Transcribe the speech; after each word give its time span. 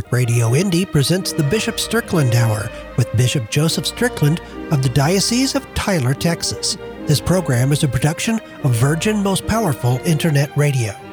Catholic 0.00 0.12
Radio 0.12 0.54
Indy 0.54 0.86
presents 0.86 1.30
the 1.30 1.42
Bishop 1.42 1.78
Strickland 1.78 2.34
Hour 2.34 2.70
with 2.96 3.14
Bishop 3.18 3.50
Joseph 3.50 3.86
Strickland 3.86 4.40
of 4.70 4.82
the 4.82 4.88
Diocese 4.88 5.54
of 5.54 5.74
Tyler, 5.74 6.14
Texas. 6.14 6.78
This 7.04 7.20
program 7.20 7.70
is 7.70 7.84
a 7.84 7.88
production 7.88 8.40
of 8.64 8.74
Virgin 8.76 9.22
Most 9.22 9.46
Powerful 9.46 9.98
Internet 10.06 10.56
Radio. 10.56 11.09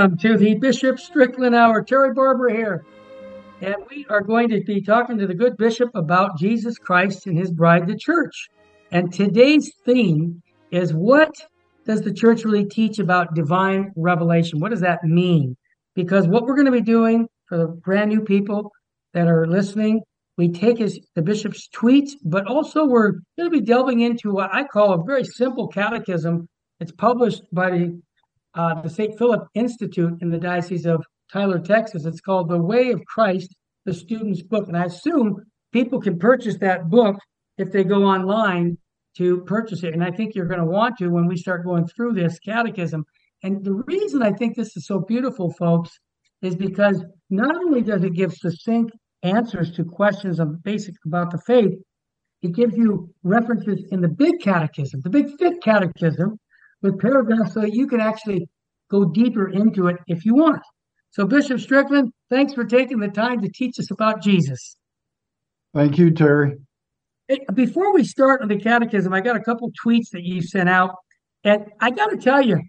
Welcome 0.00 0.16
to 0.16 0.38
the 0.38 0.54
Bishop 0.54 0.98
Strickland 0.98 1.54
Hour. 1.54 1.82
Terry 1.82 2.14
Barber 2.14 2.48
here. 2.48 2.86
And 3.60 3.76
we 3.90 4.06
are 4.08 4.22
going 4.22 4.48
to 4.48 4.62
be 4.62 4.80
talking 4.80 5.18
to 5.18 5.26
the 5.26 5.34
good 5.34 5.58
bishop 5.58 5.90
about 5.94 6.38
Jesus 6.38 6.78
Christ 6.78 7.26
and 7.26 7.36
his 7.36 7.52
bride, 7.52 7.86
the 7.86 7.98
church. 7.98 8.48
And 8.90 9.12
today's 9.12 9.70
theme 9.84 10.42
is 10.70 10.94
what 10.94 11.34
does 11.84 12.00
the 12.00 12.14
church 12.14 12.46
really 12.46 12.64
teach 12.64 12.98
about 12.98 13.34
divine 13.34 13.92
revelation? 13.94 14.58
What 14.58 14.70
does 14.70 14.80
that 14.80 15.04
mean? 15.04 15.54
Because 15.94 16.26
what 16.26 16.44
we're 16.44 16.56
going 16.56 16.64
to 16.64 16.72
be 16.72 16.80
doing 16.80 17.28
for 17.46 17.58
the 17.58 17.66
brand 17.66 18.08
new 18.08 18.22
people 18.22 18.72
that 19.12 19.28
are 19.28 19.46
listening, 19.46 20.00
we 20.38 20.50
take 20.50 20.78
his, 20.78 20.98
the 21.14 21.20
bishop's 21.20 21.68
tweets, 21.76 22.12
but 22.24 22.46
also 22.46 22.86
we're 22.86 23.10
going 23.36 23.50
to 23.50 23.50
be 23.50 23.60
delving 23.60 24.00
into 24.00 24.32
what 24.32 24.48
I 24.50 24.64
call 24.64 24.94
a 24.94 25.04
very 25.04 25.24
simple 25.24 25.68
catechism. 25.68 26.48
It's 26.80 26.92
published 26.92 27.42
by 27.52 27.70
the 27.70 28.00
uh, 28.54 28.80
the 28.80 28.90
St. 28.90 29.16
Philip 29.18 29.46
Institute 29.54 30.14
in 30.20 30.30
the 30.30 30.38
Diocese 30.38 30.86
of 30.86 31.04
Tyler, 31.32 31.58
Texas. 31.58 32.04
It's 32.04 32.20
called 32.20 32.48
The 32.48 32.60
Way 32.60 32.90
of 32.90 33.04
Christ, 33.04 33.54
the 33.84 33.94
Student's 33.94 34.42
Book. 34.42 34.68
And 34.68 34.76
I 34.76 34.84
assume 34.84 35.36
people 35.72 36.00
can 36.00 36.18
purchase 36.18 36.58
that 36.58 36.88
book 36.90 37.16
if 37.58 37.70
they 37.70 37.84
go 37.84 38.04
online 38.04 38.78
to 39.16 39.42
purchase 39.42 39.82
it. 39.82 39.94
And 39.94 40.02
I 40.02 40.10
think 40.10 40.34
you're 40.34 40.46
going 40.46 40.60
to 40.60 40.66
want 40.66 40.98
to 40.98 41.08
when 41.08 41.26
we 41.26 41.36
start 41.36 41.64
going 41.64 41.86
through 41.86 42.14
this 42.14 42.38
catechism. 42.38 43.04
And 43.42 43.64
the 43.64 43.74
reason 43.86 44.22
I 44.22 44.32
think 44.32 44.56
this 44.56 44.76
is 44.76 44.86
so 44.86 45.00
beautiful, 45.00 45.52
folks, 45.52 45.90
is 46.42 46.56
because 46.56 47.04
not 47.28 47.56
only 47.56 47.82
does 47.82 48.02
it 48.02 48.14
give 48.14 48.32
succinct 48.32 48.92
answers 49.22 49.70
to 49.72 49.84
questions 49.84 50.40
of 50.40 50.62
basic 50.62 50.94
about 51.06 51.30
the 51.30 51.40
faith, 51.46 51.74
it 52.42 52.54
gives 52.54 52.76
you 52.76 53.12
references 53.22 53.84
in 53.90 54.00
the 54.00 54.08
big 54.08 54.40
catechism, 54.40 55.00
the 55.02 55.10
big 55.10 55.36
thick 55.38 55.60
catechism, 55.60 56.38
with 56.82 56.98
paragraphs 56.98 57.54
so 57.54 57.60
that 57.60 57.74
you 57.74 57.86
can 57.86 58.00
actually 58.00 58.48
go 58.90 59.04
deeper 59.04 59.48
into 59.48 59.86
it 59.86 59.96
if 60.06 60.24
you 60.24 60.34
want. 60.34 60.62
So, 61.10 61.26
Bishop 61.26 61.60
Strickland, 61.60 62.12
thanks 62.28 62.54
for 62.54 62.64
taking 62.64 63.00
the 63.00 63.08
time 63.08 63.40
to 63.42 63.48
teach 63.48 63.78
us 63.78 63.90
about 63.90 64.22
Jesus. 64.22 64.76
Thank 65.74 65.98
you, 65.98 66.10
Terry. 66.10 66.56
Before 67.54 67.92
we 67.92 68.04
start 68.04 68.42
on 68.42 68.48
the 68.48 68.56
catechism, 68.56 69.12
I 69.12 69.20
got 69.20 69.36
a 69.36 69.40
couple 69.40 69.70
tweets 69.84 70.10
that 70.12 70.22
you 70.22 70.42
sent 70.42 70.68
out. 70.68 70.94
And 71.44 71.66
I 71.80 71.90
got 71.90 72.08
to 72.08 72.16
tell 72.16 72.42
you, 72.42 72.60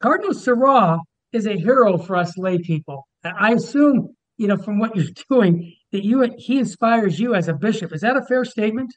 Cardinal 0.00 0.34
Sarah 0.34 0.98
is 1.32 1.46
a 1.46 1.56
hero 1.56 1.98
for 1.98 2.16
us 2.16 2.36
lay 2.36 2.58
people. 2.58 3.06
I 3.24 3.52
assume, 3.52 4.14
you 4.36 4.48
know, 4.48 4.56
from 4.56 4.78
what 4.78 4.94
you're 4.96 5.06
doing, 5.30 5.74
that 5.92 6.04
you 6.04 6.22
he 6.38 6.58
inspires 6.58 7.18
you 7.18 7.34
as 7.34 7.48
a 7.48 7.54
bishop. 7.54 7.92
Is 7.92 8.02
that 8.02 8.16
a 8.16 8.24
fair 8.24 8.44
statement? 8.44 8.92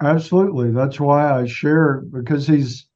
Absolutely. 0.00 0.72
That's 0.72 1.00
why 1.00 1.32
I 1.32 1.46
share 1.46 2.02
because 2.12 2.46
he's 2.46 2.86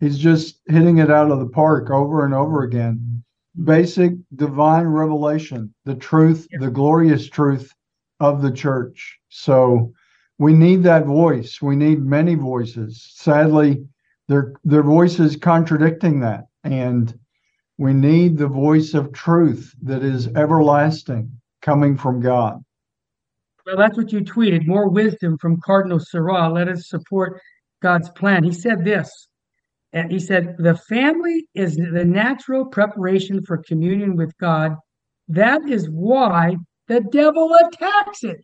He's 0.00 0.18
just 0.18 0.60
hitting 0.66 0.98
it 0.98 1.10
out 1.10 1.30
of 1.30 1.38
the 1.38 1.48
park 1.48 1.90
over 1.90 2.24
and 2.24 2.34
over 2.34 2.62
again. 2.62 3.22
Basic 3.64 4.14
divine 4.34 4.86
revelation, 4.86 5.74
the 5.84 5.94
truth, 5.94 6.48
the 6.58 6.70
glorious 6.70 7.28
truth 7.28 7.72
of 8.18 8.40
the 8.40 8.50
church. 8.50 9.18
So 9.28 9.92
we 10.38 10.54
need 10.54 10.82
that 10.84 11.04
voice. 11.04 11.60
We 11.60 11.76
need 11.76 12.02
many 12.02 12.34
voices. 12.34 13.06
Sadly, 13.14 13.86
their 14.28 14.54
their 14.64 14.82
voices 14.82 15.36
contradicting 15.36 16.20
that. 16.20 16.46
And 16.64 17.18
we 17.76 17.92
need 17.92 18.38
the 18.38 18.48
voice 18.48 18.94
of 18.94 19.12
truth 19.12 19.74
that 19.82 20.02
is 20.02 20.28
everlasting 20.28 21.30
coming 21.60 21.96
from 21.96 22.20
God. 22.20 22.62
Well, 23.66 23.76
that's 23.76 23.96
what 23.96 24.12
you 24.12 24.20
tweeted. 24.20 24.66
More 24.66 24.88
wisdom 24.88 25.36
from 25.36 25.60
Cardinal 25.60 26.00
Sarah. 26.00 26.48
Let 26.48 26.68
us 26.68 26.88
support 26.88 27.40
God's 27.82 28.08
plan. 28.10 28.44
He 28.44 28.52
said 28.52 28.84
this 28.84 29.28
he 29.92 30.18
said, 30.18 30.56
the 30.58 30.76
family 30.88 31.46
is 31.54 31.76
the 31.76 32.04
natural 32.04 32.64
preparation 32.66 33.42
for 33.44 33.58
communion 33.58 34.16
with 34.16 34.36
God. 34.38 34.76
That 35.28 35.68
is 35.68 35.88
why 35.90 36.56
the 36.88 37.00
devil 37.00 37.54
attacks 37.66 38.24
it. 38.24 38.38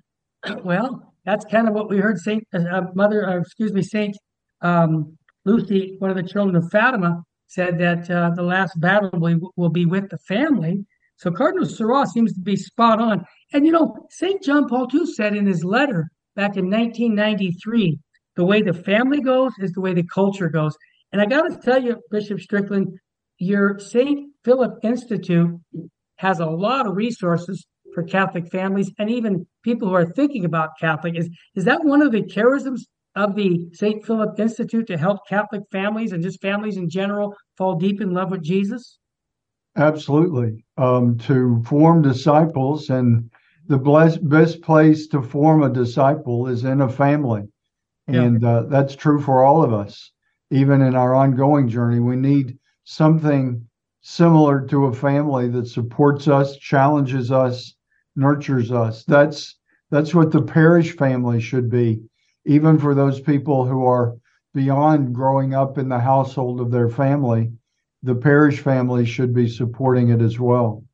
Well, 0.65 1.13
that's 1.25 1.45
kind 1.45 1.67
of 1.67 1.75
what 1.75 1.91
we 1.91 1.99
heard 1.99 2.19
Saint 2.19 2.45
uh, 2.55 2.59
uh, 2.59 2.83
Mother, 2.95 3.29
uh, 3.29 3.41
excuse 3.41 3.73
me, 3.73 3.83
Saint 3.83 4.17
um, 4.61 5.17
Lucy, 5.45 5.97
one 5.99 6.11
of 6.11 6.17
the 6.17 6.23
children 6.23 6.55
of 6.55 6.71
Fatima, 6.71 7.23
said 7.49 7.79
that 7.79 8.09
uh, 8.11 8.31
the 8.35 8.43
last 8.43 8.81
battle 8.81 9.11
will, 9.57 9.69
be 9.69 9.87
with 9.87 10.09
the 10.11 10.19
family. 10.19 10.85
So 11.17 11.31
Cardinal 11.31 11.67
Sarah 11.67 12.07
seems 12.07 12.33
to 12.35 12.41
be 12.41 12.57
spot 12.57 13.01
on. 13.01 13.25
And 13.53 13.67
you 13.67 13.73
know, 13.73 14.07
Saint 14.11 14.43
John 14.43 14.69
Paul 14.69 14.89
II 14.93 15.07
said 15.07 15.35
in 15.37 15.47
his 15.47 15.65
letter 15.65 16.09
back 16.35 16.57
in 16.57 16.71
1993, 16.71 17.99
the 18.37 18.45
way 18.45 18.63
the 18.63 18.75
family 18.75 19.21
goes 19.21 19.53
is 19.59 19.73
the 19.73 19.81
way 19.81 19.95
the 19.95 20.05
culture 20.05 20.49
goes. 20.49 20.77
And 21.17 21.23
I 21.23 21.35
got 21.35 21.49
to 21.49 21.57
tell 21.57 21.83
you, 21.83 21.97
Bishop 22.11 22.41
Strickland, 22.41 22.99
your 23.39 23.79
St. 23.79 24.35
Philip 24.45 24.81
Institute 24.83 25.59
has 26.17 26.41
a 26.41 26.45
lot 26.45 26.87
of 26.87 26.95
resources 26.95 27.65
for 27.95 28.03
Catholic 28.03 28.53
families 28.53 28.91
and 28.99 29.09
even 29.09 29.47
people 29.63 29.89
who 29.89 29.95
are 29.95 30.13
thinking 30.13 30.45
about 30.45 30.79
Catholic. 30.79 31.17
Is 31.17 31.31
is 31.55 31.65
that 31.65 31.83
one 31.83 32.03
of 32.03 32.13
the 32.13 32.21
charisms 32.21 32.81
of 33.15 33.35
the 33.35 33.67
St. 33.73 34.05
Philip 34.05 34.39
Institute 34.39 34.87
to 34.89 34.99
help 34.99 35.21
Catholic 35.27 35.63
families 35.73 36.13
and 36.13 36.23
just 36.23 36.43
families 36.43 36.77
in 36.77 36.91
general 36.91 37.35
fall 37.57 37.77
deep 37.77 38.03
in 38.03 38.11
love 38.11 38.31
with 38.31 38.43
Jesus? 38.43 38.99
Absolutely. 39.75 40.67
Um, 40.77 41.17
to 41.21 41.63
form 41.65 42.03
disciples, 42.03 42.91
and 42.91 43.31
the 43.69 43.79
blessed, 43.79 44.29
best 44.29 44.61
place 44.61 45.07
to 45.07 45.23
form 45.23 45.63
a 45.63 45.71
disciple 45.71 46.47
is 46.47 46.65
in 46.65 46.83
a 46.83 46.91
family. 46.91 47.45
And 48.07 48.43
yeah. 48.43 48.49
uh, 48.51 48.63
that's 48.65 48.95
true 48.95 49.19
for 49.19 49.43
all 49.43 49.63
of 49.63 49.73
us 49.73 50.13
even 50.51 50.83
in 50.83 50.95
our 50.95 51.15
ongoing 51.15 51.69
journey, 51.69 52.01
we 52.01 52.17
need 52.17 52.59
something 52.85 53.67
similar 54.01 54.65
to 54.67 54.87
a 54.87 54.95
family 54.95 55.49
that 55.49 55.67
supports 55.67 56.29
us, 56.29 56.57
challenges 56.59 57.33
us, 57.33 57.75
nurtures 58.15 58.71
us. 58.71 59.05
That's 59.05 59.57
that's 59.91 60.15
what 60.15 60.31
the 60.31 60.43
parish 60.43 60.97
family 60.97 61.41
should 61.41 61.71
be, 61.71 62.03
even 62.45 62.79
for 62.79 62.95
those 62.95 63.21
people 63.21 63.65
who 63.65 63.85
are 63.85 64.17
beyond 64.55 65.15
growing 65.15 65.55
up 65.55 65.79
in 65.79 65.89
the 65.89 65.99
household 65.99 66.61
of 66.61 66.71
their 66.71 66.89
family. 66.89 67.53
The 68.03 68.15
parish 68.15 68.61
family 68.61 69.05
should 69.05 69.35
be 69.35 69.49
supporting 69.49 70.11
it 70.11 70.21
as 70.21 70.39
well. 70.39 70.85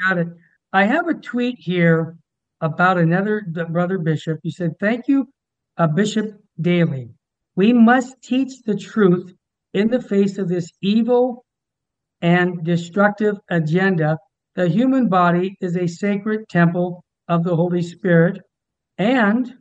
Got 0.00 0.18
it. 0.18 0.28
I 0.72 0.84
have 0.84 1.08
a 1.08 1.14
tweet 1.14 1.58
here 1.58 2.16
about 2.60 2.98
another 2.98 3.44
brother 3.70 3.98
bishop. 3.98 4.40
He 4.42 4.50
said, 4.50 4.78
"Thank 4.78 5.08
you, 5.08 5.28
uh, 5.76 5.88
Bishop 5.88 6.40
Daly. 6.60 7.10
We 7.58 7.72
must 7.72 8.22
teach 8.22 8.62
the 8.64 8.76
truth 8.76 9.34
in 9.74 9.88
the 9.88 10.00
face 10.00 10.38
of 10.38 10.48
this 10.48 10.70
evil 10.80 11.44
and 12.22 12.64
destructive 12.64 13.34
agenda. 13.50 14.16
The 14.54 14.68
human 14.68 15.08
body 15.08 15.56
is 15.60 15.76
a 15.76 15.88
sacred 15.88 16.48
temple 16.48 17.02
of 17.26 17.42
the 17.42 17.56
Holy 17.56 17.82
Spirit 17.82 18.40
and 18.96 19.52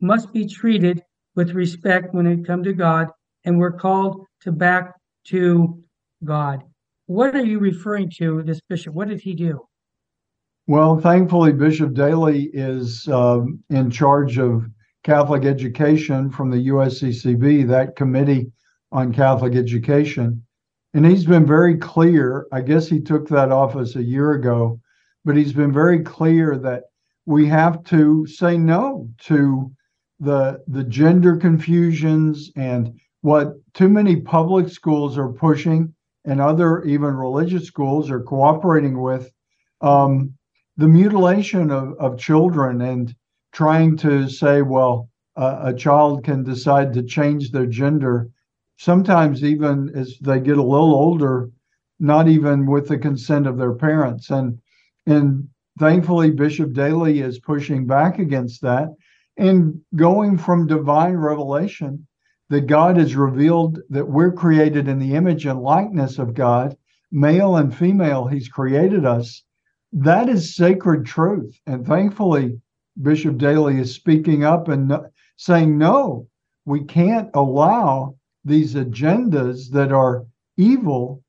must 0.00 0.32
be 0.32 0.48
treated 0.48 1.04
with 1.36 1.52
respect 1.52 2.12
when 2.12 2.26
it 2.26 2.44
comes 2.44 2.64
to 2.64 2.72
God, 2.72 3.10
and 3.44 3.60
we're 3.60 3.78
called 3.78 4.26
to 4.40 4.50
back 4.50 4.94
to 5.26 5.84
God. 6.24 6.64
What 7.06 7.36
are 7.36 7.44
you 7.44 7.60
referring 7.60 8.10
to, 8.16 8.42
this 8.42 8.60
bishop? 8.68 8.92
What 8.92 9.06
did 9.06 9.20
he 9.20 9.34
do? 9.34 9.60
Well, 10.66 10.98
thankfully, 10.98 11.52
Bishop 11.52 11.94
Daly 11.94 12.50
is 12.52 13.06
um, 13.06 13.62
in 13.70 13.88
charge 13.88 14.36
of 14.36 14.68
Catholic 15.06 15.44
Education 15.44 16.30
from 16.30 16.50
the 16.50 16.66
USCCB, 16.66 17.68
that 17.68 17.94
committee 17.94 18.50
on 18.90 19.14
Catholic 19.14 19.54
education. 19.54 20.44
And 20.94 21.06
he's 21.06 21.24
been 21.24 21.46
very 21.46 21.76
clear. 21.76 22.48
I 22.50 22.60
guess 22.60 22.88
he 22.88 23.00
took 23.00 23.28
that 23.28 23.52
office 23.52 23.94
a 23.94 24.02
year 24.02 24.32
ago, 24.32 24.80
but 25.24 25.36
he's 25.36 25.52
been 25.52 25.72
very 25.72 26.00
clear 26.00 26.58
that 26.58 26.86
we 27.24 27.46
have 27.46 27.84
to 27.84 28.26
say 28.26 28.58
no 28.58 29.08
to 29.26 29.70
the 30.18 30.60
the 30.66 30.82
gender 30.82 31.36
confusions 31.36 32.50
and 32.56 32.98
what 33.20 33.54
too 33.74 33.88
many 33.88 34.16
public 34.16 34.68
schools 34.68 35.16
are 35.16 35.28
pushing 35.28 35.94
and 36.24 36.40
other 36.40 36.82
even 36.82 37.14
religious 37.14 37.64
schools 37.64 38.10
are 38.10 38.22
cooperating 38.22 39.00
with 39.00 39.30
um, 39.82 40.32
the 40.78 40.88
mutilation 40.88 41.70
of, 41.70 41.94
of 42.00 42.18
children 42.18 42.80
and 42.80 43.14
trying 43.56 43.96
to 43.96 44.28
say, 44.28 44.60
well, 44.60 45.08
uh, 45.34 45.60
a 45.62 45.72
child 45.72 46.22
can 46.22 46.44
decide 46.44 46.92
to 46.92 47.02
change 47.02 47.50
their 47.50 47.64
gender, 47.64 48.28
sometimes 48.76 49.42
even 49.42 49.90
as 49.94 50.18
they 50.20 50.38
get 50.38 50.58
a 50.58 50.62
little 50.62 50.94
older, 50.94 51.48
not 51.98 52.28
even 52.28 52.66
with 52.66 52.86
the 52.86 52.98
consent 52.98 53.46
of 53.46 53.56
their 53.56 53.72
parents. 53.72 54.28
And 54.28 54.58
and 55.06 55.48
thankfully, 55.78 56.32
Bishop 56.32 56.74
Daly 56.74 57.20
is 57.20 57.38
pushing 57.38 57.86
back 57.86 58.18
against 58.18 58.60
that 58.60 58.94
and 59.38 59.80
going 59.94 60.36
from 60.36 60.66
divine 60.66 61.16
revelation 61.16 62.06
that 62.50 62.66
God 62.66 62.98
has 62.98 63.16
revealed 63.16 63.80
that 63.88 64.06
we're 64.06 64.32
created 64.32 64.86
in 64.86 64.98
the 64.98 65.14
image 65.14 65.46
and 65.46 65.62
likeness 65.62 66.18
of 66.18 66.34
God, 66.34 66.76
male 67.10 67.56
and 67.56 67.74
female, 67.74 68.26
He's 68.26 68.48
created 68.48 69.06
us. 69.06 69.44
That 69.94 70.28
is 70.28 70.54
sacred 70.54 71.06
truth. 71.06 71.58
And 71.66 71.86
thankfully, 71.86 72.60
Bishop 73.02 73.38
Daly 73.38 73.78
is 73.78 73.94
speaking 73.94 74.44
up 74.44 74.68
and 74.68 74.92
saying, 75.36 75.76
no, 75.76 76.28
we 76.64 76.84
can't 76.84 77.30
allow 77.34 78.16
these 78.44 78.74
agendas 78.74 79.70
that 79.70 79.92
are 79.92 80.24
evil 80.56 81.22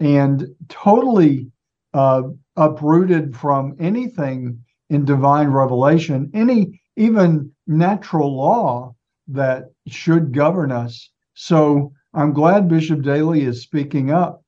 and 0.00 0.46
totally 0.68 1.50
uh, 1.94 2.22
uprooted 2.56 3.36
from 3.36 3.76
anything 3.78 4.64
in 4.90 5.04
divine 5.04 5.48
revelation, 5.48 6.30
any 6.34 6.80
even 6.96 7.50
natural 7.66 8.36
law 8.36 8.94
that 9.28 9.64
should 9.86 10.32
govern 10.32 10.72
us. 10.72 11.10
So 11.34 11.92
I'm 12.14 12.32
glad 12.32 12.68
Bishop 12.68 13.02
Daly 13.02 13.42
is 13.42 13.62
speaking 13.62 14.10
up. 14.10 14.41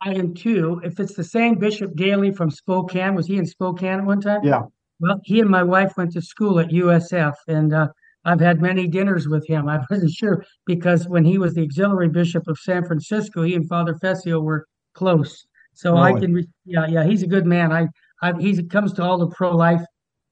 I 0.00 0.14
am 0.14 0.34
too. 0.34 0.80
If 0.84 1.00
it's 1.00 1.14
the 1.14 1.24
same 1.24 1.56
Bishop 1.56 1.94
Daly 1.96 2.32
from 2.32 2.50
Spokane, 2.50 3.14
was 3.14 3.26
he 3.26 3.36
in 3.36 3.46
Spokane 3.46 4.00
at 4.00 4.04
one 4.04 4.20
time? 4.20 4.40
Yeah. 4.44 4.62
Well, 5.00 5.20
he 5.24 5.40
and 5.40 5.50
my 5.50 5.62
wife 5.62 5.96
went 5.96 6.12
to 6.12 6.22
school 6.22 6.58
at 6.58 6.70
USF, 6.70 7.34
and 7.46 7.72
uh, 7.72 7.88
I've 8.24 8.40
had 8.40 8.60
many 8.60 8.86
dinners 8.86 9.28
with 9.28 9.46
him. 9.46 9.68
I 9.68 9.80
wasn't 9.90 10.10
sure 10.12 10.44
because 10.66 11.08
when 11.08 11.24
he 11.24 11.38
was 11.38 11.54
the 11.54 11.62
auxiliary 11.62 12.08
bishop 12.08 12.48
of 12.48 12.58
San 12.58 12.84
Francisco, 12.84 13.42
he 13.42 13.54
and 13.54 13.68
Father 13.68 13.94
Fessio 13.94 14.40
were 14.40 14.66
close. 14.94 15.46
So 15.74 15.92
really? 15.92 16.12
I 16.12 16.20
can, 16.20 16.52
yeah, 16.64 16.86
yeah, 16.86 17.04
he's 17.04 17.22
a 17.22 17.28
good 17.28 17.46
man. 17.46 17.72
I, 17.72 17.88
I 18.20 18.32
he 18.40 18.62
comes 18.64 18.92
to 18.94 19.02
all 19.02 19.18
the 19.18 19.28
pro 19.28 19.54
life 19.56 19.82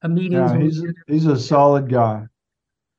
uh, 0.03 0.09
meetings. 0.09 0.53
Yeah, 0.53 0.59
he's 0.59 0.85
he's 1.07 1.27
a 1.27 1.39
solid 1.39 1.89
guy. 1.89 2.27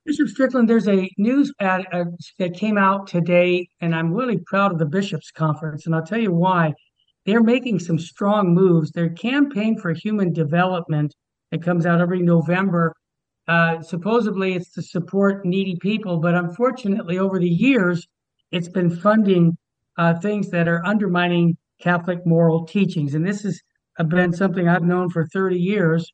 Bishop 0.08 0.30
Strickland, 0.30 0.70
there's 0.70 0.88
a 0.88 1.12
news 1.18 1.52
ad 1.60 1.86
uh, 1.92 2.06
that 2.40 2.54
came 2.54 2.78
out 2.78 3.08
today, 3.08 3.68
and 3.82 3.94
I'm 3.94 4.14
really 4.14 4.38
proud 4.38 4.72
of 4.72 4.80
the 4.80 4.86
bishops' 4.86 5.32
conference, 5.32 5.86
and 5.86 5.94
I'll 5.94 6.06
tell 6.06 6.18
you 6.18 6.32
why. 6.32 6.74
They're 7.26 7.44
making 7.44 7.80
some 7.80 8.00
strong 8.00 8.54
moves. 8.54 8.92
Their 8.92 9.10
campaign 9.10 9.78
for 9.78 9.92
human 9.92 10.32
development 10.32 11.14
that 11.52 11.62
comes 11.62 11.86
out 11.86 12.00
every 12.00 12.22
November, 12.22 12.94
uh, 13.50 13.82
supposedly 13.82 14.54
it's 14.54 14.72
to 14.76 14.82
support 14.82 15.46
needy 15.46 15.76
people, 15.82 16.20
but 16.22 16.36
unfortunately, 16.36 17.20
over 17.20 17.38
the 17.38 17.50
years, 17.50 18.08
it's 18.52 18.70
been 18.70 18.90
funding 18.90 19.58
uh, 19.98 20.14
things 20.22 20.50
that 20.52 20.70
are 20.70 20.86
undermining 20.86 21.58
Catholic 21.82 22.26
moral 22.26 22.66
teachings, 22.66 23.14
and 23.14 23.28
this 23.28 23.42
has 23.42 23.60
been 24.08 24.32
something 24.32 24.70
I've 24.70 24.84
known 24.84 25.10
for 25.10 25.28
30 25.28 25.60
years. 25.60 26.10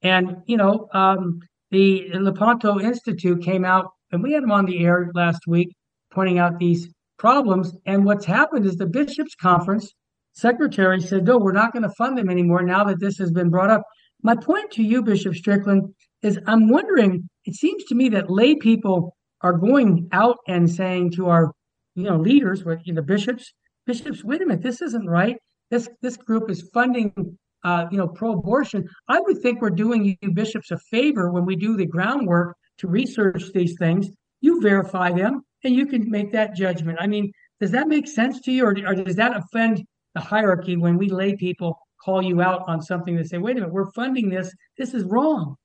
And 0.00 0.38
you 0.46 0.56
know, 0.56 0.88
um, 0.94 1.40
the 1.74 2.08
Lepanto 2.14 2.78
Institute 2.78 3.42
came 3.42 3.64
out, 3.64 3.90
and 4.12 4.22
we 4.22 4.32
had 4.32 4.44
them 4.44 4.52
on 4.52 4.64
the 4.64 4.84
air 4.84 5.10
last 5.12 5.40
week, 5.48 5.74
pointing 6.12 6.38
out 6.38 6.60
these 6.60 6.88
problems. 7.18 7.74
And 7.84 8.04
what's 8.04 8.24
happened 8.24 8.64
is 8.64 8.76
the 8.76 8.86
bishops' 8.86 9.34
conference 9.34 9.92
secretary 10.34 11.00
said, 11.00 11.24
"No, 11.24 11.36
we're 11.36 11.60
not 11.62 11.72
going 11.72 11.82
to 11.82 11.98
fund 11.98 12.16
them 12.16 12.30
anymore 12.30 12.62
now 12.62 12.84
that 12.84 13.00
this 13.00 13.18
has 13.18 13.32
been 13.32 13.50
brought 13.50 13.70
up." 13.70 13.82
My 14.22 14.36
point 14.36 14.70
to 14.72 14.84
you, 14.84 15.02
Bishop 15.02 15.34
Strickland, 15.34 15.92
is 16.22 16.38
I'm 16.46 16.68
wondering. 16.68 17.28
It 17.44 17.56
seems 17.56 17.84
to 17.86 17.96
me 17.96 18.08
that 18.10 18.30
lay 18.30 18.54
people 18.54 19.16
are 19.40 19.52
going 19.52 20.08
out 20.12 20.38
and 20.46 20.70
saying 20.70 21.10
to 21.16 21.28
our, 21.28 21.52
you 21.96 22.04
know, 22.04 22.16
leaders, 22.16 22.62
you 22.84 22.94
know, 22.94 23.02
bishops, 23.02 23.52
bishops, 23.84 24.24
wait 24.24 24.40
a 24.40 24.46
minute, 24.46 24.62
this 24.62 24.80
isn't 24.80 25.08
right. 25.08 25.36
This 25.70 25.88
this 26.02 26.16
group 26.16 26.48
is 26.50 26.70
funding 26.72 27.36
uh, 27.64 27.86
you 27.90 27.98
know, 27.98 28.06
pro-abortion, 28.06 28.86
I 29.08 29.20
would 29.20 29.40
think 29.40 29.60
we're 29.60 29.70
doing 29.70 30.16
you 30.20 30.30
bishops 30.32 30.70
a 30.70 30.78
favor 30.78 31.30
when 31.30 31.44
we 31.44 31.56
do 31.56 31.76
the 31.76 31.86
groundwork 31.86 32.56
to 32.78 32.88
research 32.88 33.44
these 33.54 33.76
things. 33.78 34.08
You 34.40 34.60
verify 34.60 35.10
them, 35.10 35.42
and 35.64 35.74
you 35.74 35.86
can 35.86 36.10
make 36.10 36.30
that 36.32 36.54
judgment. 36.54 36.98
I 37.00 37.06
mean, 37.06 37.32
does 37.60 37.70
that 37.70 37.88
make 37.88 38.06
sense 38.06 38.40
to 38.42 38.52
you, 38.52 38.66
or, 38.66 38.76
or 38.86 38.94
does 38.94 39.16
that 39.16 39.36
offend 39.36 39.82
the 40.14 40.20
hierarchy 40.20 40.76
when 40.76 40.98
we 40.98 41.08
lay 41.08 41.34
people 41.34 41.78
call 42.04 42.22
you 42.22 42.42
out 42.42 42.62
on 42.68 42.82
something 42.82 43.16
that 43.16 43.28
say, 43.28 43.38
"Wait 43.38 43.52
a 43.52 43.60
minute, 43.60 43.72
we're 43.72 43.90
funding 43.92 44.28
this. 44.28 44.52
This 44.76 44.92
is 44.92 45.04
wrong." 45.04 45.56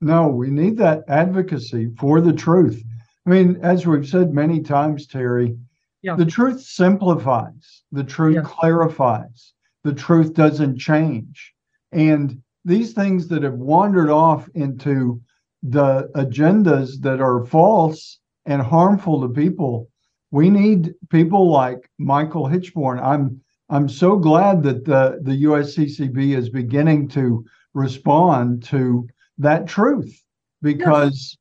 No, 0.00 0.28
we 0.28 0.50
need 0.50 0.78
that 0.78 1.04
advocacy 1.08 1.90
for 1.98 2.20
the 2.20 2.32
truth. 2.32 2.82
I 3.26 3.30
mean, 3.30 3.58
as 3.62 3.86
we've 3.86 4.08
said 4.08 4.32
many 4.32 4.60
times, 4.60 5.06
Terry, 5.06 5.56
yeah. 6.02 6.16
the 6.16 6.24
truth 6.24 6.60
simplifies, 6.62 7.82
the 7.92 8.02
truth 8.02 8.36
yeah. 8.36 8.42
clarifies 8.42 9.52
the 9.84 9.92
truth 9.92 10.34
doesn't 10.34 10.78
change. 10.78 11.52
And 11.90 12.42
these 12.64 12.92
things 12.92 13.28
that 13.28 13.42
have 13.42 13.54
wandered 13.54 14.10
off 14.10 14.48
into 14.54 15.20
the 15.62 16.10
agendas 16.14 17.00
that 17.00 17.20
are 17.20 17.44
false 17.44 18.18
and 18.46 18.62
harmful 18.62 19.20
to 19.22 19.28
people, 19.28 19.88
we 20.30 20.50
need 20.50 20.94
people 21.10 21.50
like 21.50 21.88
Michael 21.98 22.48
Hichborn. 22.48 23.00
I'm 23.02 23.40
I'm 23.68 23.88
so 23.88 24.16
glad 24.16 24.62
that 24.64 24.84
the, 24.84 25.18
the 25.22 25.44
USCCB 25.44 26.36
is 26.36 26.50
beginning 26.50 27.08
to 27.08 27.42
respond 27.72 28.62
to 28.64 29.08
that 29.38 29.66
truth 29.66 30.22
because 30.60 31.38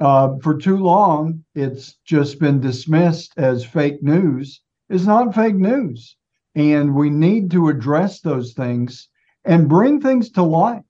uh, 0.00 0.36
for 0.42 0.56
too 0.56 0.78
long 0.78 1.44
it's 1.54 1.98
just 2.06 2.40
been 2.40 2.60
dismissed 2.60 3.34
as 3.36 3.62
fake 3.62 4.02
news. 4.02 4.62
It's 4.88 5.04
not 5.04 5.34
fake 5.34 5.56
news. 5.56 6.16
And 6.54 6.94
we 6.94 7.10
need 7.10 7.50
to 7.52 7.68
address 7.68 8.20
those 8.20 8.52
things 8.54 9.08
and 9.44 9.68
bring 9.68 10.00
things 10.00 10.30
to 10.30 10.42
light. 10.42 10.84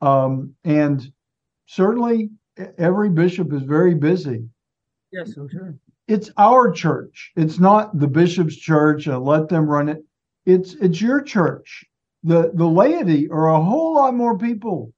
Um, 0.00 0.54
and 0.64 1.10
certainly, 1.66 2.30
every 2.78 3.10
bishop 3.10 3.52
is 3.52 3.62
very 3.62 3.94
busy. 3.94 4.48
Yes, 5.12 5.36
I'm 5.36 5.48
sure. 5.48 5.74
It's 6.08 6.30
our 6.36 6.70
church. 6.70 7.32
It's 7.36 7.58
not 7.58 7.98
the 7.98 8.06
bishop's 8.06 8.56
church 8.56 9.06
and 9.06 9.24
let 9.24 9.48
them 9.48 9.66
run 9.66 9.88
it. 9.88 10.04
It's 10.44 10.74
it's 10.74 11.00
your 11.00 11.20
church. 11.20 11.84
The 12.22 12.52
the 12.54 12.66
laity 12.66 13.28
are 13.28 13.48
a 13.48 13.62
whole 13.62 13.94
lot 13.94 14.14
more 14.14 14.38
people 14.38 14.92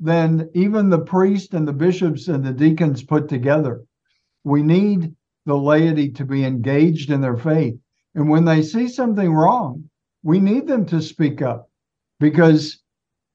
than 0.00 0.48
even 0.54 0.88
the 0.88 0.98
priest 0.98 1.54
and 1.54 1.68
the 1.68 1.72
bishops 1.72 2.28
and 2.28 2.44
the 2.44 2.52
deacons 2.52 3.02
put 3.02 3.28
together. 3.28 3.82
We 4.44 4.62
need 4.62 5.14
the 5.46 5.56
laity 5.56 6.10
to 6.12 6.24
be 6.24 6.44
engaged 6.44 7.10
in 7.10 7.20
their 7.20 7.36
faith. 7.36 7.78
And 8.14 8.28
when 8.28 8.44
they 8.44 8.62
see 8.62 8.88
something 8.88 9.32
wrong, 9.32 9.88
we 10.22 10.38
need 10.40 10.66
them 10.66 10.86
to 10.86 11.02
speak 11.02 11.42
up 11.42 11.68
because, 12.20 12.82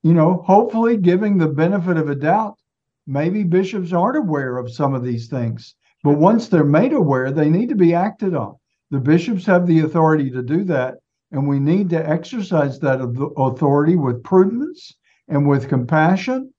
you 0.04 0.14
know, 0.14 0.44
hopefully 0.46 0.98
giving 0.98 1.38
the 1.38 1.48
benefit 1.48 1.98
of 1.98 2.10
a 2.10 2.16
doubt, 2.16 2.58
maybe 3.06 3.44
bishops 3.44 3.92
aren't 3.92 4.18
aware 4.18 4.58
of 4.58 4.72
some 4.72 4.94
of 4.94 5.04
these 5.04 5.28
things. 5.28 5.76
But 6.04 6.18
once 6.18 6.48
they're 6.48 6.64
made 6.64 6.94
aware, 6.94 7.32
they 7.32 7.50
need 7.50 7.70
to 7.70 7.76
be 7.76 7.94
acted 7.94 8.34
on. 8.34 8.56
The 8.92 9.00
bishops 9.00 9.46
have 9.46 9.68
the 9.68 9.82
authority 9.82 10.32
to 10.32 10.42
do 10.42 10.64
that. 10.66 10.96
And 11.32 11.48
we 11.48 11.60
need 11.60 11.90
to 11.92 12.10
exercise 12.10 12.80
that 12.80 13.02
authority 13.38 13.96
with 13.96 14.24
prudence 14.24 14.96
and 15.28 15.48
with 15.48 15.70
compassion. 15.70 16.52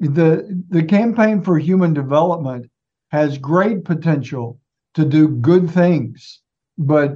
The, 0.00 0.60
the 0.70 0.82
campaign 0.82 1.42
for 1.42 1.58
human 1.58 1.92
development 1.92 2.68
has 3.12 3.38
great 3.38 3.84
potential 3.84 4.58
to 4.94 5.04
do 5.04 5.28
good 5.28 5.70
things, 5.70 6.40
but 6.78 7.14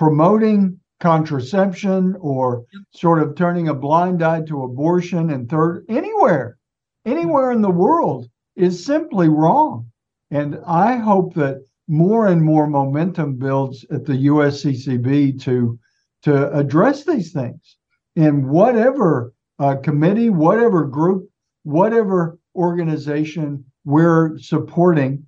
promoting 0.00 0.80
contraception 0.98 2.16
or 2.20 2.64
sort 2.90 3.22
of 3.22 3.34
turning 3.34 3.68
a 3.68 3.74
blind 3.74 4.22
eye 4.22 4.40
to 4.40 4.62
abortion 4.62 5.28
and 5.28 5.46
third 5.46 5.84
anywhere 5.90 6.56
anywhere 7.04 7.52
in 7.52 7.60
the 7.60 7.70
world 7.70 8.26
is 8.56 8.82
simply 8.82 9.28
wrong. 9.28 9.84
And 10.30 10.58
i 10.66 10.96
hope 10.96 11.34
that 11.34 11.62
more 11.86 12.28
and 12.28 12.42
more 12.42 12.66
momentum 12.66 13.36
builds 13.36 13.84
at 13.90 14.06
the 14.06 14.26
usccb 14.28 15.38
to 15.42 15.78
to 16.22 16.50
address 16.58 17.04
these 17.04 17.34
things. 17.34 17.76
In 18.16 18.48
whatever 18.48 19.34
uh, 19.58 19.76
committee 19.76 20.30
whatever 20.30 20.84
group 20.84 21.28
whatever 21.64 22.38
organization 22.56 23.66
we're 23.84 24.38
supporting 24.38 25.26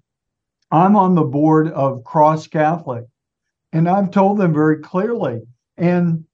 i'm 0.70 0.96
on 0.96 1.14
the 1.14 1.30
board 1.38 1.68
of 1.72 2.02
cross 2.04 2.46
catholic 2.46 3.04
and 3.72 3.88
I've 3.88 4.10
told 4.10 4.38
them 4.38 4.52
very 4.52 4.78
clearly. 4.78 5.40
And 5.76 6.24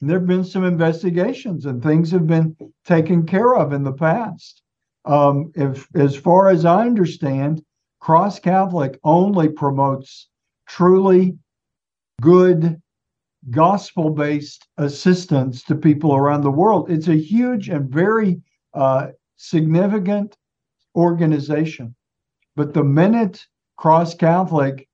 there 0.00 0.18
have 0.18 0.26
been 0.26 0.44
some 0.44 0.64
investigations 0.64 1.66
and 1.66 1.82
things 1.82 2.10
have 2.10 2.26
been 2.26 2.56
taken 2.84 3.26
care 3.26 3.54
of 3.54 3.72
in 3.72 3.82
the 3.82 3.92
past. 3.92 4.62
Um, 5.04 5.52
if, 5.54 5.86
as 5.94 6.16
far 6.16 6.48
as 6.48 6.64
I 6.64 6.82
understand, 6.82 7.62
Cross 8.00 8.40
Catholic 8.40 8.98
only 9.04 9.48
promotes 9.48 10.28
truly 10.68 11.36
good 12.20 12.80
gospel 13.50 14.10
based 14.10 14.66
assistance 14.78 15.62
to 15.64 15.74
people 15.74 16.14
around 16.14 16.42
the 16.42 16.50
world. 16.50 16.90
It's 16.90 17.08
a 17.08 17.14
huge 17.14 17.68
and 17.68 17.88
very 17.88 18.40
uh, 18.74 19.08
significant 19.36 20.36
organization. 20.96 21.94
But 22.56 22.74
the 22.74 22.84
minute 22.84 23.46
Cross 23.76 24.14
Catholic 24.14 24.88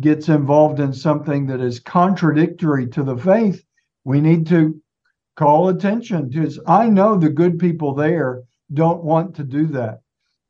gets 0.00 0.28
involved 0.28 0.80
in 0.80 0.92
something 0.92 1.46
that 1.46 1.60
is 1.60 1.80
contradictory 1.80 2.86
to 2.88 3.02
the 3.02 3.16
faith, 3.16 3.64
we 4.04 4.20
need 4.20 4.46
to 4.48 4.80
call 5.36 5.68
attention 5.68 6.30
to. 6.30 6.42
it. 6.42 6.54
I 6.66 6.88
know 6.88 7.16
the 7.16 7.30
good 7.30 7.58
people 7.58 7.94
there 7.94 8.42
don't 8.72 9.04
want 9.04 9.34
to 9.36 9.44
do 9.44 9.66
that. 9.68 10.00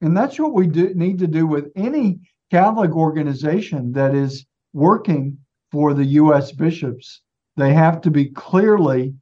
And 0.01 0.17
that's 0.17 0.39
what 0.39 0.55
we 0.55 0.67
do, 0.67 0.93
need 0.95 1.19
to 1.21 1.27
do 1.27 1.47
with 1.47 1.71
any 1.75 2.21
Catholic 2.51 2.93
organization 2.93 3.93
that 3.93 4.15
is 4.15 4.47
working 4.73 5.39
for 5.73 5.95
the 5.95 6.05
U.S. 6.05 6.53
bishops. 6.53 7.23
They 7.57 7.73
have 7.73 8.01
to 8.03 8.11
be 8.11 8.27
clearly 8.31 9.15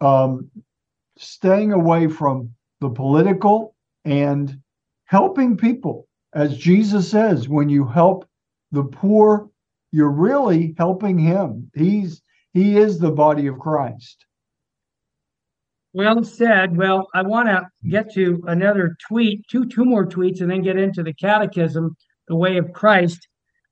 um, 0.00 0.50
staying 1.16 1.72
away 1.72 2.08
from 2.08 2.50
the 2.80 2.90
political 2.90 3.74
and 4.04 4.60
helping 5.04 5.56
people. 5.56 6.06
As 6.34 6.56
Jesus 6.56 7.10
says, 7.10 7.48
when 7.48 7.68
you 7.68 7.86
help 7.86 8.28
the 8.70 8.84
poor, 8.84 9.48
you're 9.92 10.10
really 10.10 10.74
helping 10.78 11.18
him. 11.18 11.70
He's 11.74 12.22
he 12.52 12.76
is 12.76 12.98
the 12.98 13.10
body 13.10 13.46
of 13.46 13.58
Christ. 13.58 14.24
Well 15.92 16.22
said. 16.22 16.76
Well, 16.76 17.08
I 17.14 17.22
want 17.22 17.48
to 17.48 17.66
get 17.88 18.12
to 18.14 18.42
another 18.46 18.96
tweet, 19.08 19.46
two 19.48 19.66
two 19.66 19.84
more 19.84 20.06
tweets, 20.06 20.40
and 20.40 20.50
then 20.50 20.62
get 20.62 20.78
into 20.78 21.02
the 21.02 21.14
catechism, 21.14 21.96
the 22.28 22.36
way 22.36 22.58
of 22.58 22.72
Christ. 22.72 23.26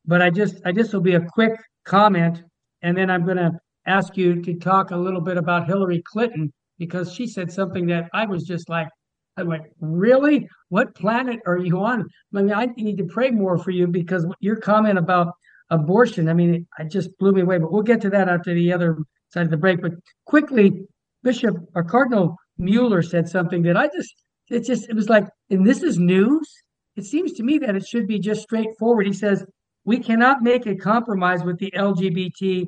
But 0.04 0.22
I 0.22 0.30
just 0.30 0.60
I 0.64 0.72
just 0.72 0.92
will 0.92 1.00
be 1.00 1.14
a 1.14 1.20
quick 1.20 1.52
comment, 1.84 2.42
and 2.82 2.96
then 2.96 3.10
I'm 3.10 3.24
going 3.24 3.36
to 3.36 3.52
ask 3.86 4.16
you 4.16 4.42
to 4.42 4.54
talk 4.54 4.90
a 4.90 4.96
little 4.96 5.20
bit 5.20 5.36
about 5.36 5.66
Hillary 5.66 6.02
Clinton 6.04 6.52
because 6.78 7.12
she 7.12 7.26
said 7.26 7.50
something 7.50 7.86
that 7.86 8.08
I 8.12 8.26
was 8.26 8.44
just 8.44 8.68
like, 8.68 8.88
I 9.36 9.42
went, 9.42 9.64
really? 9.80 10.48
What 10.68 10.94
planet 10.94 11.40
are 11.46 11.58
you 11.58 11.80
on? 11.80 12.00
I 12.34 12.42
mean, 12.42 12.52
I 12.52 12.66
need 12.76 12.98
to 12.98 13.04
pray 13.04 13.30
more 13.30 13.58
for 13.58 13.70
you 13.70 13.86
because 13.86 14.26
your 14.40 14.56
comment 14.56 14.98
about 14.98 15.34
abortion, 15.70 16.28
I 16.28 16.34
mean, 16.34 16.66
it, 16.78 16.90
just 16.90 17.16
blew 17.18 17.32
me 17.32 17.42
away. 17.42 17.58
But 17.58 17.72
we'll 17.72 17.82
get 17.82 18.00
to 18.02 18.10
that 18.10 18.28
after 18.28 18.54
the 18.54 18.72
other 18.72 18.98
side 19.28 19.44
of 19.44 19.50
the 19.50 19.56
break. 19.56 19.80
But 19.82 19.92
quickly, 20.24 20.86
Bishop 21.22 21.56
or 21.74 21.84
Cardinal 21.84 22.36
Mueller 22.58 23.02
said 23.02 23.28
something 23.28 23.62
that 23.62 23.76
I 23.76 23.88
just, 23.88 24.14
it 24.48 24.60
just, 24.64 24.88
it 24.88 24.94
was 24.94 25.08
like, 25.08 25.26
and 25.50 25.66
this 25.66 25.82
is 25.82 25.98
news. 25.98 26.48
It 26.96 27.04
seems 27.04 27.32
to 27.34 27.42
me 27.42 27.58
that 27.58 27.76
it 27.76 27.86
should 27.86 28.06
be 28.06 28.18
just 28.18 28.42
straightforward. 28.42 29.06
He 29.06 29.12
says, 29.12 29.44
we 29.84 29.98
cannot 29.98 30.42
make 30.42 30.66
a 30.66 30.74
compromise 30.74 31.44
with 31.44 31.58
the 31.58 31.70
LGBT 31.76 32.64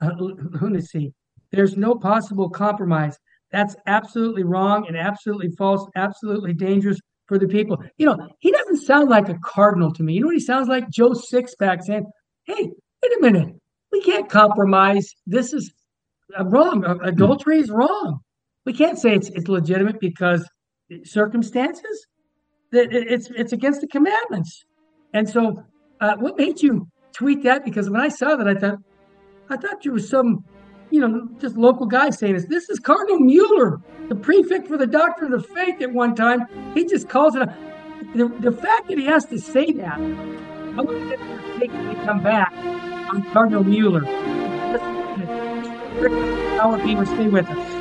uh, 0.00 0.10
lunacy. 0.18 1.12
There's 1.52 1.76
no 1.76 1.94
possible 1.94 2.50
compromise. 2.50 3.16
That's 3.52 3.76
absolutely 3.86 4.44
wrong 4.44 4.86
and 4.88 4.96
absolutely 4.96 5.50
false, 5.56 5.88
absolutely 5.94 6.52
dangerous 6.54 6.98
for 7.26 7.38
the 7.38 7.48
people. 7.48 7.82
You 7.96 8.06
know, 8.06 8.28
he 8.38 8.50
doesn't 8.50 8.78
sound 8.78 9.08
like 9.08 9.28
a 9.28 9.38
cardinal 9.44 9.92
to 9.92 10.02
me. 10.02 10.14
You 10.14 10.20
know 10.20 10.26
what 10.26 10.36
he 10.36 10.40
sounds 10.40 10.68
like? 10.68 10.90
Joe 10.90 11.10
Sixpack 11.10 11.82
saying, 11.82 12.06
hey, 12.46 12.70
wait 13.02 13.12
a 13.18 13.20
minute. 13.20 13.54
We 13.92 14.02
can't 14.02 14.28
compromise. 14.28 15.14
This 15.26 15.52
is 15.52 15.72
uh, 16.38 16.44
wrong. 16.44 16.84
Uh, 16.84 16.96
adultery 17.02 17.58
is 17.58 17.70
wrong. 17.70 18.20
We 18.64 18.72
can't 18.72 18.98
say 18.98 19.14
it's 19.14 19.28
it's 19.30 19.48
legitimate 19.48 20.00
because 20.00 20.48
circumstances. 21.04 22.06
That 22.72 22.92
it's 22.92 23.30
it's 23.30 23.52
against 23.52 23.80
the 23.80 23.86
commandments. 23.86 24.64
And 25.14 25.28
so, 25.28 25.64
uh, 26.00 26.16
what 26.16 26.36
made 26.36 26.60
you 26.62 26.88
tweet 27.12 27.42
that? 27.44 27.64
Because 27.64 27.88
when 27.88 28.00
I 28.00 28.08
saw 28.08 28.34
that, 28.36 28.48
I 28.48 28.54
thought, 28.54 28.78
I 29.48 29.56
thought 29.56 29.84
you 29.84 29.92
were 29.92 30.00
some, 30.00 30.44
you 30.90 31.00
know, 31.00 31.28
just 31.40 31.56
local 31.56 31.86
guy 31.86 32.10
saying 32.10 32.34
this. 32.34 32.46
This 32.46 32.68
is 32.68 32.80
Cardinal 32.80 33.20
Mueller, 33.20 33.80
the 34.08 34.16
prefect 34.16 34.66
for 34.66 34.76
the 34.76 34.86
Doctrine 34.86 35.32
of 35.32 35.42
the 35.42 35.48
Faith. 35.48 35.80
At 35.80 35.92
one 35.92 36.14
time, 36.16 36.46
he 36.74 36.84
just 36.84 37.08
calls 37.08 37.36
it 37.36 37.42
a. 37.42 37.56
The, 38.14 38.28
the 38.40 38.52
fact 38.52 38.88
that 38.88 38.98
he 38.98 39.04
has 39.06 39.24
to 39.26 39.38
say 39.38 39.72
that, 39.72 39.98
I 40.76 40.82
want 40.82 41.08
to 41.08 41.58
take 41.58 41.72
to 41.72 41.94
come 42.04 42.22
back 42.22 42.52
on 42.52 43.22
Cardinal 43.32 43.64
Mueller. 43.64 44.04
Our 46.60 46.78
people 46.80 47.06
stay 47.06 47.28
with 47.28 47.46
us. 47.48 47.72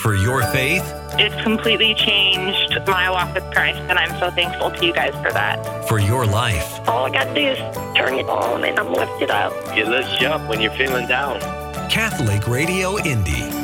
For 0.00 0.16
your 0.16 0.42
faith, 0.50 0.82
it's 1.12 1.40
completely 1.44 1.94
changed 1.94 2.76
my 2.88 3.08
walk 3.10 3.32
with 3.32 3.44
Christ, 3.52 3.78
and 3.82 3.96
I'm 3.96 4.18
so 4.18 4.32
thankful 4.32 4.72
to 4.72 4.84
you 4.84 4.92
guys 4.92 5.14
for 5.24 5.32
that. 5.32 5.86
For 5.86 6.00
your 6.00 6.26
life, 6.26 6.80
all 6.88 7.06
I 7.06 7.10
got 7.10 7.24
to 7.26 7.34
do 7.34 7.46
is 7.46 7.58
turn 7.96 8.14
it 8.14 8.26
on, 8.26 8.64
and 8.64 8.76
I'm 8.80 8.92
lifted 8.92 9.30
up. 9.30 9.52
It 9.78 9.86
lifts 9.86 10.20
you 10.20 10.26
up 10.26 10.48
when 10.50 10.60
you're 10.60 10.72
feeling 10.72 11.06
down. 11.06 11.40
Catholic 11.88 12.48
Radio 12.48 12.98
Indy. 12.98 13.61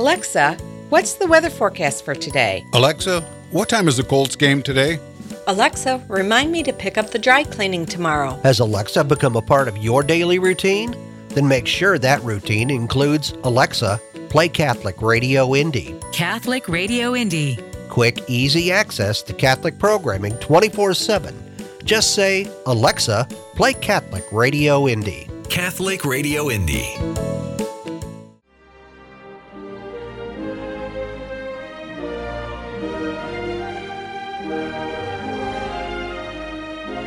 Alexa, 0.00 0.56
what's 0.88 1.12
the 1.12 1.26
weather 1.26 1.50
forecast 1.50 2.06
for 2.06 2.14
today? 2.14 2.64
Alexa, 2.72 3.20
what 3.50 3.68
time 3.68 3.86
is 3.86 3.98
the 3.98 4.02
Colts 4.02 4.34
game 4.34 4.62
today? 4.62 4.98
Alexa, 5.46 6.02
remind 6.08 6.50
me 6.50 6.62
to 6.62 6.72
pick 6.72 6.96
up 6.96 7.10
the 7.10 7.18
dry 7.18 7.44
cleaning 7.44 7.84
tomorrow. 7.84 8.40
Has 8.42 8.60
Alexa 8.60 9.04
become 9.04 9.36
a 9.36 9.42
part 9.42 9.68
of 9.68 9.76
your 9.76 10.02
daily 10.02 10.38
routine? 10.38 10.96
Then 11.28 11.46
make 11.46 11.66
sure 11.66 11.98
that 11.98 12.22
routine 12.22 12.70
includes 12.70 13.34
Alexa, 13.44 14.00
play 14.30 14.48
Catholic 14.48 15.02
Radio 15.02 15.54
Indy. 15.54 15.94
Catholic 16.12 16.66
Radio 16.66 17.14
Indy. 17.14 17.58
Quick, 17.90 18.20
easy 18.26 18.72
access 18.72 19.20
to 19.24 19.34
Catholic 19.34 19.78
programming 19.78 20.32
24 20.38 20.94
7. 20.94 21.34
Just 21.84 22.14
say, 22.14 22.50
Alexa, 22.64 23.28
play 23.54 23.74
Catholic 23.74 24.24
Radio 24.32 24.88
Indy. 24.88 25.28
Catholic 25.50 26.06
Radio 26.06 26.48
Indy. 26.48 26.96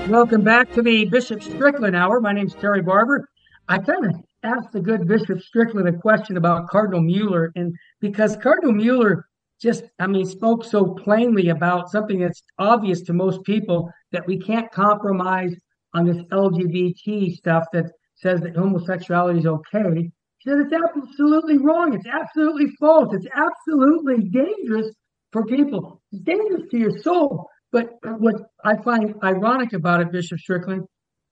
Welcome 0.10 0.44
back 0.44 0.70
to 0.74 0.82
the 0.82 1.06
Bishop 1.06 1.42
Strickland 1.42 1.96
Hour. 1.96 2.20
My 2.20 2.34
name 2.34 2.48
is 2.48 2.54
Terry 2.56 2.82
Barber. 2.82 3.30
I 3.70 3.78
kind 3.78 4.06
of 4.06 4.16
asked 4.44 4.74
the 4.74 4.82
good 4.82 5.08
Bishop 5.08 5.42
Strickland 5.42 5.88
a 5.88 5.94
question 5.94 6.36
about 6.36 6.68
Cardinal 6.68 7.02
Mueller, 7.02 7.54
and 7.56 7.74
because 8.02 8.36
Cardinal 8.36 8.74
Mueller 8.74 9.26
just, 9.62 9.86
I 10.00 10.08
mean, 10.08 10.26
spoke 10.26 10.66
so 10.66 10.94
plainly 10.94 11.50
about 11.50 11.90
something 11.90 12.20
that's 12.20 12.44
obvious 12.60 13.02
to 13.04 13.14
most 13.14 13.44
people 13.46 13.90
that 14.12 14.28
we 14.28 14.38
can't 14.38 14.70
compromise 14.74 15.56
on 15.94 16.06
this 16.06 16.22
LGBT 16.34 17.38
stuff 17.38 17.64
that 17.72 17.90
says 18.16 18.42
that 18.42 18.58
homosexuality 18.58 19.40
is 19.40 19.46
okay. 19.46 20.12
He 20.40 20.50
said 20.50 20.60
it's 20.60 20.74
absolutely 20.74 21.60
wrong. 21.60 21.94
It's 21.94 22.08
absolutely 22.08 22.68
false. 22.78 23.14
It's 23.14 23.28
absolutely 23.34 24.30
dangerous 24.30 24.94
for 25.32 25.46
people. 25.46 26.02
It's 26.12 26.22
dangerous 26.24 26.70
to 26.72 26.78
your 26.78 27.00
soul. 27.00 27.50
But 27.74 27.90
what 28.20 28.36
I 28.64 28.76
find 28.84 29.16
ironic 29.24 29.74
about 29.74 30.00
it, 30.00 30.12
Bishop 30.12 30.40
Strickland, 30.40 30.84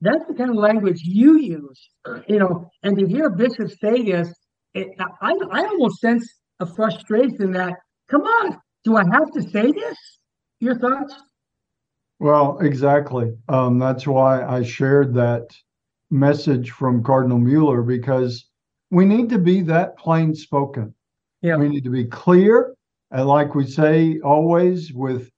that's 0.01 0.25
the 0.27 0.33
kind 0.33 0.49
of 0.49 0.55
language 0.55 0.99
you 1.03 1.39
use, 1.39 1.89
you 2.27 2.39
know, 2.39 2.67
and 2.81 2.97
to 2.97 3.07
hear 3.07 3.29
bishops 3.29 3.79
say 3.79 4.01
this, 4.01 4.33
it, 4.73 4.87
I, 4.99 5.33
I 5.51 5.65
almost 5.65 6.01
sense 6.01 6.27
a 6.59 6.65
frustration 6.65 7.51
that, 7.51 7.73
come 8.09 8.21
on, 8.21 8.57
do 8.83 8.97
I 8.97 9.03
have 9.03 9.31
to 9.33 9.41
say 9.43 9.71
this? 9.71 9.97
Your 10.59 10.79
thoughts? 10.79 11.13
Well, 12.19 12.57
exactly. 12.59 13.31
Um, 13.47 13.77
that's 13.77 14.07
why 14.07 14.43
I 14.43 14.63
shared 14.63 15.13
that 15.13 15.47
message 16.09 16.71
from 16.71 17.03
Cardinal 17.03 17.37
Mueller 17.37 17.83
because 17.83 18.47
we 18.89 19.05
need 19.05 19.29
to 19.29 19.37
be 19.37 19.61
that 19.61 19.97
plain 19.97 20.33
spoken. 20.33 20.95
Yeah. 21.41 21.57
We 21.57 21.69
need 21.69 21.83
to 21.83 21.89
be 21.89 22.05
clear, 22.05 22.75
and 23.11 23.27
like 23.27 23.55
we 23.55 23.65
say 23.65 24.19
always, 24.23 24.93
with 24.93 25.30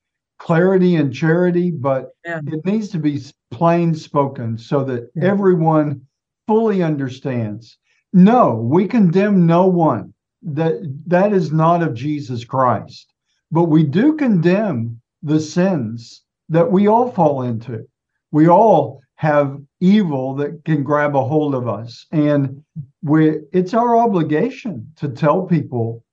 clarity 0.43 0.95
and 0.95 1.13
charity, 1.13 1.71
but 1.71 2.09
yeah. 2.25 2.41
it 2.47 2.65
needs 2.65 2.89
to 2.89 2.99
be 2.99 3.21
plain 3.49 3.95
spoken 3.95 4.57
so 4.57 4.83
that 4.83 5.09
yeah. 5.15 5.23
everyone 5.23 6.01
fully 6.47 6.83
understands. 6.83 7.77
No, 8.11 8.55
we 8.55 8.85
condemn 8.85 9.45
no 9.45 9.67
one. 9.67 10.13
That 10.41 10.73
that 11.07 11.31
is 11.31 11.53
not 11.53 11.81
of 11.81 11.93
Jesus 11.93 12.43
Christ. 12.43 13.13
But 13.51 13.65
we 13.65 13.83
do 13.85 14.17
condemn 14.17 14.99
the 15.21 15.39
sins 15.39 16.23
that 16.49 16.69
we 16.69 16.87
all 16.87 17.09
fall 17.09 17.43
into. 17.43 17.87
We 18.33 18.49
all 18.49 18.99
have 19.15 19.61
evil 19.79 20.35
that 20.35 20.65
can 20.65 20.83
grab 20.83 21.15
a 21.15 21.23
hold 21.23 21.55
of 21.55 21.69
us. 21.69 22.05
And 22.11 22.61
we 23.01 23.39
it's 23.53 23.73
our 23.73 23.95
obligation 23.95 24.91
to 24.97 25.07
tell 25.07 25.43
people 25.43 26.03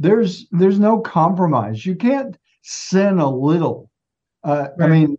there's 0.00 0.48
there's 0.50 0.80
no 0.80 0.98
compromise. 0.98 1.86
You 1.86 1.94
can't 1.94 2.36
sin 2.62 3.18
a 3.18 3.30
little. 3.30 3.90
Uh, 4.44 4.68
right. 4.76 4.86
I 4.86 4.88
mean, 4.88 5.18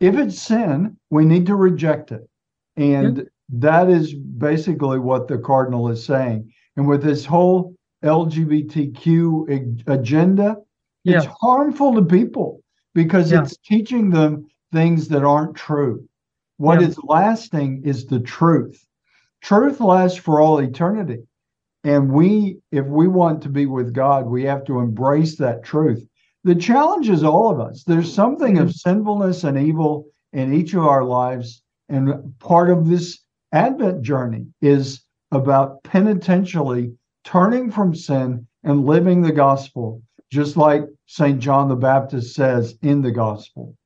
if 0.00 0.14
it's 0.16 0.40
sin, 0.40 0.96
we 1.10 1.24
need 1.24 1.46
to 1.46 1.54
reject 1.54 2.12
it. 2.12 2.28
And 2.76 3.18
yep. 3.18 3.26
that 3.50 3.88
is 3.88 4.14
basically 4.14 4.98
what 4.98 5.28
the 5.28 5.38
cardinal 5.38 5.88
is 5.88 6.04
saying. 6.04 6.52
And 6.76 6.88
with 6.88 7.02
this 7.02 7.24
whole 7.24 7.74
LGBTQ 8.04 9.88
agenda, 9.88 10.56
yeah. 11.04 11.18
it's 11.18 11.26
harmful 11.40 11.94
to 11.94 12.02
people 12.02 12.62
because 12.94 13.32
yeah. 13.32 13.42
it's 13.42 13.56
teaching 13.58 14.10
them 14.10 14.46
things 14.72 15.08
that 15.08 15.24
aren't 15.24 15.56
true. 15.56 16.06
What 16.56 16.80
yeah. 16.80 16.88
is 16.88 16.98
lasting 17.02 17.82
is 17.84 18.06
the 18.06 18.20
truth. 18.20 18.84
truth 19.42 19.80
lasts 19.80 20.18
for 20.18 20.40
all 20.40 20.58
eternity. 20.58 21.22
And 21.84 22.10
we, 22.10 22.58
if 22.72 22.86
we 22.86 23.08
want 23.08 23.42
to 23.42 23.48
be 23.48 23.66
with 23.66 23.92
God, 23.92 24.26
we 24.26 24.44
have 24.44 24.64
to 24.64 24.78
embrace 24.78 25.36
that 25.36 25.62
truth. 25.62 26.02
The 26.44 26.54
challenge 26.54 27.08
is 27.08 27.24
all 27.24 27.50
of 27.50 27.60
us. 27.60 27.84
There's 27.84 28.12
something 28.12 28.58
of 28.58 28.68
mm-hmm. 28.68 28.90
sinfulness 28.90 29.44
and 29.44 29.58
evil 29.58 30.06
in 30.32 30.52
each 30.52 30.74
of 30.74 30.84
our 30.84 31.04
lives. 31.04 31.62
And 31.88 32.38
part 32.38 32.70
of 32.70 32.88
this 32.88 33.20
Advent 33.52 34.02
journey 34.02 34.46
is 34.60 35.02
about 35.30 35.82
penitentially 35.84 36.92
turning 37.24 37.70
from 37.70 37.94
sin 37.94 38.46
and 38.62 38.84
living 38.84 39.22
the 39.22 39.32
gospel, 39.32 40.02
just 40.30 40.56
like 40.56 40.82
St. 41.06 41.38
John 41.38 41.68
the 41.68 41.76
Baptist 41.76 42.34
says 42.34 42.76
in 42.82 43.02
the 43.02 43.10
gospel. 43.10 43.76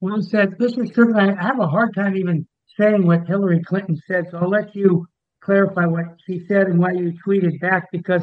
Well 0.00 0.22
said. 0.22 0.58
Mr. 0.58 0.86
Strickland, 0.86 1.20
I 1.38 1.42
have 1.42 1.60
a 1.60 1.66
hard 1.66 1.94
time 1.94 2.16
even 2.16 2.46
saying 2.78 3.06
what 3.06 3.26
Hillary 3.26 3.62
Clinton 3.62 4.00
said, 4.06 4.26
so 4.30 4.38
I'll 4.38 4.48
let 4.48 4.74
you 4.74 5.06
clarify 5.42 5.86
what 5.86 6.06
she 6.26 6.44
said 6.46 6.68
and 6.68 6.78
why 6.78 6.92
you 6.92 7.12
tweeted 7.26 7.60
back 7.60 7.86
because 7.92 8.22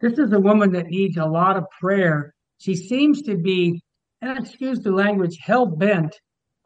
this 0.00 0.18
is 0.18 0.32
a 0.32 0.40
woman 0.40 0.72
that 0.72 0.86
needs 0.86 1.16
a 1.16 1.24
lot 1.24 1.56
of 1.56 1.64
prayer. 1.80 2.34
She 2.58 2.74
seems 2.74 3.22
to 3.22 3.36
be, 3.36 3.80
and 4.20 4.38
excuse 4.38 4.80
the 4.80 4.90
language, 4.90 5.38
hell 5.40 5.66
bent 5.66 6.14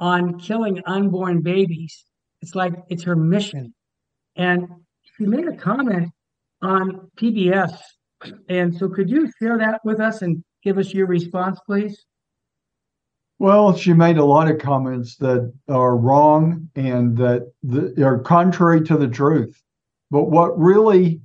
on 0.00 0.38
killing 0.38 0.82
unborn 0.86 1.42
babies. 1.42 2.04
It's 2.40 2.54
like 2.54 2.74
it's 2.88 3.04
her 3.04 3.14
mission. 3.14 3.72
And 4.36 4.66
she 5.02 5.26
made 5.26 5.46
a 5.46 5.56
comment 5.56 6.10
on 6.62 7.10
PBS. 7.16 7.78
And 8.48 8.74
so 8.74 8.88
could 8.88 9.10
you 9.10 9.30
share 9.40 9.58
that 9.58 9.80
with 9.84 10.00
us 10.00 10.22
and 10.22 10.42
give 10.62 10.78
us 10.78 10.94
your 10.94 11.06
response, 11.06 11.60
please? 11.66 12.04
Well, 13.38 13.76
she 13.76 13.92
made 13.92 14.18
a 14.18 14.24
lot 14.24 14.50
of 14.50 14.60
comments 14.60 15.16
that 15.16 15.52
are 15.68 15.96
wrong 15.96 16.70
and 16.76 17.16
that 17.18 17.52
are 18.02 18.20
contrary 18.20 18.82
to 18.82 18.96
the 18.96 19.08
truth. 19.08 19.60
But 20.10 20.30
what 20.30 20.58
really 20.58 21.20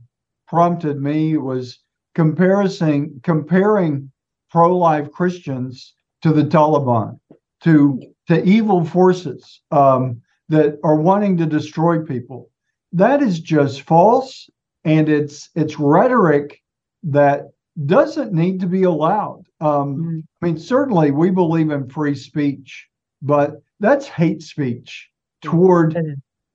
prompted 0.47 0.99
me 0.99 1.37
was 1.37 1.79
comparison 2.15 3.19
comparing 3.23 4.11
pro-life 4.49 5.11
Christians 5.11 5.93
to 6.21 6.31
the 6.31 6.43
Taliban, 6.43 7.19
to 7.63 8.01
to 8.27 8.43
evil 8.43 8.83
forces 8.83 9.61
um, 9.71 10.21
that 10.49 10.79
are 10.83 10.95
wanting 10.95 11.37
to 11.37 11.45
destroy 11.45 11.99
people. 12.03 12.49
That 12.93 13.21
is 13.21 13.39
just 13.39 13.81
false, 13.81 14.49
and 14.83 15.09
it's 15.09 15.49
it's 15.55 15.79
rhetoric 15.79 16.61
that 17.03 17.49
doesn't 17.85 18.33
need 18.33 18.59
to 18.61 18.67
be 18.67 18.83
allowed. 18.83 19.43
Um, 19.59 19.69
mm-hmm. 19.69 20.19
I 20.41 20.45
mean, 20.45 20.57
certainly 20.57 21.11
we 21.11 21.29
believe 21.29 21.69
in 21.69 21.89
free 21.89 22.15
speech, 22.15 22.87
but 23.21 23.61
that's 23.79 24.07
hate 24.07 24.41
speech 24.41 25.09
toward 25.43 25.97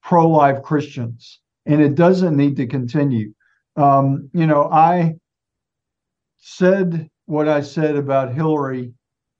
pro-life 0.02 0.62
Christians, 0.62 1.40
and 1.66 1.80
it 1.80 1.94
doesn't 1.94 2.36
need 2.36 2.56
to 2.56 2.66
continue. 2.66 3.32
Um, 3.76 4.28
you 4.34 4.46
know, 4.46 4.68
I 4.70 5.14
said 6.38 7.08
what 7.26 7.48
I 7.48 7.60
said 7.60 7.96
about 7.96 8.34
Hillary, 8.34 8.92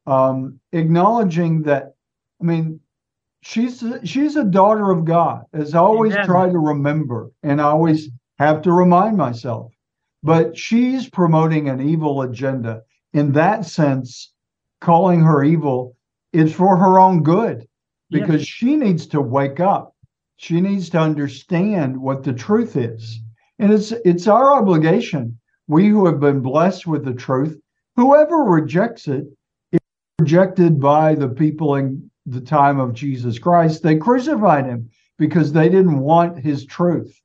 um, 0.06 0.60
acknowledging 0.72 1.62
that. 1.62 1.94
I 2.40 2.44
mean, 2.44 2.80
she's 3.42 3.84
she's 4.04 4.36
a 4.36 4.44
daughter 4.44 4.90
of 4.90 5.04
God, 5.04 5.44
as 5.52 5.74
I 5.74 5.78
always 5.78 6.12
Amen. 6.14 6.26
try 6.26 6.48
to 6.48 6.58
remember, 6.58 7.30
and 7.42 7.60
I 7.60 7.64
always 7.64 8.08
have 8.38 8.62
to 8.62 8.72
remind 8.72 9.16
myself. 9.16 9.72
But 10.22 10.56
she's 10.56 11.08
promoting 11.08 11.68
an 11.68 11.80
evil 11.80 12.22
agenda. 12.22 12.82
In 13.12 13.32
that 13.32 13.66
sense, 13.66 14.32
calling 14.80 15.20
her 15.20 15.44
evil 15.44 15.96
is 16.32 16.52
for 16.54 16.76
her 16.76 16.98
own 16.98 17.22
good 17.22 17.66
because 18.10 18.40
yes. 18.40 18.46
she 18.46 18.76
needs 18.76 19.06
to 19.08 19.20
wake 19.20 19.60
up. 19.60 19.94
She 20.36 20.60
needs 20.60 20.90
to 20.90 20.98
understand 20.98 21.96
what 21.96 22.22
the 22.22 22.32
truth 22.32 22.76
is. 22.76 23.20
And 23.58 23.72
it's 23.72 23.92
it's 24.04 24.26
our 24.26 24.54
obligation, 24.54 25.38
we 25.68 25.88
who 25.88 26.06
have 26.06 26.20
been 26.20 26.40
blessed 26.40 26.86
with 26.86 27.04
the 27.04 27.14
truth, 27.14 27.60
whoever 27.96 28.36
rejects 28.36 29.08
it 29.08 29.24
is 29.72 29.80
rejected 30.20 30.80
by 30.80 31.14
the 31.14 31.28
people 31.28 31.76
in 31.76 32.10
the 32.26 32.40
time 32.40 32.78
of 32.80 32.94
Jesus 32.94 33.38
Christ. 33.38 33.82
They 33.82 33.96
crucified 33.96 34.66
him 34.66 34.90
because 35.18 35.52
they 35.52 35.68
didn't 35.68 35.98
want 35.98 36.38
his 36.38 36.64
truth. 36.66 37.20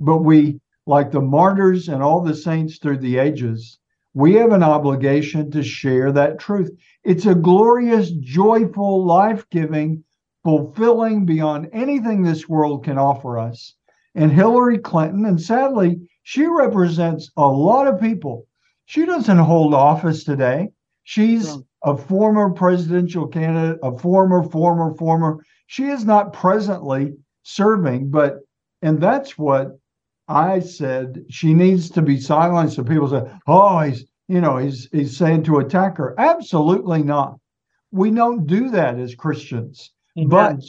But 0.00 0.18
we 0.18 0.60
like 0.86 1.10
the 1.10 1.20
martyrs 1.20 1.88
and 1.88 2.02
all 2.02 2.20
the 2.20 2.34
saints 2.34 2.78
through 2.78 2.98
the 2.98 3.18
ages, 3.18 3.78
we 4.14 4.34
have 4.34 4.52
an 4.52 4.62
obligation 4.62 5.50
to 5.50 5.62
share 5.62 6.12
that 6.12 6.38
truth. 6.38 6.70
It's 7.04 7.26
a 7.26 7.34
glorious, 7.34 8.12
joyful, 8.12 9.04
life 9.04 9.44
giving, 9.50 10.04
fulfilling 10.42 11.26
beyond 11.26 11.68
anything 11.72 12.22
this 12.22 12.48
world 12.48 12.84
can 12.84 12.98
offer 12.98 13.38
us. 13.38 13.74
And 14.14 14.32
Hillary 14.32 14.78
Clinton, 14.78 15.26
and 15.26 15.40
sadly, 15.40 16.00
she 16.22 16.46
represents 16.46 17.30
a 17.36 17.46
lot 17.46 17.86
of 17.86 18.00
people. 18.00 18.46
She 18.86 19.04
doesn't 19.04 19.38
hold 19.38 19.74
office 19.74 20.24
today. 20.24 20.70
She's 21.02 21.56
a 21.84 21.96
former 21.96 22.50
presidential 22.50 23.26
candidate, 23.28 23.78
a 23.82 23.96
former, 23.96 24.42
former, 24.42 24.94
former. 24.94 25.44
She 25.66 25.84
is 25.84 26.04
not 26.04 26.32
presently 26.32 27.14
serving, 27.42 28.10
but, 28.10 28.38
and 28.82 29.00
that's 29.00 29.36
what 29.38 29.78
I 30.28 30.60
said 30.60 31.24
she 31.30 31.54
needs 31.54 31.90
to 31.90 32.02
be 32.02 32.18
silenced. 32.18 32.76
So 32.76 32.84
people 32.84 33.08
say, 33.08 33.22
"Oh, 33.46 33.80
he's 33.80 34.04
you 34.28 34.40
know 34.40 34.56
he's 34.56 34.88
he's 34.90 35.16
saying 35.16 35.44
to 35.44 35.58
attack 35.58 35.98
her." 35.98 36.14
Absolutely 36.18 37.02
not. 37.02 37.38
We 37.92 38.10
don't 38.10 38.46
do 38.46 38.70
that 38.70 38.98
as 38.98 39.14
Christians. 39.14 39.92
Amen. 40.18 40.28
But 40.28 40.64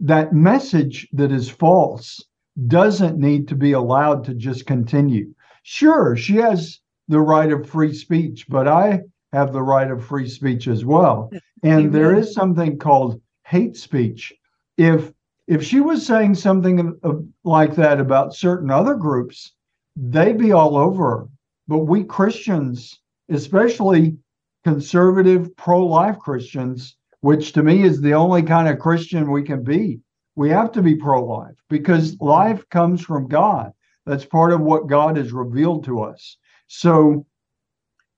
that 0.00 0.32
message 0.34 1.08
that 1.12 1.32
is 1.32 1.48
false 1.48 2.22
doesn't 2.66 3.18
need 3.18 3.48
to 3.48 3.54
be 3.54 3.72
allowed 3.72 4.24
to 4.24 4.34
just 4.34 4.66
continue. 4.66 5.34
Sure, 5.62 6.16
she 6.16 6.36
has 6.36 6.80
the 7.08 7.20
right 7.20 7.50
of 7.50 7.68
free 7.68 7.94
speech, 7.94 8.46
but 8.48 8.68
I 8.68 9.02
have 9.32 9.52
the 9.52 9.62
right 9.62 9.90
of 9.90 10.04
free 10.04 10.28
speech 10.28 10.68
as 10.68 10.84
well. 10.84 11.30
And 11.62 11.80
Amen. 11.80 11.92
there 11.92 12.14
is 12.14 12.32
something 12.32 12.78
called 12.78 13.20
hate 13.44 13.76
speech. 13.76 14.32
If 14.76 15.12
if 15.46 15.64
she 15.64 15.80
was 15.80 16.04
saying 16.04 16.34
something 16.34 17.00
like 17.42 17.74
that 17.76 18.00
about 18.00 18.34
certain 18.34 18.70
other 18.70 18.94
groups, 18.94 19.54
they'd 19.96 20.36
be 20.36 20.52
all 20.52 20.76
over 20.76 21.10
her. 21.10 21.28
But 21.66 21.78
we 21.78 22.04
Christians, 22.04 23.00
especially 23.30 24.18
conservative, 24.64 25.56
pro 25.56 25.84
life 25.86 26.18
Christians, 26.18 26.96
which 27.20 27.52
to 27.52 27.62
me 27.62 27.82
is 27.82 28.00
the 28.00 28.12
only 28.12 28.42
kind 28.42 28.68
of 28.68 28.78
Christian 28.78 29.30
we 29.30 29.42
can 29.42 29.64
be, 29.64 30.00
we 30.36 30.50
have 30.50 30.70
to 30.72 30.82
be 30.82 30.94
pro 30.94 31.24
life 31.24 31.56
because 31.68 32.20
life 32.20 32.68
comes 32.68 33.02
from 33.02 33.26
God. 33.26 33.72
That's 34.06 34.24
part 34.24 34.52
of 34.52 34.60
what 34.60 34.86
God 34.86 35.16
has 35.16 35.32
revealed 35.32 35.84
to 35.84 36.02
us. 36.02 36.36
So, 36.68 37.26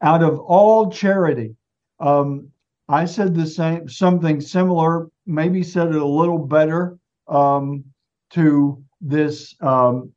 out 0.03 0.23
of 0.23 0.39
all 0.41 0.91
charity, 0.91 1.57
um, 2.01 2.49
I 2.89 3.05
said 3.05 3.35
the 3.35 3.47
same, 3.47 3.89
something 3.89 4.41
similar, 4.41 5.09
maybe 5.25 5.63
said 5.63 5.89
it 5.89 6.03
a 6.03 6.07
little 6.07 6.39
better 6.39 6.99
um, 7.29 7.85
to 8.31 8.83
this 9.01 9.55
um, 9.61 10.13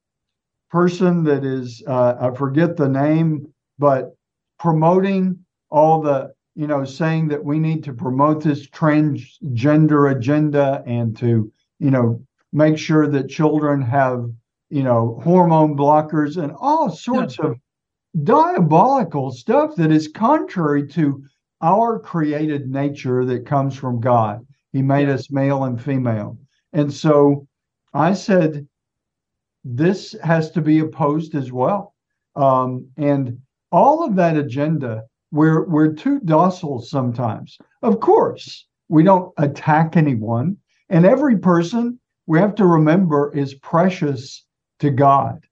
person 0.72 1.24
that 1.26 1.46
is, 1.46 1.84
uh, 1.88 2.16
I 2.20 2.36
forget 2.36 2.76
the 2.76 2.90
name, 2.90 3.54
but 3.78 4.16
promoting 4.58 5.38
all 5.70 6.02
the, 6.02 6.34
you 6.56 6.66
know, 6.66 6.84
saying 6.84 7.28
that 7.28 7.44
we 7.44 7.60
need 7.60 7.84
to 7.84 7.94
promote 7.94 8.44
this 8.44 8.68
transgender 8.68 10.16
agenda 10.16 10.84
and 10.88 11.16
to, 11.18 11.52
you 11.80 11.92
know, 11.92 12.20
make 12.52 12.78
sure 12.78 13.08
that 13.08 13.30
children 13.30 13.82
have, 13.82 14.30
you 14.70 14.82
know, 14.82 15.20
hormone 15.24 15.78
blockers 15.78 16.42
and 16.42 16.52
all 16.60 16.90
sorts 16.90 17.38
yeah. 17.38 17.52
of 17.52 17.60
diabolical 18.22 19.32
stuff 19.32 19.76
that 19.76 19.92
is 19.92 20.08
contrary 20.08 20.88
to 20.88 21.24
our 21.62 21.98
created 21.98 22.70
nature 22.70 23.26
that 23.26 23.46
comes 23.46 23.76
from 23.76 24.00
God. 24.00 24.46
He 24.72 24.82
made 24.82 25.10
us 25.10 25.32
male 25.32 25.64
and 25.64 25.82
female. 25.82 26.38
And 26.74 26.94
so 26.94 27.48
I 27.94 28.14
said, 28.14 28.68
this 29.64 30.16
has 30.24 30.52
to 30.52 30.62
be 30.62 30.80
opposed 30.80 31.36
as 31.36 31.52
well. 31.52 31.96
Um, 32.36 32.88
and 32.98 33.40
all 33.72 34.04
of 34.04 34.16
that 34.16 34.38
agenda, 34.38 35.04
we're, 35.32 35.66
we're 35.66 35.94
too 35.94 36.20
docile 36.20 36.82
sometimes. 36.82 37.58
Of 37.82 38.00
course, 38.00 38.68
we 38.90 39.04
don't 39.04 39.32
attack 39.38 39.96
anyone. 39.96 40.58
And 40.90 41.06
every 41.06 41.38
person, 41.38 42.00
we 42.28 42.40
have 42.40 42.56
to 42.56 42.66
remember, 42.66 43.32
is 43.34 43.56
precious 43.56 44.46
to 44.80 44.90
God. 44.92 45.46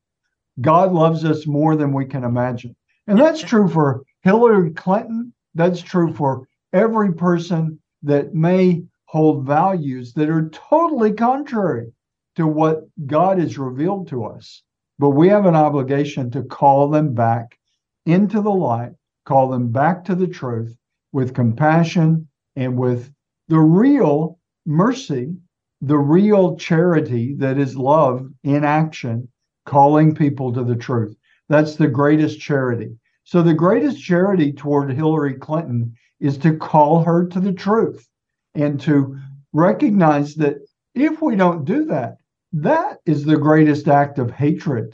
God 0.60 0.92
loves 0.92 1.24
us 1.24 1.48
more 1.48 1.76
than 1.76 1.94
we 1.94 2.06
can 2.06 2.24
imagine. 2.24 2.76
And 3.08 3.18
that's 3.18 3.42
true 3.42 3.68
for 3.68 4.04
Hillary 4.24 4.72
Clinton. 4.72 5.34
That's 5.56 5.82
true 5.82 6.14
for 6.14 6.48
every 6.74 7.14
person 7.14 7.80
that 8.04 8.34
may 8.34 8.84
hold 9.06 9.46
values 9.46 10.14
that 10.14 10.30
are 10.30 10.50
totally 10.50 11.14
contrary 11.14 11.92
to 12.36 12.48
what 12.48 12.84
God 13.06 13.40
has 13.40 13.58
revealed 13.58 14.08
to 14.10 14.26
us. 14.26 14.64
But 15.00 15.12
we 15.12 15.28
have 15.30 15.46
an 15.46 15.56
obligation 15.56 16.32
to 16.32 16.44
call 16.44 16.90
them 16.90 17.14
back 17.14 17.58
into 18.06 18.42
the 18.42 18.52
light, 18.52 18.92
call 19.26 19.50
them 19.50 19.72
back 19.72 20.06
to 20.06 20.16
the 20.16 20.28
truth 20.28 20.76
with 21.12 21.34
compassion 21.34 22.28
and 22.56 22.78
with 22.78 23.12
the 23.48 23.60
real 23.60 24.40
mercy 24.66 25.36
the 25.82 25.98
real 25.98 26.56
charity 26.58 27.34
that 27.36 27.58
is 27.58 27.76
love 27.76 28.30
in 28.44 28.64
action, 28.64 29.28
calling 29.72 30.14
people 30.14 30.52
to 30.52 30.66
the 30.66 30.76
truth. 30.76 31.16
That's 31.48 31.78
the 31.78 31.88
greatest 31.88 32.42
charity. 32.42 32.98
So, 33.24 33.42
the 33.42 33.54
greatest 33.54 34.04
charity 34.04 34.52
toward 34.52 34.92
Hillary 34.92 35.36
Clinton 35.36 35.96
is 36.20 36.38
to 36.40 36.58
call 36.58 37.02
her 37.04 37.26
to 37.28 37.40
the 37.40 37.54
truth 37.54 38.06
and 38.54 38.82
to 38.82 39.18
recognize 39.54 40.36
that 40.36 40.58
if 40.94 41.22
we 41.22 41.38
don't 41.38 41.64
do 41.64 41.86
that, 41.86 42.18
that 42.52 42.98
is 43.06 43.24
the 43.24 43.38
greatest 43.38 43.88
act 43.88 44.20
of 44.20 44.30
hatred 44.30 44.94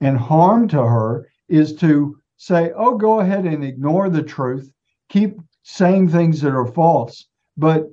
and 0.00 0.18
harm 0.18 0.66
to 0.68 0.82
her 0.82 1.28
is 1.48 1.76
to 1.76 2.18
say, 2.36 2.72
oh, 2.76 2.96
go 2.96 3.20
ahead 3.20 3.44
and 3.44 3.64
ignore 3.64 4.10
the 4.10 4.24
truth, 4.24 4.68
keep 5.08 5.38
saying 5.62 6.08
things 6.08 6.40
that 6.40 6.52
are 6.52 6.66
false. 6.66 7.26
But 7.56 7.84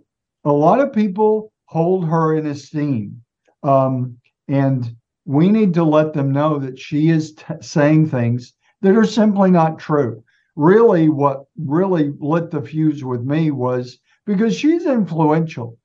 a 0.43 0.51
lot 0.51 0.79
of 0.79 0.93
people 0.93 1.53
hold 1.65 2.07
her 2.07 2.35
in 2.35 2.47
esteem. 2.47 3.21
Um, 3.61 4.17
and 4.47 4.95
we 5.25 5.49
need 5.49 5.73
to 5.75 5.83
let 5.83 6.13
them 6.13 6.31
know 6.31 6.59
that 6.59 6.77
she 6.77 7.09
is 7.09 7.33
t- 7.33 7.45
saying 7.61 8.07
things 8.07 8.53
that 8.81 8.95
are 8.95 9.05
simply 9.05 9.51
not 9.51 9.79
true. 9.79 10.23
Really, 10.55 11.09
what 11.09 11.45
really 11.57 12.13
lit 12.19 12.51
the 12.51 12.61
fuse 12.61 13.03
with 13.03 13.21
me 13.23 13.51
was 13.51 13.99
because 14.25 14.55
she's 14.55 14.85
influential. 14.85 15.77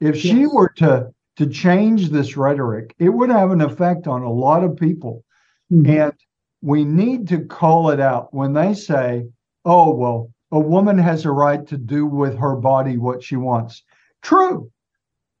If 0.00 0.16
yes. 0.16 0.34
she 0.34 0.46
were 0.46 0.70
to 0.76 1.12
to 1.36 1.46
change 1.46 2.10
this 2.10 2.36
rhetoric, 2.36 2.94
it 2.98 3.08
would 3.08 3.30
have 3.30 3.50
an 3.50 3.60
effect 3.60 4.06
on 4.06 4.22
a 4.22 4.32
lot 4.32 4.62
of 4.62 4.76
people. 4.76 5.24
Mm-hmm. 5.72 5.90
And 5.90 6.12
we 6.60 6.84
need 6.84 7.28
to 7.28 7.46
call 7.46 7.90
it 7.90 8.00
out 8.00 8.34
when 8.34 8.52
they 8.52 8.74
say, 8.74 9.26
oh, 9.64 9.94
well, 9.94 10.30
a 10.52 10.58
woman 10.58 10.98
has 10.98 11.24
a 11.24 11.30
right 11.30 11.66
to 11.68 11.78
do 11.78 12.04
with 12.04 12.36
her 12.36 12.56
body 12.56 12.98
what 12.98 13.22
she 13.22 13.36
wants. 13.36 13.82
True. 14.20 14.70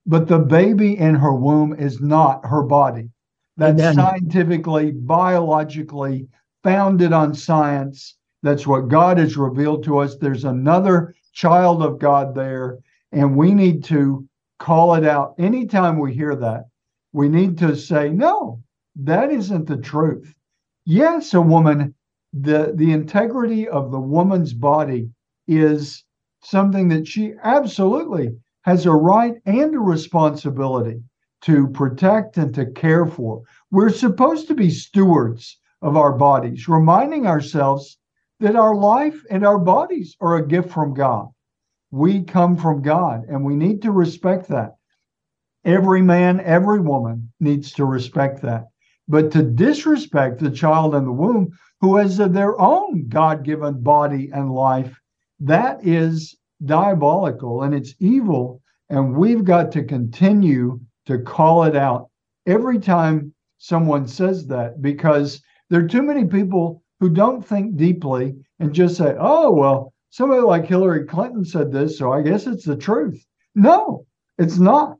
But 0.06 0.28
the 0.28 0.38
baby 0.38 0.96
in 0.96 1.16
her 1.16 1.34
womb 1.34 1.74
is 1.74 2.00
not 2.00 2.46
her 2.46 2.62
body. 2.62 3.10
That's 3.60 3.94
scientifically, 3.94 4.90
biologically 4.90 6.26
founded 6.62 7.12
on 7.12 7.34
science. 7.34 8.16
That's 8.42 8.66
what 8.66 8.88
God 8.88 9.18
has 9.18 9.36
revealed 9.36 9.84
to 9.84 9.98
us. 9.98 10.16
There's 10.16 10.44
another 10.44 11.14
child 11.34 11.82
of 11.82 11.98
God 11.98 12.34
there, 12.34 12.78
and 13.12 13.36
we 13.36 13.52
need 13.52 13.84
to 13.84 14.26
call 14.58 14.94
it 14.94 15.04
out. 15.04 15.34
Anytime 15.38 15.98
we 15.98 16.14
hear 16.14 16.34
that, 16.36 16.64
we 17.12 17.28
need 17.28 17.58
to 17.58 17.76
say, 17.76 18.08
no, 18.08 18.62
that 18.96 19.30
isn't 19.30 19.66
the 19.66 19.76
truth. 19.76 20.34
Yes, 20.86 21.34
a 21.34 21.40
woman, 21.40 21.94
the, 22.32 22.72
the 22.74 22.92
integrity 22.92 23.68
of 23.68 23.90
the 23.90 24.00
woman's 24.00 24.54
body 24.54 25.10
is 25.46 26.02
something 26.42 26.88
that 26.88 27.06
she 27.06 27.34
absolutely 27.42 28.30
has 28.62 28.86
a 28.86 28.92
right 28.92 29.34
and 29.44 29.74
a 29.74 29.78
responsibility 29.78 31.02
to 31.42 31.68
protect 31.68 32.36
and 32.36 32.54
to 32.54 32.66
care 32.66 33.06
for. 33.06 33.42
We're 33.70 33.90
supposed 33.90 34.48
to 34.48 34.54
be 34.54 34.70
stewards 34.70 35.58
of 35.82 35.96
our 35.96 36.12
bodies, 36.12 36.68
reminding 36.68 37.26
ourselves 37.26 37.98
that 38.40 38.56
our 38.56 38.74
life 38.74 39.22
and 39.30 39.44
our 39.44 39.58
bodies 39.58 40.16
are 40.20 40.36
a 40.36 40.46
gift 40.46 40.70
from 40.70 40.94
God 40.94 41.28
we 41.90 42.22
come 42.22 42.56
from 42.56 42.82
God 42.82 43.24
and 43.28 43.44
we 43.44 43.56
need 43.56 43.82
to 43.82 43.90
respect 43.90 44.48
that. 44.48 44.76
Every 45.64 46.02
man, 46.02 46.40
every 46.40 46.80
woman 46.80 47.32
needs 47.40 47.72
to 47.72 47.84
respect 47.84 48.42
that. 48.42 48.66
But 49.08 49.32
to 49.32 49.42
disrespect 49.42 50.38
the 50.38 50.50
child 50.50 50.94
in 50.94 51.04
the 51.04 51.12
womb 51.12 51.50
who 51.80 51.96
has 51.96 52.16
their 52.16 52.58
own 52.60 53.08
God 53.08 53.44
given 53.44 53.82
body 53.82 54.30
and 54.32 54.52
life, 54.52 54.98
that 55.40 55.84
is 55.84 56.36
diabolical 56.64 57.62
and 57.62 57.74
it's 57.74 57.94
evil. 57.98 58.62
And 58.88 59.16
we've 59.16 59.44
got 59.44 59.72
to 59.72 59.84
continue 59.84 60.80
to 61.10 61.18
call 61.18 61.64
it 61.64 61.76
out 61.76 62.08
every 62.46 62.78
time 62.78 63.34
someone 63.58 64.06
says 64.06 64.46
that 64.46 64.80
because 64.80 65.42
there 65.68 65.84
are 65.84 65.88
too 65.88 66.02
many 66.02 66.24
people 66.24 66.82
who 67.00 67.10
don't 67.10 67.44
think 67.46 67.76
deeply 67.76 68.34
and 68.58 68.72
just 68.72 68.96
say, 68.96 69.14
oh, 69.18 69.50
well, 69.50 69.92
somebody 70.10 70.42
like 70.42 70.66
Hillary 70.66 71.04
Clinton 71.06 71.44
said 71.44 71.72
this, 71.72 71.98
so 71.98 72.12
I 72.12 72.22
guess 72.22 72.46
it's 72.46 72.64
the 72.64 72.76
truth. 72.76 73.24
No, 73.54 74.06
it's 74.38 74.58
not. 74.58 74.98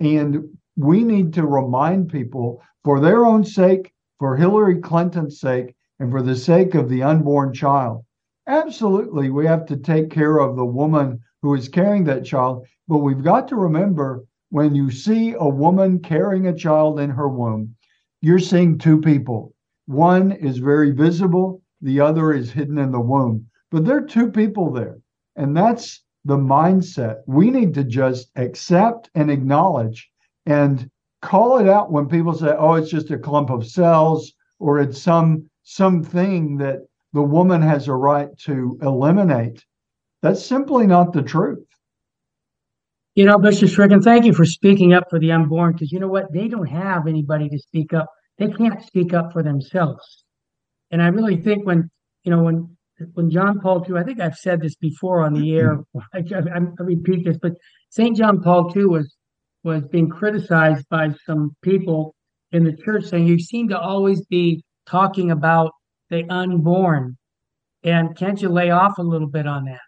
And 0.00 0.56
we 0.76 1.02
need 1.02 1.32
to 1.34 1.46
remind 1.46 2.10
people 2.10 2.62
for 2.84 3.00
their 3.00 3.24
own 3.24 3.44
sake, 3.44 3.92
for 4.18 4.36
Hillary 4.36 4.80
Clinton's 4.80 5.40
sake, 5.40 5.74
and 5.98 6.10
for 6.10 6.22
the 6.22 6.36
sake 6.36 6.74
of 6.74 6.88
the 6.88 7.02
unborn 7.02 7.54
child. 7.54 8.04
Absolutely, 8.46 9.30
we 9.30 9.46
have 9.46 9.66
to 9.66 9.76
take 9.76 10.10
care 10.10 10.38
of 10.38 10.56
the 10.56 10.64
woman 10.64 11.20
who 11.42 11.54
is 11.54 11.68
carrying 11.68 12.04
that 12.04 12.24
child. 12.24 12.66
But 12.88 12.98
we've 12.98 13.24
got 13.24 13.48
to 13.48 13.56
remember 13.56 14.24
when 14.56 14.74
you 14.74 14.90
see 14.90 15.34
a 15.38 15.46
woman 15.46 15.98
carrying 15.98 16.46
a 16.46 16.56
child 16.56 16.98
in 16.98 17.10
her 17.10 17.28
womb, 17.28 17.76
you're 18.22 18.38
seeing 18.38 18.78
two 18.78 18.98
people. 18.98 19.54
One 19.84 20.32
is 20.32 20.56
very 20.56 20.92
visible, 20.92 21.60
the 21.82 22.00
other 22.00 22.32
is 22.32 22.52
hidden 22.52 22.78
in 22.78 22.90
the 22.90 22.98
womb. 22.98 23.48
But 23.70 23.84
there 23.84 23.98
are 23.98 24.06
two 24.06 24.30
people 24.30 24.72
there. 24.72 24.96
And 25.36 25.54
that's 25.54 26.02
the 26.24 26.38
mindset. 26.38 27.16
We 27.26 27.50
need 27.50 27.74
to 27.74 27.84
just 27.84 28.30
accept 28.36 29.10
and 29.14 29.30
acknowledge 29.30 30.10
and 30.46 30.88
call 31.20 31.58
it 31.58 31.68
out 31.68 31.92
when 31.92 32.08
people 32.08 32.32
say, 32.32 32.54
oh, 32.56 32.76
it's 32.76 32.90
just 32.90 33.10
a 33.10 33.18
clump 33.18 33.50
of 33.50 33.66
cells 33.66 34.32
or 34.58 34.80
it's 34.80 35.02
some 35.02 35.50
something 35.64 36.56
that 36.56 36.78
the 37.12 37.22
woman 37.22 37.60
has 37.60 37.88
a 37.88 37.94
right 37.94 38.30
to 38.46 38.78
eliminate. 38.80 39.62
That's 40.22 40.42
simply 40.42 40.86
not 40.86 41.12
the 41.12 41.20
truth. 41.20 41.65
You 43.16 43.24
know, 43.24 43.38
Bishop 43.38 43.70
Strickland, 43.70 44.04
thank 44.04 44.26
you 44.26 44.34
for 44.34 44.44
speaking 44.44 44.92
up 44.92 45.04
for 45.08 45.18
the 45.18 45.32
unborn 45.32 45.72
because 45.72 45.90
you 45.90 45.98
know 45.98 46.06
what? 46.06 46.30
They 46.34 46.48
don't 46.48 46.66
have 46.66 47.06
anybody 47.06 47.48
to 47.48 47.58
speak 47.58 47.94
up. 47.94 48.10
They 48.36 48.48
can't 48.48 48.84
speak 48.84 49.14
up 49.14 49.32
for 49.32 49.42
themselves. 49.42 50.24
And 50.90 51.02
I 51.02 51.06
really 51.06 51.38
think 51.38 51.64
when, 51.66 51.90
you 52.24 52.30
know, 52.30 52.42
when 52.42 52.76
when 53.14 53.30
John 53.30 53.58
Paul 53.60 53.84
II, 53.88 53.96
I 53.96 54.02
think 54.02 54.20
I've 54.20 54.36
said 54.36 54.60
this 54.60 54.74
before 54.76 55.24
on 55.24 55.32
the 55.32 55.56
air. 55.56 55.78
Mm-hmm. 55.96 55.98
I, 56.34 56.56
I, 56.56 56.58
I 56.58 56.82
repeat 56.82 57.24
this, 57.24 57.38
but 57.40 57.52
Saint 57.88 58.18
John 58.18 58.42
Paul 58.42 58.70
II 58.76 58.84
was 58.84 59.16
was 59.64 59.82
being 59.84 60.10
criticized 60.10 60.86
by 60.90 61.08
some 61.24 61.56
people 61.62 62.14
in 62.52 62.64
the 62.64 62.76
church, 62.76 63.06
saying 63.06 63.26
you 63.26 63.38
seem 63.38 63.68
to 63.68 63.78
always 63.78 64.26
be 64.26 64.62
talking 64.86 65.30
about 65.30 65.72
the 66.10 66.24
unborn, 66.28 67.16
and 67.82 68.14
can't 68.14 68.42
you 68.42 68.50
lay 68.50 68.70
off 68.70 68.98
a 68.98 69.02
little 69.02 69.28
bit 69.28 69.46
on 69.46 69.64
that? 69.64 69.80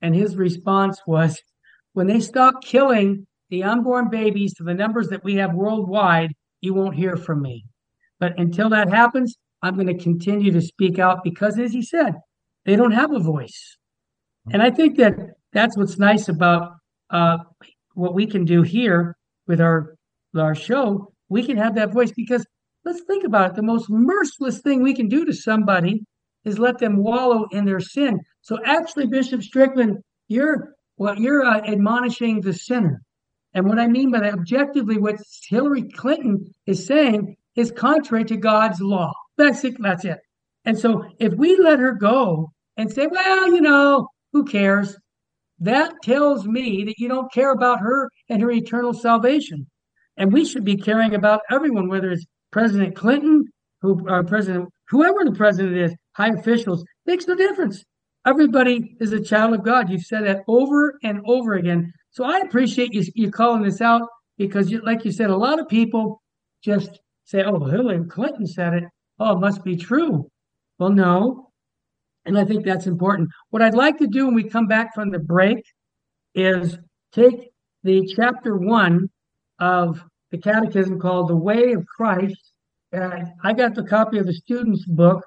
And 0.00 0.14
his 0.14 0.36
response 0.36 1.00
was, 1.08 1.36
when 1.92 2.06
they 2.06 2.20
stop 2.20 2.62
killing 2.62 3.26
the 3.50 3.62
unborn 3.62 4.10
babies 4.10 4.54
to 4.54 4.64
the 4.64 4.74
numbers 4.74 5.08
that 5.08 5.24
we 5.24 5.36
have 5.36 5.54
worldwide, 5.54 6.32
you 6.60 6.74
won't 6.74 6.94
hear 6.94 7.16
from 7.16 7.42
me. 7.42 7.64
But 8.20 8.38
until 8.38 8.68
that 8.70 8.90
happens, 8.90 9.36
I'm 9.62 9.74
going 9.74 9.86
to 9.86 10.02
continue 10.02 10.52
to 10.52 10.60
speak 10.60 10.98
out 10.98 11.24
because, 11.24 11.58
as 11.58 11.72
he 11.72 11.82
said, 11.82 12.14
they 12.64 12.76
don't 12.76 12.92
have 12.92 13.12
a 13.12 13.18
voice. 13.18 13.76
And 14.52 14.62
I 14.62 14.70
think 14.70 14.96
that 14.98 15.14
that's 15.52 15.76
what's 15.76 15.98
nice 15.98 16.28
about 16.28 16.72
uh, 17.10 17.38
what 17.94 18.14
we 18.14 18.26
can 18.26 18.44
do 18.44 18.62
here 18.62 19.16
with 19.46 19.60
our 19.60 19.94
our 20.36 20.54
show. 20.54 21.12
We 21.28 21.44
can 21.44 21.56
have 21.56 21.74
that 21.74 21.92
voice 21.92 22.12
because 22.12 22.46
let's 22.84 23.02
think 23.02 23.24
about 23.24 23.50
it. 23.50 23.56
The 23.56 23.62
most 23.62 23.88
merciless 23.90 24.60
thing 24.60 24.82
we 24.82 24.94
can 24.94 25.08
do 25.08 25.24
to 25.24 25.32
somebody 25.32 26.04
is 26.44 26.58
let 26.58 26.78
them 26.78 27.02
wallow 27.02 27.46
in 27.50 27.64
their 27.64 27.80
sin. 27.80 28.20
So 28.42 28.58
actually, 28.64 29.06
Bishop 29.06 29.42
Strickland, 29.42 29.98
you're 30.28 30.74
well, 30.98 31.18
you're 31.18 31.44
uh, 31.44 31.60
admonishing 31.60 32.40
the 32.40 32.52
sinner. 32.52 33.02
And 33.54 33.66
what 33.66 33.78
I 33.78 33.86
mean 33.86 34.10
by 34.10 34.20
that, 34.20 34.34
objectively, 34.34 34.98
what 34.98 35.16
Hillary 35.48 35.88
Clinton 35.90 36.52
is 36.66 36.86
saying 36.86 37.36
is 37.56 37.72
contrary 37.72 38.24
to 38.26 38.36
God's 38.36 38.80
law. 38.80 39.12
That's 39.36 39.64
it. 39.64 39.76
That's 39.80 40.04
it. 40.04 40.18
And 40.64 40.78
so 40.78 41.04
if 41.18 41.32
we 41.34 41.56
let 41.56 41.78
her 41.78 41.92
go 41.92 42.52
and 42.76 42.92
say, 42.92 43.06
well, 43.06 43.52
you 43.52 43.60
know, 43.60 44.08
who 44.32 44.44
cares? 44.44 44.96
That 45.60 45.94
tells 46.02 46.46
me 46.46 46.84
that 46.84 46.98
you 46.98 47.08
don't 47.08 47.32
care 47.32 47.52
about 47.52 47.80
her 47.80 48.10
and 48.28 48.42
her 48.42 48.50
eternal 48.50 48.92
salvation. 48.92 49.66
And 50.16 50.32
we 50.32 50.44
should 50.44 50.64
be 50.64 50.76
caring 50.76 51.14
about 51.14 51.40
everyone, 51.50 51.88
whether 51.88 52.10
it's 52.10 52.26
President 52.50 52.94
Clinton, 52.94 53.44
who 53.80 54.08
uh, 54.08 54.22
president, 54.24 54.68
whoever 54.88 55.24
the 55.24 55.32
president 55.32 55.76
is, 55.76 55.94
high 56.12 56.30
officials, 56.30 56.84
makes 57.06 57.26
no 57.26 57.34
difference. 57.34 57.84
Everybody 58.28 58.94
is 59.00 59.12
a 59.12 59.22
child 59.22 59.54
of 59.54 59.64
God. 59.64 59.88
You've 59.88 60.02
said 60.02 60.26
that 60.26 60.42
over 60.46 60.98
and 61.02 61.22
over 61.24 61.54
again. 61.54 61.94
So 62.10 62.24
I 62.24 62.40
appreciate 62.40 62.92
you, 62.92 63.02
you 63.14 63.30
calling 63.30 63.62
this 63.62 63.80
out 63.80 64.02
because, 64.36 64.70
you, 64.70 64.82
like 64.84 65.06
you 65.06 65.12
said, 65.12 65.30
a 65.30 65.36
lot 65.36 65.58
of 65.58 65.66
people 65.66 66.20
just 66.62 67.00
say, 67.24 67.42
"Oh, 67.42 67.64
Hillary 67.64 68.04
Clinton 68.04 68.46
said 68.46 68.74
it. 68.74 68.84
Oh, 69.18 69.36
it 69.36 69.40
must 69.40 69.64
be 69.64 69.76
true." 69.76 70.30
Well, 70.78 70.90
no, 70.90 71.52
and 72.26 72.38
I 72.38 72.44
think 72.44 72.66
that's 72.66 72.86
important. 72.86 73.30
What 73.48 73.62
I'd 73.62 73.72
like 73.74 73.96
to 73.98 74.06
do 74.06 74.26
when 74.26 74.34
we 74.34 74.44
come 74.44 74.66
back 74.66 74.94
from 74.94 75.08
the 75.10 75.18
break 75.18 75.64
is 76.34 76.76
take 77.12 77.48
the 77.82 78.06
chapter 78.14 78.58
one 78.58 79.08
of 79.58 80.04
the 80.30 80.36
catechism 80.36 81.00
called 81.00 81.28
The 81.28 81.36
Way 81.36 81.72
of 81.72 81.86
Christ. 81.86 82.52
And 82.92 83.28
I 83.42 83.54
got 83.54 83.74
the 83.74 83.84
copy 83.84 84.18
of 84.18 84.26
the 84.26 84.34
student's 84.34 84.84
book. 84.84 85.24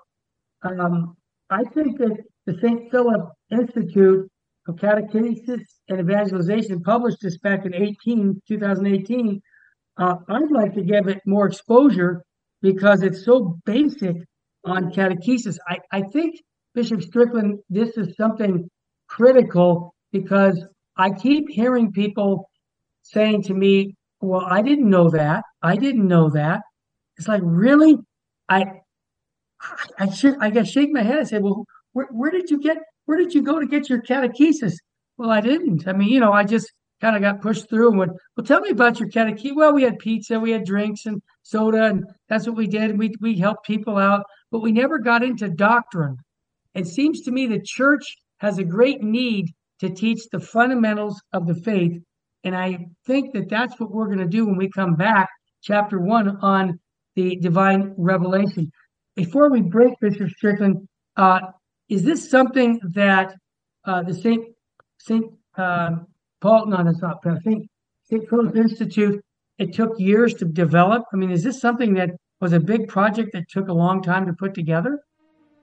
Um, 0.61 1.17
I 1.49 1.63
think 1.63 1.97
that 1.97 2.17
the 2.45 2.57
St. 2.61 2.89
Philip 2.91 3.29
Institute 3.51 4.29
of 4.67 4.75
Catechesis 4.75 5.63
and 5.89 5.99
Evangelization 5.99 6.81
published 6.81 7.17
this 7.21 7.37
back 7.39 7.65
in 7.65 7.73
18, 7.73 8.41
2018. 8.47 9.41
Uh, 9.97 10.15
I'd 10.29 10.51
like 10.51 10.73
to 10.75 10.83
give 10.83 11.07
it 11.07 11.19
more 11.25 11.47
exposure 11.47 12.23
because 12.61 13.01
it's 13.01 13.25
so 13.25 13.57
basic 13.65 14.15
on 14.65 14.91
catechesis. 14.91 15.57
I, 15.67 15.79
I 15.91 16.01
think 16.13 16.35
Bishop 16.73 17.01
Strickland, 17.01 17.59
this 17.69 17.97
is 17.97 18.15
something 18.15 18.69
critical 19.07 19.93
because 20.11 20.63
I 20.97 21.11
keep 21.11 21.49
hearing 21.49 21.91
people 21.91 22.49
saying 23.01 23.43
to 23.43 23.53
me, 23.53 23.95
Well, 24.21 24.45
I 24.45 24.61
didn't 24.61 24.89
know 24.89 25.09
that. 25.09 25.43
I 25.61 25.75
didn't 25.75 26.07
know 26.07 26.29
that. 26.29 26.61
It's 27.17 27.27
like, 27.27 27.41
really? 27.43 27.97
I 28.49 28.65
I 29.99 30.09
should 30.09 30.37
I 30.39 30.49
guess 30.49 30.69
shake 30.69 30.91
my 30.91 31.03
head 31.03 31.19
and 31.19 31.27
say, 31.27 31.39
Well, 31.39 31.65
where, 31.93 32.07
where 32.07 32.31
did 32.31 32.49
you 32.49 32.59
get 32.59 32.77
where 33.05 33.17
did 33.17 33.33
you 33.33 33.41
go 33.41 33.59
to 33.59 33.65
get 33.65 33.89
your 33.89 34.01
catechesis? 34.01 34.73
Well, 35.17 35.31
I 35.31 35.41
didn't. 35.41 35.87
I 35.87 35.93
mean, 35.93 36.09
you 36.09 36.19
know, 36.19 36.31
I 36.31 36.43
just 36.43 36.71
kind 37.01 37.15
of 37.15 37.21
got 37.21 37.41
pushed 37.41 37.69
through 37.69 37.89
and 37.89 37.99
went, 37.99 38.11
Well, 38.35 38.45
tell 38.45 38.61
me 38.61 38.69
about 38.69 38.99
your 38.99 39.09
catechesis. 39.09 39.55
Well, 39.55 39.73
we 39.73 39.83
had 39.83 39.99
pizza, 39.99 40.39
we 40.39 40.51
had 40.51 40.65
drinks 40.65 41.05
and 41.05 41.21
soda, 41.43 41.85
and 41.85 42.05
that's 42.29 42.47
what 42.47 42.55
we 42.55 42.67
did. 42.67 42.97
We 42.97 43.13
we 43.19 43.37
helped 43.37 43.65
people 43.65 43.97
out, 43.97 44.23
but 44.51 44.61
we 44.61 44.71
never 44.71 44.99
got 44.99 45.23
into 45.23 45.49
doctrine. 45.49 46.17
It 46.73 46.87
seems 46.87 47.21
to 47.21 47.31
me 47.31 47.47
the 47.47 47.61
church 47.61 48.15
has 48.37 48.57
a 48.57 48.63
great 48.63 49.01
need 49.01 49.49
to 49.79 49.89
teach 49.89 50.29
the 50.31 50.39
fundamentals 50.39 51.21
of 51.33 51.47
the 51.47 51.55
faith. 51.55 52.01
And 52.43 52.55
I 52.55 52.85
think 53.05 53.33
that 53.33 53.49
that's 53.49 53.79
what 53.79 53.91
we're 53.91 54.07
going 54.07 54.19
to 54.19 54.25
do 54.25 54.45
when 54.45 54.57
we 54.57 54.69
come 54.69 54.95
back, 54.95 55.29
chapter 55.61 55.99
one 55.99 56.37
on 56.41 56.79
the 57.15 57.35
divine 57.37 57.93
revelation. 57.97 58.71
Before 59.15 59.49
we 59.51 59.61
break, 59.61 59.93
Bishop 59.99 60.29
Strickland, 60.29 60.87
uh, 61.17 61.41
is 61.91 62.03
this 62.03 62.29
something 62.29 62.79
that 62.93 63.35
uh, 63.83 64.01
the 64.01 64.13
St. 64.13 64.45
St. 64.97 65.25
Uh, 65.57 65.97
Paul, 66.39 66.67
no, 66.67 66.83
that's 66.83 67.01
not 67.01 67.21
St. 67.43 67.69
St. 68.09 68.29
Paul's 68.29 68.55
Institute, 68.55 69.21
it 69.59 69.73
took 69.73 69.99
years 69.99 70.33
to 70.35 70.45
develop? 70.45 71.03
I 71.13 71.17
mean, 71.17 71.31
is 71.31 71.43
this 71.43 71.59
something 71.59 71.93
that 71.95 72.11
was 72.39 72.53
a 72.53 72.59
big 72.59 72.87
project 72.87 73.33
that 73.33 73.43
took 73.49 73.67
a 73.67 73.73
long 73.73 74.01
time 74.01 74.25
to 74.25 74.33
put 74.33 74.53
together? 74.53 74.99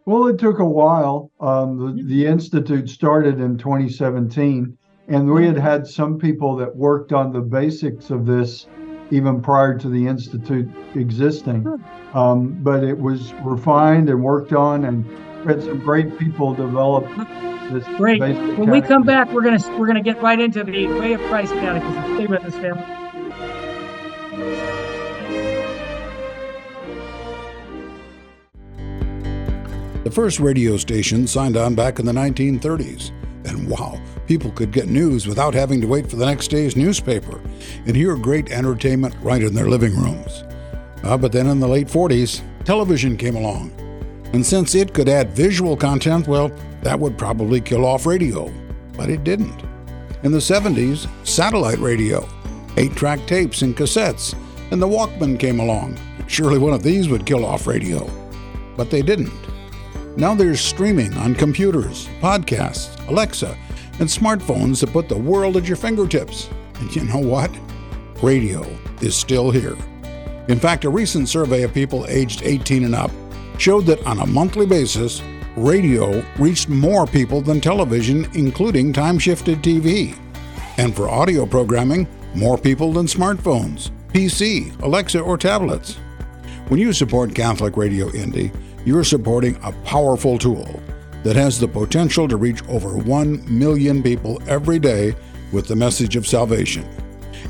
Well, 0.04 0.26
it 0.26 0.38
took 0.38 0.58
a 0.58 0.64
while. 0.64 1.30
Um, 1.40 1.96
the, 1.96 2.02
the 2.02 2.26
Institute 2.26 2.90
started 2.90 3.40
in 3.40 3.56
2017, 3.56 4.76
and 5.08 5.32
we 5.32 5.46
had 5.46 5.56
had 5.56 5.86
some 5.86 6.18
people 6.18 6.56
that 6.56 6.76
worked 6.76 7.14
on 7.14 7.32
the 7.32 7.40
basics 7.40 8.10
of 8.10 8.26
this 8.26 8.66
even 9.10 9.40
prior 9.40 9.78
to 9.78 9.88
the 9.88 10.06
Institute 10.06 10.68
existing. 10.94 11.66
Um, 12.12 12.58
but 12.62 12.84
it 12.84 12.98
was 12.98 13.32
refined 13.42 14.10
and 14.10 14.22
worked 14.22 14.52
on, 14.52 14.84
and 14.84 15.06
had 15.48 15.62
some 15.62 15.78
great 15.78 16.18
people 16.18 16.52
develop 16.52 17.06
this. 17.72 17.82
Great. 17.96 18.20
When 18.20 18.70
we 18.70 18.82
come 18.82 19.02
back, 19.02 19.32
we're 19.32 19.42
gonna 19.42 19.78
we're 19.78 19.86
gonna 19.86 20.02
get 20.02 20.20
right 20.20 20.38
into 20.38 20.62
the 20.62 20.86
way 20.86 21.14
of 21.14 21.20
Christ 21.22 21.54
catechism. 21.54 22.16
Stay 22.16 22.26
with 22.26 22.44
us, 22.44 22.54
family. 22.54 22.84
The 30.04 30.10
first 30.10 30.38
radio 30.38 30.76
station 30.76 31.26
signed 31.26 31.56
on 31.56 31.74
back 31.74 31.98
in 31.98 32.04
the 32.04 32.12
1930s. 32.12 33.10
And 33.44 33.70
wow, 33.70 33.98
people 34.26 34.50
could 34.50 34.72
get 34.72 34.88
news 34.88 35.26
without 35.26 35.54
having 35.54 35.80
to 35.80 35.86
wait 35.86 36.10
for 36.10 36.16
the 36.16 36.26
next 36.26 36.48
day's 36.48 36.76
newspaper 36.76 37.40
and 37.86 37.96
hear 37.96 38.16
great 38.16 38.50
entertainment 38.50 39.14
right 39.22 39.42
in 39.42 39.54
their 39.54 39.68
living 39.68 39.96
rooms. 39.96 40.44
Uh, 41.02 41.16
but 41.16 41.32
then 41.32 41.46
in 41.46 41.60
the 41.60 41.68
late 41.68 41.86
40s, 41.86 42.42
television 42.64 43.16
came 43.16 43.36
along. 43.36 43.72
And 44.32 44.44
since 44.44 44.74
it 44.74 44.92
could 44.92 45.08
add 45.08 45.30
visual 45.30 45.76
content, 45.76 46.28
well, 46.28 46.50
that 46.82 46.98
would 46.98 47.16
probably 47.16 47.60
kill 47.60 47.84
off 47.84 48.06
radio. 48.06 48.52
But 48.96 49.10
it 49.10 49.24
didn't. 49.24 49.62
In 50.22 50.32
the 50.32 50.38
70s, 50.38 51.08
satellite 51.26 51.78
radio, 51.78 52.28
8 52.76 52.94
track 52.94 53.24
tapes 53.26 53.62
and 53.62 53.76
cassettes, 53.76 54.34
and 54.70 54.82
the 54.82 54.88
Walkman 54.88 55.38
came 55.38 55.60
along. 55.60 55.98
Surely 56.26 56.58
one 56.58 56.74
of 56.74 56.82
these 56.82 57.08
would 57.08 57.24
kill 57.24 57.44
off 57.44 57.66
radio. 57.66 58.08
But 58.76 58.90
they 58.90 59.02
didn't. 59.02 59.32
Now 60.16 60.34
there's 60.34 60.60
streaming 60.60 61.14
on 61.14 61.34
computers, 61.34 62.08
podcasts, 62.20 63.08
Alexa, 63.08 63.56
and 64.00 64.08
smartphones 64.08 64.80
that 64.80 64.92
put 64.92 65.08
the 65.08 65.16
world 65.16 65.56
at 65.56 65.66
your 65.66 65.76
fingertips. 65.76 66.50
And 66.80 66.94
you 66.94 67.04
know 67.04 67.18
what? 67.18 67.50
Radio 68.22 68.62
is 69.00 69.16
still 69.16 69.50
here. 69.50 69.76
In 70.48 70.58
fact, 70.58 70.84
a 70.84 70.90
recent 70.90 71.28
survey 71.28 71.62
of 71.62 71.72
people 71.72 72.04
aged 72.08 72.42
18 72.42 72.84
and 72.84 72.94
up 72.94 73.10
showed 73.58 73.86
that 73.86 74.04
on 74.06 74.20
a 74.20 74.26
monthly 74.26 74.66
basis, 74.66 75.22
radio 75.56 76.24
reached 76.38 76.68
more 76.68 77.06
people 77.06 77.40
than 77.40 77.60
television, 77.60 78.28
including 78.34 78.92
time 78.92 79.18
shifted 79.18 79.62
TV. 79.62 80.16
And 80.78 80.94
for 80.94 81.08
audio 81.08 81.44
programming, 81.44 82.06
more 82.34 82.56
people 82.56 82.92
than 82.92 83.06
smartphones, 83.06 83.90
PC, 84.12 84.80
Alexa, 84.82 85.20
or 85.20 85.36
tablets. 85.36 85.98
When 86.68 86.78
you 86.78 86.92
support 86.92 87.34
Catholic 87.34 87.76
Radio 87.76 88.10
Indy, 88.12 88.52
you're 88.84 89.04
supporting 89.04 89.58
a 89.62 89.72
powerful 89.84 90.38
tool 90.38 90.80
that 91.24 91.34
has 91.34 91.58
the 91.58 91.66
potential 91.66 92.28
to 92.28 92.36
reach 92.36 92.62
over 92.68 92.96
1 92.96 93.58
million 93.58 94.02
people 94.02 94.40
every 94.46 94.78
day 94.78 95.14
with 95.52 95.66
the 95.66 95.76
message 95.76 96.14
of 96.14 96.26
salvation. 96.26 96.88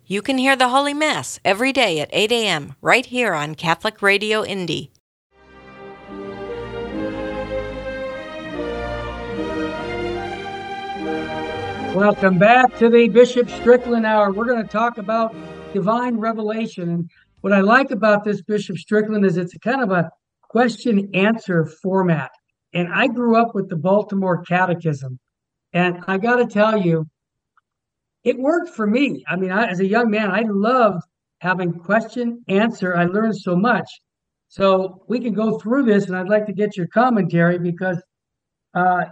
You 0.06 0.22
can 0.22 0.38
hear 0.38 0.56
the 0.56 0.70
Holy 0.70 0.94
Mass 0.94 1.40
every 1.44 1.74
day 1.74 2.00
at 2.00 2.12
8 2.14 2.32
a.m. 2.32 2.76
right 2.84 3.08
here 3.08 3.34
on 3.34 3.56
Catholic 3.56 4.04
Radio 4.04 4.46
Indy. 4.46 4.92
Welcome 11.96 12.38
back 12.38 12.78
to 12.80 12.90
the 12.90 13.08
Bishop 13.08 13.50
Strickland 13.50 14.06
Hour. 14.06 14.34
We're 14.34 14.44
going 14.44 14.62
to 14.62 14.68
talk 14.68 14.98
about 14.98 15.34
divine 15.72 16.18
revelation. 16.18 16.90
And 16.90 17.10
what 17.40 17.54
I 17.54 17.62
like 17.62 17.92
about 17.92 18.26
this 18.26 18.42
Bishop 18.42 18.78
Strickland 18.78 19.26
is 19.26 19.38
it's 19.38 19.58
kind 19.60 19.82
of 19.82 19.92
a 19.92 20.12
question 20.42 21.10
answer 21.16 21.66
format. 21.66 22.32
And 22.74 22.94
I 22.94 23.08
grew 23.08 23.38
up 23.38 23.56
with 23.56 23.70
the 23.70 23.78
Baltimore 23.78 24.44
Catechism. 24.44 25.18
And 25.72 26.04
I 26.06 26.18
got 26.18 26.36
to 26.36 26.48
tell 26.48 26.78
you, 26.78 27.08
it 28.26 28.38
worked 28.38 28.72
for 28.72 28.86
me. 28.86 29.24
I 29.30 29.38
mean, 29.38 29.54
I, 29.54 29.68
as 29.68 29.80
a 29.80 29.88
young 29.88 30.12
man, 30.12 30.32
I 30.32 30.44
loved 30.46 31.02
having 31.40 31.72
question 31.72 32.44
answer. 32.50 32.94
I 32.94 33.06
learned 33.06 33.38
so 33.38 33.56
much. 33.56 33.88
So 34.50 35.06
we 35.08 35.22
can 35.22 35.34
go 35.34 35.60
through 35.60 35.84
this, 35.84 36.08
and 36.08 36.18
I'd 36.18 36.28
like 36.28 36.46
to 36.48 36.54
get 36.54 36.76
your 36.76 36.88
commentary 36.88 37.58
because 37.58 38.04
uh, 38.74 39.06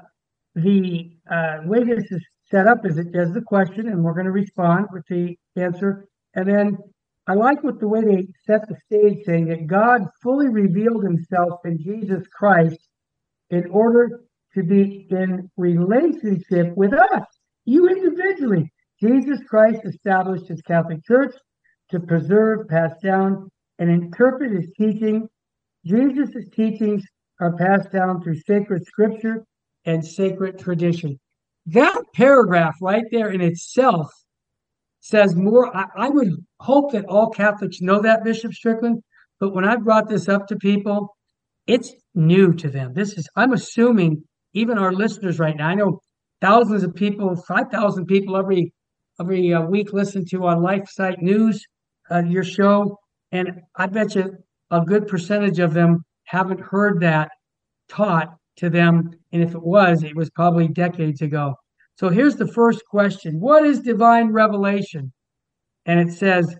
the 0.56 1.12
uh, 1.32 1.60
way 1.63 1.86
this 1.86 2.12
is 2.12 2.22
set 2.54 2.68
up 2.68 2.86
is 2.86 2.98
it 2.98 3.12
does 3.12 3.34
the 3.34 3.42
question, 3.42 3.88
and 3.88 4.04
we're 4.04 4.13
going 4.13 4.28
to 4.28 4.32
respond 4.32 4.86
with 4.92 5.04
the 5.08 5.36
answer. 5.56 6.08
And 6.36 6.48
then 6.48 6.78
I 7.28 7.34
like 7.34 7.63
what 7.63 7.80
the 7.80 7.88
way 7.88 8.02
they 8.02 8.28
set 8.46 8.68
the 8.68 8.76
stage, 8.86 9.26
saying 9.26 9.48
that 9.48 9.66
God 9.66 10.02
fully 10.22 10.50
revealed 10.50 11.04
Himself 11.04 11.62
in 11.66 11.82
Jesus 11.82 12.24
Christ 12.28 12.78
in 13.50 13.66
order 13.72 14.22
to 14.54 14.63
be 14.63 15.08
in 15.10 15.50
relationship 15.58 16.76
with 16.76 16.94
us, 16.94 17.26
you 17.66 17.88
individually. 17.88 18.72
Jesus 19.02 19.39
Christ 19.50 19.80
established 19.86 20.48
His 20.48 20.62
Catholic 20.62 21.04
Church 21.06 21.34
to 21.89 22.00
preserve, 22.00 22.68
pass 22.68 22.92
down, 23.04 23.50
and 23.80 23.89
interpret 23.89 24.52
His 24.52 24.70
teaching. 24.78 25.28
Jesus' 25.86 26.50
teachings 26.56 27.04
are 27.42 27.58
passed 27.58 27.92
down 27.92 28.22
through 28.22 28.39
sacred 28.42 28.86
scripture 28.86 29.44
and 29.86 30.06
sacred 30.06 30.60
tradition. 30.60 31.20
That 31.67 32.02
paragraph 32.13 32.76
right 32.82 33.06
there 33.12 33.30
in 33.30 33.41
itself 33.41 34.12
says 34.99 35.36
more. 35.36 35.76
I, 35.76 35.86
I, 35.95 36.10
would 36.10 36.30
hope 36.60 36.91
that 36.91 37.06
all 37.06 37.30
Catholics 37.30 37.82
know 37.82 38.02
that, 38.02 38.23
Bishop 38.23 38.54
Strickland. 38.54 39.02
But 39.39 39.54
when 39.54 39.65
I 39.65 39.76
brought 39.76 40.10
this 40.10 40.28
up 40.28 40.47
to 40.47 40.56
people, 40.56 41.15
it's 41.67 41.91
new 42.13 42.54
to 42.54 42.69
them. 42.69 42.93
This 42.93 43.17
is, 43.17 43.28
I'm 43.36 43.54
assuming, 43.54 44.23
even 44.54 44.78
our 44.78 44.91
listeners 44.91 45.39
right 45.39 45.56
now. 45.56 45.67
I 45.67 45.76
know 45.76 45.99
thousands 46.41 46.84
of 46.84 46.95
people, 46.95 47.36
five 47.47 47.69
thousand 47.71 48.06
people 48.06 48.38
every 48.38 48.73
every 49.19 49.54
uh, 49.54 49.62
week 49.62 49.93
listen 49.93 50.26
to 50.32 50.45
on 50.45 50.60
LifeSite 50.60 51.21
News 51.21 51.63
uh, 52.12 52.23
your 52.23 52.43
show, 52.43 52.97
and 53.32 53.62
I 53.76 53.88
bet 53.88 54.15
you 54.15 54.38
a 54.69 54.82
good 54.82 55.08
percentage 55.08 55.60
of 55.60 55.73
them 55.73 56.04
haven't 56.26 56.60
heard 56.60 57.02
that 57.02 57.30
taught 57.89 58.36
to 58.58 58.70
them, 58.70 59.10
and 59.32 59.42
if 59.42 59.56
it 59.56 59.63
was, 59.63 60.04
it 60.04 60.16
was 60.16 60.30
probably 60.30 60.68
decades 60.68 61.22
ago. 61.22 61.56
So 61.96 62.10
here's 62.10 62.36
the 62.36 62.48
first 62.48 62.82
question: 62.89 63.39
What 63.39 63.66
is 63.66 63.80
divine 63.80 64.32
revelation? 64.32 65.12
And 65.86 66.00
it 66.00 66.13
says, 66.13 66.56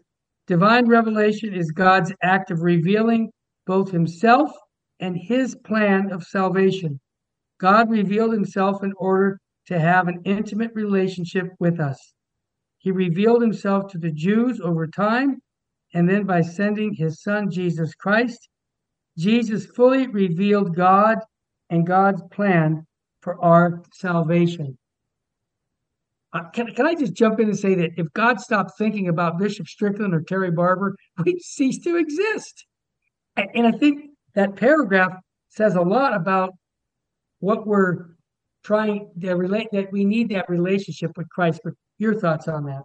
divine 0.48 0.88
revelation 0.88 1.54
is 1.54 1.72
God's 1.72 2.14
act 2.22 2.52
of 2.52 2.62
revealing 2.62 3.32
both 3.66 3.92
Himself 3.92 4.52
and 5.00 5.16
His 5.18 5.56
plan 5.66 6.12
of 6.12 6.24
salvation. 6.24 7.00
God 7.60 7.90
revealed 7.90 8.34
Himself 8.34 8.84
in 8.84 8.92
order 8.98 9.40
to 9.68 9.80
have 9.80 10.08
an 10.08 10.22
intimate 10.26 10.72
relationship 10.74 11.48
with 11.60 11.80
us. 11.80 12.14
He 12.84 12.92
revealed 12.92 13.42
himself 13.42 13.90
to 13.92 13.98
the 13.98 14.12
Jews 14.12 14.60
over 14.60 14.88
time, 14.88 15.42
and 15.94 16.10
then 16.10 16.26
by 16.26 16.42
sending 16.42 16.94
his 16.94 17.22
son 17.22 17.50
Jesus 17.50 17.96
Christ, 17.96 18.50
Jesus 19.18 19.66
fully 19.68 20.08
revealed 20.08 20.76
God 20.76 21.20
and 21.74 21.88
God's 21.88 22.22
plan 22.32 22.86
for 23.22 23.44
our 23.44 23.82
salvation. 23.94 24.78
Uh, 26.32 26.50
can, 26.50 26.68
can 26.74 26.86
I 26.86 26.94
just 26.94 27.14
jump 27.14 27.40
in 27.40 27.50
and 27.50 27.58
say 27.58 27.74
that 27.76 27.92
if 27.98 28.08
God 28.14 28.40
stopped 28.40 28.74
thinking 28.78 29.08
about 29.08 29.40
Bishop 29.40 29.68
Strickland 29.68 30.14
or 30.14 30.22
Terry 30.22 30.52
Barber, 30.52 30.96
we'd 31.26 31.42
cease 31.42 31.80
to 31.80 31.98
exist. 31.98 32.66
And, 33.36 33.50
and 33.56 33.68
I 33.68 33.72
think 33.72 34.12
that 34.36 34.56
paragraph 34.56 35.14
says 35.50 35.76
a 35.76 35.82
lot 35.82 36.16
about 36.16 36.52
what 37.40 37.66
we're 37.66 38.06
trying 38.64 39.10
to 39.22 39.34
relate 39.34 39.68
that 39.72 39.92
we 39.92 40.06
need 40.06 40.30
that 40.30 40.50
relationship 40.50 41.12
with 41.18 41.28
Christ. 41.30 41.62
But 41.64 41.74
your 41.98 42.14
thoughts 42.14 42.48
on 42.48 42.66
that? 42.66 42.84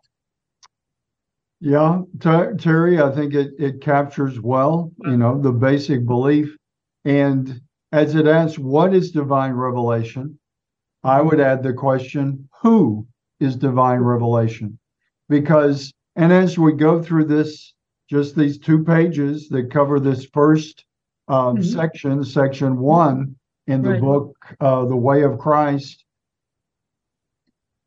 Yeah, 1.61 2.03
Ter- 2.21 2.55
Terry, 2.55 3.03
I 3.03 3.11
think 3.11 3.35
it, 3.35 3.53
it 3.59 3.81
captures 3.83 4.41
well, 4.41 4.93
you 5.05 5.17
know, 5.17 5.41
the 5.41 5.53
basic 5.53 6.07
belief. 6.07 6.57
And 7.05 7.61
as 7.93 8.15
it 8.15 8.27
asks, 8.27 8.59
what 8.59 8.95
is 8.95 9.11
divine 9.11 9.53
revelation? 9.53 10.39
I 11.05 11.21
would 11.21 11.41
add 11.41 11.63
the 11.63 11.73
question, 11.73 12.49
who 12.61 13.07
is 13.41 13.57
divine 13.57 14.01
revelation? 14.01 14.79
Because, 15.29 15.93
and 16.17 16.33
as 16.33 16.59
we 16.59 16.73
go 16.73 17.03
through 17.03 17.25
this, 17.25 17.73
just 18.11 18.35
these 18.35 18.59
two 18.59 18.85
pages 18.85 19.49
that 19.51 19.71
cover 19.71 20.01
this 20.01 20.27
first 20.33 20.85
um, 21.29 21.57
mm-hmm. 21.57 21.63
section, 21.63 22.25
section 22.25 22.79
one, 22.79 23.37
in 23.67 23.83
the 23.83 23.91
right. 23.91 24.01
book, 24.01 24.37
uh, 24.61 24.87
The 24.87 24.97
Way 24.97 25.23
of 25.23 25.39
Christ, 25.39 26.05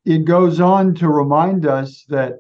it 0.06 0.26
goes 0.26 0.60
on 0.60 0.96
to 0.96 1.10
remind 1.10 1.66
us 1.66 2.06
that 2.10 2.36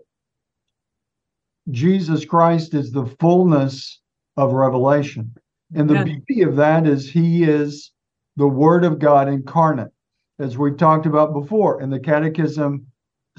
Jesus 1.69 2.23
Christ 2.25 2.73
is 2.73 2.91
the 2.91 3.05
fullness 3.19 3.99
of 4.37 4.53
revelation. 4.53 5.35
And 5.73 5.89
the 5.89 6.03
beauty 6.03 6.41
of 6.41 6.55
that 6.57 6.85
is 6.85 7.09
he 7.09 7.43
is 7.43 7.91
the 8.35 8.47
Word 8.47 8.83
of 8.83 8.99
God 8.99 9.27
incarnate, 9.27 9.91
as 10.39 10.57
we 10.57 10.71
talked 10.71 11.05
about 11.05 11.33
before. 11.33 11.81
And 11.81 11.91
the 11.91 11.99
Catechism 11.99 12.85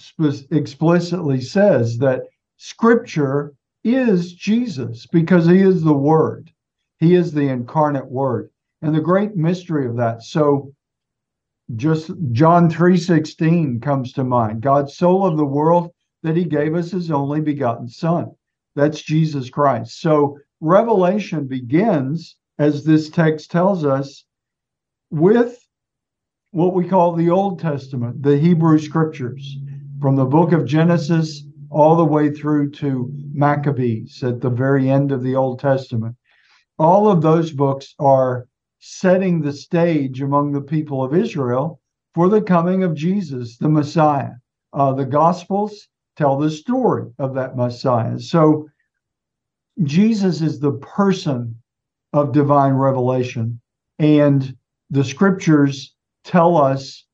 sp- 0.01 0.49
explicitly 0.51 1.41
says 1.41 1.99
that 1.99 2.23
Scripture 2.57 3.55
is 3.85 4.33
Jesus 4.33 5.07
because 5.07 5.47
he 5.47 5.61
is 5.61 5.83
the 5.83 5.93
Word, 5.93 6.51
he 6.99 7.15
is 7.15 7.33
the 7.33 7.49
incarnate 7.49 8.11
Word 8.11 8.51
and 8.83 8.95
the 8.95 9.01
great 9.01 9.37
mystery 9.37 9.87
of 9.87 9.97
that. 9.97 10.23
So 10.23 10.73
just 11.77 12.11
John 12.33 12.69
3:16 12.69 13.81
comes 13.81 14.13
to 14.13 14.25
mind. 14.25 14.61
God 14.61 14.91
so 14.91 15.17
loved 15.17 15.39
the 15.39 15.45
world 15.45 15.91
that 16.23 16.37
he 16.37 16.45
gave 16.45 16.75
us 16.75 16.91
his 16.91 17.11
only 17.11 17.41
begotten 17.41 17.89
son. 17.89 18.33
That's 18.75 19.03
Jesus 19.03 19.49
Christ. 19.49 20.01
So 20.01 20.39
revelation 20.63 21.49
begins 21.49 22.37
as 22.59 22.85
this 22.85 23.11
text 23.11 23.51
tells 23.51 23.85
us 23.85 24.25
with 25.11 25.59
what 26.53 26.73
we 26.73 26.89
call 26.89 27.13
the 27.13 27.31
Old 27.31 27.59
Testament, 27.59 28.23
the 28.23 28.39
Hebrew 28.39 28.79
scriptures, 28.79 29.59
from 30.01 30.15
the 30.15 30.25
book 30.25 30.53
of 30.53 30.65
Genesis 30.65 31.45
all 31.69 31.97
the 31.97 32.05
way 32.05 32.31
through 32.31 32.71
to 32.71 33.13
Maccabees 33.33 34.23
at 34.23 34.41
the 34.41 34.51
very 34.51 34.89
end 34.89 35.11
of 35.11 35.23
the 35.23 35.35
Old 35.35 35.59
Testament. 35.59 36.15
All 36.79 37.11
of 37.11 37.23
those 37.23 37.51
books 37.51 37.95
are 37.99 38.47
setting 38.79 39.41
the 39.41 39.53
stage 39.53 40.23
among 40.23 40.53
the 40.53 40.61
people 40.61 41.03
of 41.03 41.15
Israel 41.15 41.81
for 42.15 42.29
the 42.29 42.43
coming 42.43 42.85
of 42.85 42.95
Jesus, 42.95 43.59
the 43.59 43.69
Messiah. 43.69 44.33
Uh, 44.73 44.93
the 44.93 45.07
Gospels 45.07 45.89
tell 46.17 46.39
the 46.39 46.51
story 46.51 47.11
of 47.19 47.35
that 47.35 47.57
Messiah. 47.57 48.19
So 48.21 48.69
Jesus 49.83 50.41
is 50.41 50.61
the 50.61 50.73
person 50.73 51.57
of 52.13 52.33
divine 52.33 52.75
revelation, 52.75 53.61
and 53.99 54.57
the 54.91 55.05
scriptures 55.05 55.95
tell 56.25 56.57
us 56.57 57.05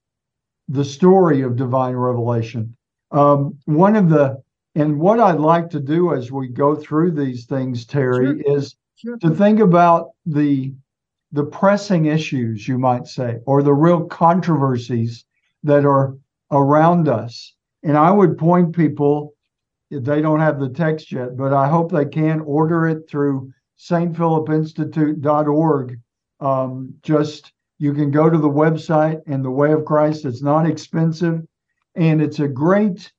the 0.69 0.85
story 0.85 1.43
of 1.43 1.57
divine 1.57 1.95
revelation. 1.95 2.77
Um, 3.11 3.59
one 3.65 3.97
of 3.97 4.09
the 4.09 4.43
and 4.75 5.01
what 5.01 5.19
I'd 5.19 5.41
like 5.41 5.71
to 5.71 5.81
do 5.81 6.15
as 6.15 6.31
we 6.31 6.49
go 6.49 6.77
through 6.77 7.13
these 7.13 7.47
things, 7.47 7.85
Terry, 7.85 8.43
sure. 8.43 8.57
is 8.57 8.77
sure. 8.97 9.17
to 9.19 9.31
think 9.31 9.61
about 9.61 10.11
the 10.27 10.73
the 11.33 11.45
pressing 11.45 12.07
issues, 12.07 12.67
you 12.67 12.79
might 12.79 13.07
say, 13.07 13.39
or 13.45 13.63
the 13.63 13.75
real 13.75 14.05
controversies 14.07 15.25
that 15.63 15.85
are 15.85 16.17
around 16.51 17.09
us. 17.09 17.55
And 17.83 17.97
I 17.97 18.11
would 18.11 18.39
point 18.39 18.75
people, 18.75 19.35
they 19.91 20.21
don't 20.21 20.41
have 20.41 20.61
the 20.61 20.69
text 20.69 21.11
yet, 21.13 21.37
but 21.37 21.53
I 21.53 21.69
hope 21.69 21.91
they 21.91 22.05
can 22.05 22.41
order 22.41 22.87
it 22.87 23.09
through 23.09 23.53
stphilipinstitute.org. 23.79 26.01
Um, 26.41 26.95
just 27.03 27.53
you 27.79 27.95
can 27.95 28.11
go 28.11 28.29
to 28.29 28.39
the 28.39 28.49
website 28.49 29.21
and 29.27 29.45
the 29.45 29.51
way 29.51 29.73
of 29.73 29.85
Christ. 29.85 30.25
It's 30.25 30.43
not 30.43 30.67
expensive 30.67 31.43
and 31.99 32.23
it's 32.23 32.39
a 32.39 32.49
great 32.49 33.13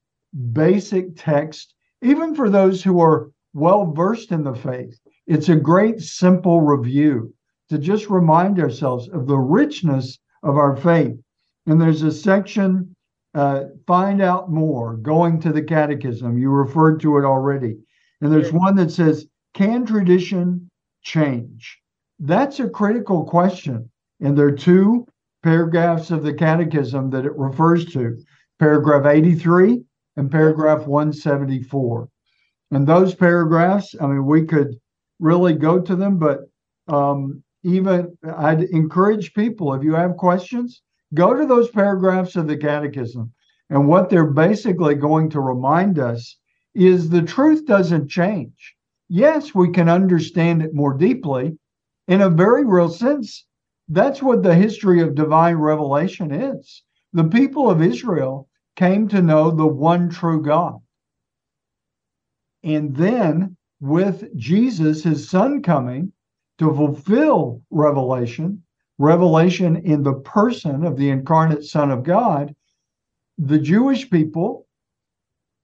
basic 0.53 1.17
text, 1.17 1.75
even 2.01 2.33
for 2.33 2.49
those 2.49 2.81
who 2.81 3.01
are 3.01 3.29
well 3.53 3.91
versed 3.91 4.31
in 4.31 4.43
the 4.43 4.55
faith. 4.55 4.97
It's 5.27 5.49
a 5.49 5.55
great 5.55 5.99
simple 5.99 6.61
review 6.61 7.33
to 7.69 7.77
just 7.77 8.09
remind 8.09 8.59
ourselves 8.59 9.09
of 9.09 9.27
the 9.27 9.37
richness 9.37 10.17
of 10.43 10.55
our 10.55 10.77
faith. 10.77 11.19
And 11.65 11.79
there's 11.79 12.03
a 12.03 12.11
section, 12.11 12.95
uh, 13.33 13.65
find 13.85 14.21
out 14.21 14.51
more, 14.51 14.97
going 14.97 15.39
to 15.41 15.51
the 15.51 15.61
catechism. 15.61 16.37
You 16.37 16.49
referred 16.49 16.99
to 17.01 17.17
it 17.17 17.25
already. 17.25 17.77
And 18.21 18.31
there's 18.31 18.51
one 18.51 18.75
that 18.75 18.91
says, 18.91 19.27
can 19.53 19.85
tradition 19.85 20.69
change? 21.03 21.79
That's 22.19 22.59
a 22.59 22.69
critical 22.69 23.23
question. 23.23 23.89
And 24.19 24.37
there 24.37 24.47
are 24.47 24.51
two 24.51 25.07
paragraphs 25.43 26.11
of 26.11 26.23
the 26.23 26.33
catechism 26.33 27.09
that 27.11 27.25
it 27.25 27.37
refers 27.37 27.85
to 27.93 28.17
paragraph 28.59 29.05
83 29.05 29.81
and 30.17 30.29
paragraph 30.29 30.85
174. 30.85 32.09
And 32.71 32.85
those 32.85 33.15
paragraphs, 33.15 33.95
I 33.99 34.07
mean, 34.07 34.25
we 34.25 34.43
could 34.43 34.75
really 35.19 35.53
go 35.53 35.79
to 35.79 35.95
them, 35.95 36.17
but 36.17 36.41
um, 36.87 37.43
even 37.63 38.17
I'd 38.37 38.63
encourage 38.63 39.33
people 39.33 39.73
if 39.73 39.83
you 39.83 39.93
have 39.93 40.17
questions, 40.17 40.81
go 41.13 41.33
to 41.33 41.45
those 41.45 41.69
paragraphs 41.69 42.35
of 42.35 42.47
the 42.47 42.57
catechism. 42.57 43.31
And 43.69 43.87
what 43.87 44.09
they're 44.09 44.31
basically 44.31 44.95
going 44.95 45.29
to 45.31 45.39
remind 45.39 45.99
us 45.99 46.37
is 46.73 47.09
the 47.09 47.21
truth 47.21 47.65
doesn't 47.65 48.09
change. 48.09 48.75
Yes, 49.09 49.55
we 49.55 49.71
can 49.71 49.89
understand 49.89 50.61
it 50.61 50.73
more 50.73 50.93
deeply. 50.93 51.57
In 52.07 52.21
a 52.21 52.29
very 52.29 52.65
real 52.65 52.89
sense, 52.89 53.45
that's 53.87 54.21
what 54.21 54.43
the 54.43 54.55
history 54.55 55.01
of 55.01 55.15
divine 55.15 55.55
revelation 55.55 56.31
is. 56.31 56.83
The 57.13 57.23
people 57.23 57.69
of 57.69 57.81
Israel 57.81 58.47
came 58.75 59.07
to 59.09 59.21
know 59.21 59.51
the 59.51 59.67
one 59.67 60.09
true 60.09 60.41
God. 60.41 60.79
And 62.63 62.95
then 62.95 63.57
with 63.79 64.35
Jesus, 64.37 65.03
his 65.03 65.29
son 65.29 65.61
coming, 65.61 66.11
to 66.59 66.73
fulfill 66.73 67.61
revelation, 67.71 68.63
revelation 68.99 69.77
in 69.77 70.03
the 70.03 70.13
person 70.13 70.85
of 70.85 70.97
the 70.97 71.09
incarnate 71.09 71.63
Son 71.63 71.89
of 71.89 72.03
God, 72.03 72.55
the 73.39 73.57
Jewish 73.57 74.09
people 74.09 74.67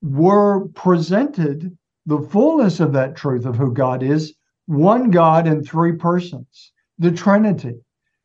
were 0.01 0.67
presented 0.69 1.77
the 2.07 2.21
fullness 2.21 2.79
of 2.79 2.93
that 2.93 3.15
truth 3.15 3.45
of 3.45 3.55
who 3.55 3.71
God 3.71 4.01
is 4.01 4.33
one 4.65 5.11
God 5.11 5.47
in 5.47 5.63
three 5.63 5.93
persons, 5.93 6.71
the 6.97 7.11
Trinity. 7.11 7.75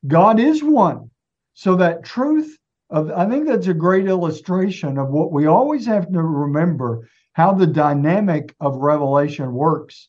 God 0.06 0.40
is 0.40 0.64
one. 0.64 1.10
So 1.52 1.76
that 1.76 2.04
truth 2.04 2.56
of, 2.88 3.10
I 3.10 3.28
think 3.28 3.46
that's 3.46 3.66
a 3.66 3.74
great 3.74 4.06
illustration 4.06 4.96
of 4.96 5.10
what 5.10 5.32
we 5.32 5.44
always 5.44 5.84
have 5.84 6.10
to 6.10 6.22
remember 6.22 7.06
how 7.34 7.52
the 7.52 7.66
dynamic 7.66 8.54
of 8.60 8.76
revelation 8.76 9.52
works 9.52 10.08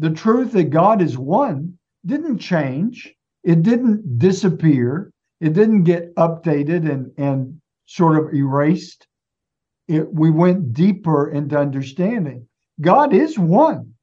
the 0.00 0.10
truth 0.10 0.52
that 0.52 0.70
God 0.70 1.02
is 1.02 1.18
one 1.18 1.78
didn't 2.06 2.38
change. 2.38 3.14
It 3.42 3.62
didn't 3.62 4.18
disappear. 4.18 5.10
It 5.40 5.54
didn't 5.54 5.84
get 5.84 6.14
updated 6.16 6.90
and, 6.90 7.10
and 7.16 7.60
sort 7.86 8.18
of 8.18 8.34
erased. 8.34 9.06
It, 9.88 10.12
we 10.12 10.30
went 10.30 10.72
deeper 10.72 11.30
into 11.30 11.58
understanding. 11.58 12.46
God 12.80 13.12
is 13.12 13.38
one, 13.38 13.94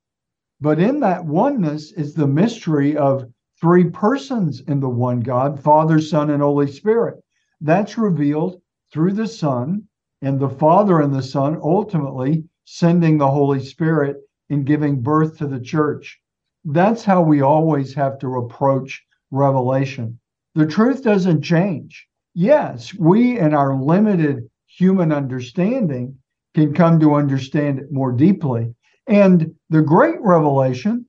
but 0.59 0.79
in 0.79 0.99
that 1.01 1.25
oneness 1.25 1.91
is 1.91 2.13
the 2.13 2.27
mystery 2.27 2.97
of 2.97 3.25
three 3.59 3.89
persons 3.89 4.61
in 4.61 4.79
the 4.79 4.89
one 4.89 5.21
God 5.21 5.59
Father, 5.59 5.99
Son, 5.99 6.29
and 6.31 6.41
Holy 6.41 6.71
Spirit. 6.71 7.23
That's 7.61 7.97
revealed 7.97 8.61
through 8.91 9.13
the 9.13 9.27
Son, 9.27 9.83
and 10.21 10.39
the 10.39 10.49
Father 10.49 11.01
and 11.01 11.13
the 11.13 11.23
Son 11.23 11.57
ultimately 11.61 12.43
sending 12.65 13.17
the 13.17 13.31
Holy 13.31 13.59
Spirit 13.59 14.17
and 14.49 14.65
giving 14.65 15.01
birth 15.01 15.38
to 15.38 15.47
the 15.47 15.59
church. 15.59 16.19
That's 16.65 17.03
how 17.03 17.21
we 17.21 17.41
always 17.41 17.93
have 17.93 18.19
to 18.19 18.38
approach 18.38 19.03
revelation. 19.32 20.19
The 20.55 20.65
truth 20.65 21.03
doesn't 21.03 21.41
change. 21.41 22.07
Yes, 22.34 22.93
we 22.93 23.39
in 23.39 23.53
our 23.53 23.75
limited 23.75 24.49
human 24.67 25.11
understanding 25.11 26.17
can 26.55 26.73
come 26.73 26.99
to 26.99 27.15
understand 27.15 27.80
it 27.80 27.91
more 27.91 28.11
deeply. 28.11 28.73
And 29.07 29.55
the 29.69 29.82
great 29.82 30.19
revelation 30.21 31.05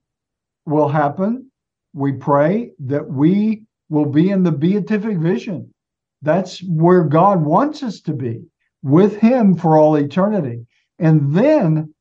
will 0.65 0.87
happen. 0.87 1.51
We 1.93 2.13
pray 2.13 2.71
that 2.79 3.07
we 3.07 3.63
will 3.89 4.05
be 4.05 4.29
in 4.29 4.43
the 4.43 4.51
beatific 4.51 5.17
vision. 5.17 5.73
That's 6.21 6.59
where 6.63 7.03
God 7.03 7.43
wants 7.43 7.81
us 7.83 8.01
to 8.01 8.13
be 8.13 8.43
with 8.83 9.17
Him 9.17 9.55
for 9.55 9.77
all 9.77 9.95
eternity. 9.95 10.65
And 10.99 11.33
then 11.33 11.93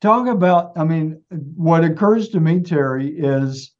talk 0.00 0.28
about, 0.28 0.72
I 0.76 0.84
mean, 0.84 1.22
what 1.30 1.84
occurs 1.84 2.30
to 2.30 2.40
me, 2.40 2.60
Terry, 2.60 3.08
is 3.08 3.72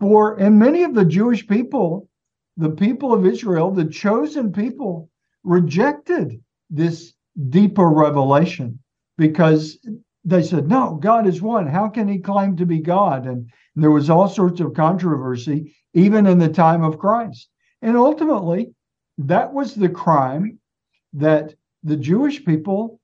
for, 0.00 0.40
and 0.40 0.58
many 0.58 0.82
of 0.82 0.94
the 0.94 1.04
Jewish 1.04 1.46
people, 1.46 2.08
the 2.56 2.70
people 2.70 3.12
of 3.12 3.26
Israel, 3.26 3.70
the 3.70 3.84
chosen 3.84 4.52
people, 4.52 5.10
rejected 5.44 6.42
this 6.70 7.12
deeper 7.48 7.88
revelation 7.88 8.78
because 9.16 9.78
they 10.24 10.42
said, 10.42 10.68
no, 10.68 10.98
God 11.00 11.26
is 11.26 11.40
one. 11.40 11.66
How 11.66 11.88
can 11.88 12.08
he 12.08 12.18
claim 12.18 12.56
to 12.56 12.66
be 12.66 12.80
God? 12.80 13.26
And 13.26 13.50
there 13.76 13.90
was 13.90 14.10
all 14.10 14.28
sorts 14.28 14.60
of 14.60 14.74
controversy, 14.74 15.74
even 15.94 16.26
in 16.26 16.38
the 16.38 16.48
time 16.48 16.82
of 16.82 16.98
Christ. 16.98 17.48
And 17.82 17.96
ultimately, 17.96 18.74
that 19.18 19.52
was 19.52 19.74
the 19.74 19.88
crime 19.88 20.58
that 21.14 21.54
the 21.82 21.96
Jewish 21.96 22.44
people 22.44 22.99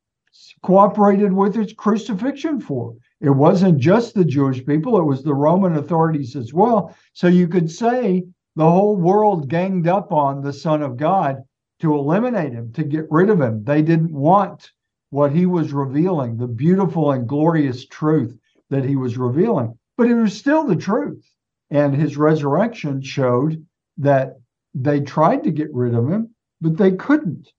cooperated 0.63 1.33
with 1.33 1.57
its 1.57 1.73
crucifixion 1.73 2.61
for. 2.61 2.95
It 3.21 3.31
wasn't 3.31 3.79
just 3.79 4.15
the 4.15 4.25
Jewish 4.25 4.65
people, 4.65 4.99
it 4.99 5.05
was 5.05 5.23
the 5.23 5.35
Roman 5.35 5.77
authorities 5.77 6.37
as 6.37 6.53
well. 6.53 6.95
So 7.13 7.29
you 7.29 7.49
could 7.49 7.71
say 7.71 8.25
the 8.57 8.71
whole 8.71 8.97
world 8.97 9.49
ganged 9.49 9.87
up 9.87 10.13
on 10.13 10.43
the 10.43 10.53
Son 10.53 10.83
of 10.83 10.97
God 10.97 11.43
to 11.81 11.95
eliminate 11.95 12.53
him, 12.53 12.73
to 12.73 12.85
get 12.85 13.07
rid 13.11 13.31
of 13.31 13.41
him. 13.41 13.63
They 13.65 13.83
didn't 13.83 14.13
want 14.13 14.71
what 15.11 15.33
he 15.33 15.47
was 15.47 15.73
revealing, 15.73 16.37
the 16.37 16.47
beautiful 16.47 17.13
and 17.13 17.29
glorious 17.29 17.87
truth 17.87 18.37
that 18.71 18.85
he 18.85 18.97
was 18.97 19.17
revealing. 19.17 19.79
But 19.97 20.11
it 20.11 20.15
was 20.15 20.37
still 20.37 20.67
the 20.67 20.77
truth. 20.77 21.25
And 21.71 21.95
his 21.95 22.17
resurrection 22.17 23.03
showed 23.03 23.65
that 23.99 24.39
they 24.75 25.01
tried 25.01 25.45
to 25.45 25.51
get 25.51 25.73
rid 25.73 25.95
of 25.95 26.09
him, 26.09 26.35
but 26.61 26.77
they 26.77 26.93
couldn't. 26.93 27.53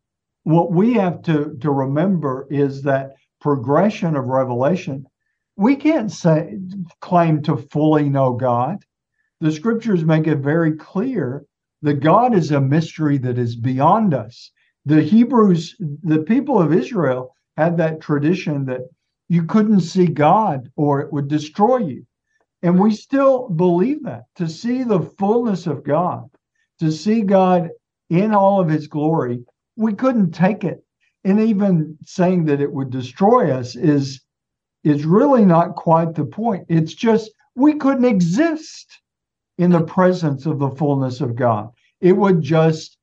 what 0.48 0.72
we 0.72 0.94
have 0.94 1.20
to, 1.20 1.54
to 1.60 1.70
remember 1.70 2.46
is 2.48 2.80
that 2.80 3.16
progression 3.38 4.16
of 4.16 4.24
revelation. 4.24 5.06
We 5.56 5.76
can't 5.76 6.10
say 6.10 6.58
claim 7.02 7.42
to 7.42 7.58
fully 7.58 8.08
know 8.08 8.32
God. 8.32 8.82
The 9.40 9.52
scriptures 9.52 10.06
make 10.06 10.26
it 10.26 10.38
very 10.38 10.72
clear 10.72 11.44
that 11.82 12.00
God 12.00 12.34
is 12.34 12.50
a 12.50 12.62
mystery 12.62 13.18
that 13.18 13.36
is 13.36 13.56
beyond 13.56 14.14
us. 14.14 14.50
The 14.86 15.02
Hebrews, 15.02 15.76
the 16.02 16.20
people 16.20 16.58
of 16.58 16.72
Israel, 16.72 17.34
had 17.58 17.76
that 17.76 18.00
tradition 18.00 18.64
that 18.64 18.88
you 19.28 19.44
couldn't 19.44 19.80
see 19.80 20.06
God 20.06 20.70
or 20.76 21.00
it 21.00 21.12
would 21.12 21.28
destroy 21.28 21.76
you. 21.76 22.06
And 22.62 22.80
we 22.80 22.92
still 22.92 23.50
believe 23.50 24.02
that 24.04 24.24
to 24.36 24.48
see 24.48 24.82
the 24.82 25.02
fullness 25.18 25.66
of 25.66 25.84
God, 25.84 26.30
to 26.80 26.90
see 26.90 27.20
God 27.20 27.68
in 28.08 28.32
all 28.32 28.62
of 28.62 28.70
his 28.70 28.86
glory, 28.86 29.44
we 29.78 29.94
couldn't 29.94 30.32
take 30.32 30.64
it. 30.64 30.84
And 31.24 31.40
even 31.40 31.96
saying 32.04 32.44
that 32.46 32.60
it 32.60 32.72
would 32.72 32.90
destroy 32.90 33.50
us 33.50 33.76
is 33.76 34.20
is 34.84 35.04
really 35.04 35.44
not 35.44 35.74
quite 35.74 36.14
the 36.14 36.24
point. 36.24 36.64
It's 36.68 36.94
just 36.94 37.30
we 37.54 37.74
couldn't 37.74 38.04
exist 38.04 39.00
in 39.56 39.70
the 39.70 39.82
presence 39.82 40.46
of 40.46 40.58
the 40.58 40.70
fullness 40.70 41.20
of 41.20 41.34
God. 41.34 41.70
It 42.00 42.12
would 42.12 42.42
just 42.42 42.96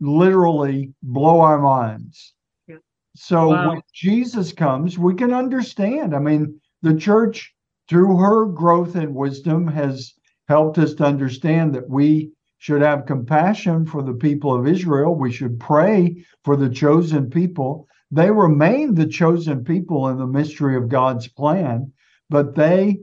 literally 0.00 0.92
blow 1.02 1.40
our 1.40 1.58
minds. 1.58 2.34
Yeah. 2.66 2.76
So 3.14 3.48
wow. 3.48 3.68
when 3.70 3.82
Jesus 3.92 4.52
comes, 4.52 4.98
we 4.98 5.14
can 5.14 5.32
understand. 5.32 6.14
I 6.14 6.18
mean, 6.18 6.60
the 6.82 6.94
church, 6.94 7.54
through 7.88 8.16
her 8.16 8.46
growth 8.46 8.96
and 8.96 9.14
wisdom, 9.14 9.66
has 9.68 10.14
helped 10.48 10.78
us 10.78 10.94
to 10.94 11.04
understand 11.04 11.74
that 11.74 11.88
we 11.88 12.30
should 12.58 12.82
have 12.82 13.06
compassion 13.06 13.86
for 13.86 14.02
the 14.02 14.14
people 14.14 14.54
of 14.54 14.66
Israel. 14.66 15.14
We 15.14 15.32
should 15.32 15.60
pray 15.60 16.24
for 16.44 16.56
the 16.56 16.70
chosen 16.70 17.28
people. 17.30 17.86
They 18.10 18.30
remain 18.30 18.94
the 18.94 19.06
chosen 19.06 19.64
people 19.64 20.08
in 20.08 20.18
the 20.18 20.26
mystery 20.26 20.76
of 20.76 20.88
God's 20.88 21.28
plan, 21.28 21.92
but 22.30 22.54
they 22.54 23.00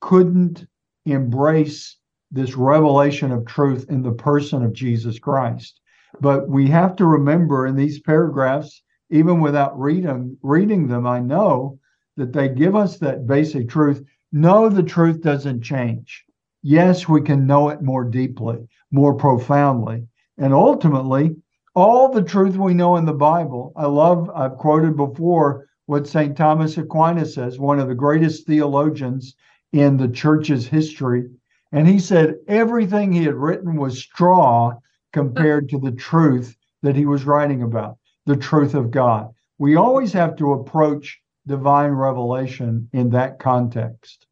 couldn't 0.00 0.66
embrace 1.04 1.98
this 2.30 2.56
revelation 2.56 3.32
of 3.32 3.44
truth 3.44 3.86
in 3.90 4.02
the 4.02 4.12
person 4.12 4.62
of 4.62 4.72
Jesus 4.72 5.18
Christ. 5.18 5.80
But 6.20 6.48
we 6.48 6.68
have 6.68 6.96
to 6.96 7.06
remember 7.06 7.66
in 7.66 7.76
these 7.76 8.00
paragraphs, 8.00 8.82
even 9.10 9.40
without 9.40 9.78
reading 9.78 10.36
reading 10.42 10.86
them, 10.86 11.06
I 11.06 11.20
know 11.20 11.78
that 12.16 12.32
they 12.32 12.48
give 12.48 12.76
us 12.76 12.98
that 12.98 13.26
basic 13.26 13.68
truth. 13.68 14.04
No, 14.32 14.68
the 14.68 14.82
truth 14.82 15.20
doesn't 15.22 15.62
change 15.62 16.24
yes, 16.62 17.08
we 17.08 17.22
can 17.22 17.46
know 17.46 17.68
it 17.68 17.82
more 17.82 18.04
deeply, 18.04 18.68
more 18.90 19.14
profoundly. 19.14 20.06
And 20.38 20.52
ultimately, 20.52 21.36
all 21.74 22.10
the 22.10 22.22
truth 22.22 22.56
we 22.56 22.74
know 22.74 22.96
in 22.96 23.04
the 23.04 23.12
Bible, 23.12 23.72
I 23.76 23.86
love, 23.86 24.30
I've 24.34 24.56
quoted 24.56 24.96
before 24.96 25.66
what 25.86 26.06
St. 26.06 26.36
Thomas 26.36 26.78
Aquinas 26.78 27.34
says, 27.34 27.58
one 27.58 27.78
of 27.78 27.88
the 27.88 27.94
greatest 27.94 28.46
theologians 28.46 29.34
in 29.72 29.96
the 29.96 30.08
church's 30.08 30.66
history. 30.66 31.28
And 31.72 31.86
he 31.86 31.98
said 31.98 32.36
everything 32.48 33.12
he 33.12 33.24
had 33.24 33.34
written 33.34 33.76
was 33.76 33.98
straw 33.98 34.74
compared 35.12 35.68
to 35.68 35.78
the 35.78 35.92
truth 35.92 36.56
that 36.82 36.96
he 36.96 37.06
was 37.06 37.24
writing 37.24 37.62
about, 37.62 37.98
the 38.26 38.36
truth 38.36 38.74
of 38.74 38.90
God. 38.90 39.28
We 39.58 39.76
always 39.76 40.12
have 40.12 40.36
to 40.36 40.52
approach 40.52 41.20
divine 41.46 41.90
revelation 41.90 42.88
in 42.92 43.10
that 43.10 43.38
context. 43.38 44.26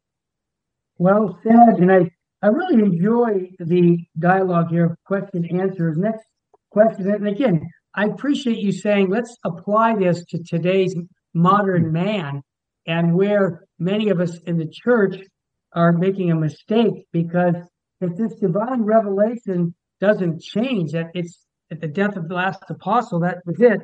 Well 0.97 1.39
said. 1.43 1.79
And 1.79 1.91
I 1.91 2.11
I 2.41 2.47
really 2.47 2.81
enjoy 2.81 3.51
the 3.59 3.97
dialogue 4.17 4.69
here, 4.69 4.97
question 5.05 5.45
answers. 5.59 5.97
Next 5.97 6.23
question, 6.71 7.11
and 7.11 7.27
again, 7.27 7.69
I 7.93 8.05
appreciate 8.05 8.59
you 8.59 8.71
saying 8.71 9.09
let's 9.09 9.35
apply 9.43 9.95
this 9.95 10.23
to 10.29 10.41
today's 10.43 10.95
modern 11.33 11.91
man 11.91 12.41
and 12.87 13.13
where 13.13 13.65
many 13.77 14.09
of 14.09 14.21
us 14.21 14.37
in 14.45 14.57
the 14.57 14.71
church 14.71 15.17
are 15.73 15.91
making 15.91 16.31
a 16.31 16.35
mistake 16.35 17.05
because 17.11 17.55
if 17.99 18.15
this 18.15 18.33
divine 18.39 18.83
revelation 18.83 19.75
doesn't 19.99 20.41
change, 20.41 20.93
that 20.93 21.07
it's 21.13 21.45
at 21.71 21.81
the 21.81 21.87
death 21.87 22.15
of 22.15 22.29
the 22.29 22.35
last 22.35 22.63
apostle, 22.69 23.19
that 23.19 23.39
was 23.45 23.59
it, 23.59 23.81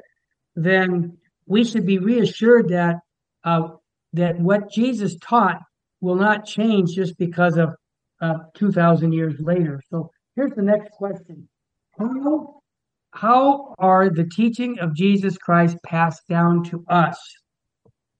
then 0.56 1.18
we 1.45 1.66
should 1.66 1.86
be 1.86 1.99
reassured 1.99 2.70
that 2.70 2.95
uh, 3.43 3.68
that 4.14 4.39
what 4.39 4.72
Jesus 4.72 5.18
taught 5.18 5.60
will 5.99 6.16
not 6.16 6.45
change 6.45 6.95
just 6.95 7.18
because 7.18 7.58
of 7.58 7.76
uh, 8.26 8.38
2,000 8.56 9.12
years 9.12 9.36
later. 9.40 9.82
So 9.90 10.10
here's 10.36 10.54
the 10.56 10.62
next 10.62 10.92
question 10.92 11.48
How, 11.98 12.62
how 13.12 13.76
are 13.78 14.10
the 14.10 14.30
teaching 14.36 14.80
of 14.80 14.96
Jesus 14.96 15.38
Christ 15.38 15.78
passed 15.86 16.24
down 16.28 16.64
to 16.66 16.84
us? 16.90 17.18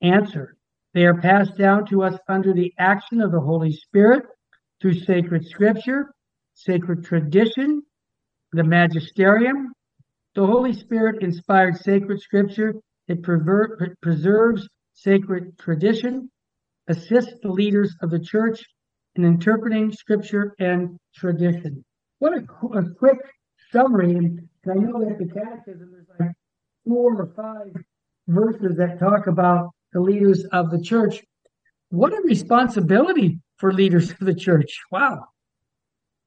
Answer 0.02 0.58
They 0.94 1.06
are 1.06 1.20
passed 1.20 1.58
down 1.58 1.86
to 1.88 2.04
us 2.04 2.18
under 2.28 2.54
the 2.54 2.74
action 2.78 3.22
of 3.22 3.32
the 3.32 3.40
Holy 3.40 3.72
Spirit 3.72 4.24
through 4.82 5.00
sacred 5.00 5.46
scripture, 5.46 6.14
sacred 6.54 7.04
tradition, 7.06 7.82
the 8.52 8.64
magisterium. 8.64 9.72
The 10.36 10.46
Holy 10.46 10.74
Spirit 10.74 11.24
inspired 11.24 11.78
sacred 11.78 12.22
scripture. 12.22 12.76
It 13.08 13.24
preserves 13.24 14.68
sacred 14.94 15.58
tradition, 15.60 16.30
assists 16.88 17.36
the 17.42 17.52
leaders 17.52 17.96
of 18.02 18.10
the 18.10 18.20
church 18.20 18.64
in 19.16 19.26
interpreting 19.26 19.92
scripture 19.92 20.56
and 20.60 20.98
tradition. 21.16 21.84
What 22.20 22.34
a, 22.34 22.78
a 22.78 22.90
quick 22.96 23.18
summary. 23.72 24.16
And 24.16 24.48
I 24.70 24.74
know 24.74 25.04
that 25.06 25.18
the 25.18 25.28
catechism 25.28 25.94
is 26.00 26.08
like 26.20 26.32
four 26.86 27.22
or 27.22 27.34
five 27.36 27.74
verses 28.28 28.78
that 28.78 29.00
talk 29.00 29.28
about 29.28 29.72
the 29.94 30.02
leaders 30.02 30.46
of 30.52 30.72
the 30.72 30.82
church. 30.82 31.22
what 31.90 32.14
a 32.14 32.22
responsibility 32.22 33.40
for 33.58 33.72
leaders 33.72 34.12
of 34.12 34.20
the 34.20 34.36
church. 34.36 34.82
Wow. 34.92 35.26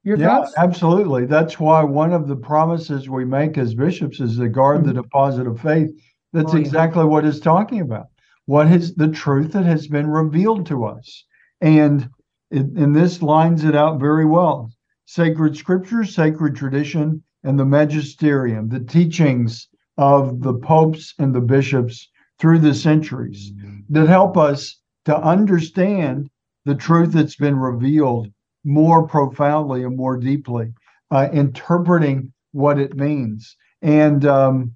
Your 0.03 0.17
yeah, 0.17 0.37
thoughts? 0.37 0.53
absolutely. 0.57 1.25
That's 1.25 1.59
why 1.59 1.83
one 1.83 2.13
of 2.13 2.27
the 2.27 2.35
promises 2.35 3.09
we 3.09 3.25
make 3.25 3.57
as 3.57 3.75
bishops 3.75 4.19
is 4.19 4.37
to 4.37 4.47
guard 4.47 4.79
mm-hmm. 4.79 4.87
the 4.87 5.01
deposit 5.01 5.45
of 5.45 5.59
faith. 5.59 5.89
That's 6.33 6.53
oh, 6.53 6.57
exactly 6.57 7.01
yeah. 7.01 7.09
what 7.09 7.25
it's 7.25 7.39
talking 7.39 7.81
about. 7.81 8.07
What 8.45 8.71
is 8.71 8.95
the 8.95 9.09
truth 9.09 9.51
that 9.51 9.65
has 9.65 9.87
been 9.87 10.07
revealed 10.07 10.65
to 10.67 10.85
us? 10.85 11.25
And 11.61 12.09
it, 12.51 12.65
and 12.65 12.95
this 12.95 13.21
lines 13.21 13.63
it 13.63 13.75
out 13.75 13.99
very 13.99 14.25
well. 14.25 14.71
Sacred 15.05 15.55
scripture, 15.57 16.03
sacred 16.03 16.55
tradition, 16.55 17.23
and 17.43 17.57
the 17.57 17.65
magisterium, 17.65 18.69
the 18.69 18.79
teachings 18.79 19.67
of 19.97 20.41
the 20.41 20.53
popes 20.53 21.13
and 21.19 21.33
the 21.33 21.41
bishops 21.41 22.09
through 22.39 22.59
the 22.59 22.73
centuries 22.73 23.51
that 23.89 24.07
help 24.07 24.37
us 24.37 24.79
to 25.05 25.17
understand 25.17 26.29
the 26.65 26.75
truth 26.75 27.11
that's 27.11 27.35
been 27.35 27.57
revealed 27.57 28.27
more 28.63 29.07
profoundly 29.07 29.83
and 29.83 29.95
more 29.95 30.17
deeply, 30.17 30.73
uh, 31.11 31.27
interpreting 31.33 32.31
what 32.51 32.79
it 32.79 32.95
means. 32.95 33.55
And 33.81 34.25
um, 34.25 34.75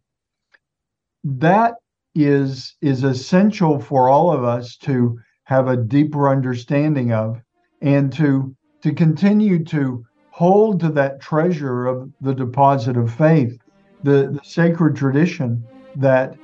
that 1.23 1.75
is 2.15 2.75
is 2.81 3.03
essential 3.03 3.79
for 3.79 4.07
all 4.07 4.31
of 4.31 4.43
us 4.43 4.77
to 4.77 5.19
have 5.45 5.67
a 5.67 5.77
deeper 5.77 6.29
understanding 6.29 7.11
of 7.11 7.41
and 7.83 8.11
to 8.13 8.55
to 8.81 8.91
continue 8.91 9.63
to 9.63 10.03
hold 10.31 10.79
to 10.79 10.89
that 10.89 11.21
treasure 11.21 11.85
of 11.85 12.11
the 12.21 12.33
deposit 12.33 12.97
of 12.97 13.13
faith 13.13 13.59
the, 14.01 14.31
the 14.33 14.39
sacred 14.43 14.95
tradition 14.95 15.63
that 15.95 16.35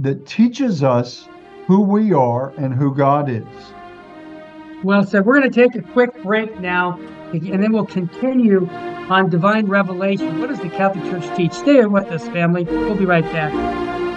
that 0.00 0.26
teaches 0.26 0.82
us 0.82 1.28
who 1.66 1.80
we 1.80 2.12
are 2.12 2.50
and 2.56 2.74
who 2.74 2.94
God 2.94 3.28
is. 3.28 3.44
Well 4.82 5.04
so 5.04 5.22
We're 5.22 5.38
going 5.38 5.50
to 5.50 5.68
take 5.68 5.74
a 5.74 5.86
quick 5.92 6.22
break 6.22 6.58
now, 6.60 6.98
and 7.32 7.62
then 7.62 7.72
we'll 7.72 7.86
continue 7.86 8.68
on 8.70 9.28
divine 9.28 9.66
revelation. 9.66 10.40
What 10.40 10.48
does 10.48 10.60
the 10.60 10.70
Catholic 10.70 11.04
Church 11.04 11.36
teach? 11.36 11.52
Stay 11.52 11.84
with 11.84 12.06
us, 12.06 12.26
family. 12.28 12.64
We'll 12.64 12.94
be 12.94 13.06
right 13.06 13.24
back. 13.24 14.07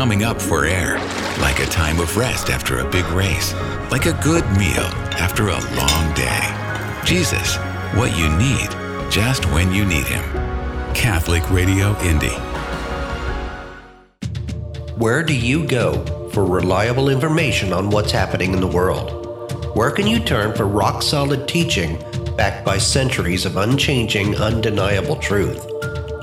Coming 0.00 0.22
up 0.22 0.40
for 0.40 0.64
air, 0.64 0.96
like 1.40 1.58
a 1.58 1.66
time 1.66 2.00
of 2.00 2.16
rest 2.16 2.48
after 2.48 2.78
a 2.78 2.90
big 2.90 3.04
race, 3.08 3.52
like 3.90 4.06
a 4.06 4.18
good 4.22 4.46
meal 4.52 4.88
after 5.20 5.48
a 5.48 5.60
long 5.76 6.14
day. 6.14 7.04
Jesus, 7.04 7.56
what 7.92 8.16
you 8.16 8.30
need, 8.38 8.70
just 9.10 9.44
when 9.52 9.70
you 9.74 9.84
need 9.84 10.06
Him. 10.06 10.24
Catholic 10.94 11.42
Radio 11.50 11.94
Indy. 12.00 12.34
Where 14.96 15.22
do 15.22 15.36
you 15.36 15.66
go 15.66 16.02
for 16.30 16.46
reliable 16.46 17.10
information 17.10 17.74
on 17.74 17.90
what's 17.90 18.10
happening 18.10 18.54
in 18.54 18.60
the 18.60 18.66
world? 18.66 19.76
Where 19.76 19.90
can 19.90 20.06
you 20.06 20.18
turn 20.18 20.56
for 20.56 20.66
rock 20.66 21.02
solid 21.02 21.46
teaching 21.46 21.98
backed 22.38 22.64
by 22.64 22.78
centuries 22.78 23.44
of 23.44 23.58
unchanging, 23.58 24.36
undeniable 24.36 25.16
truth? 25.16 25.62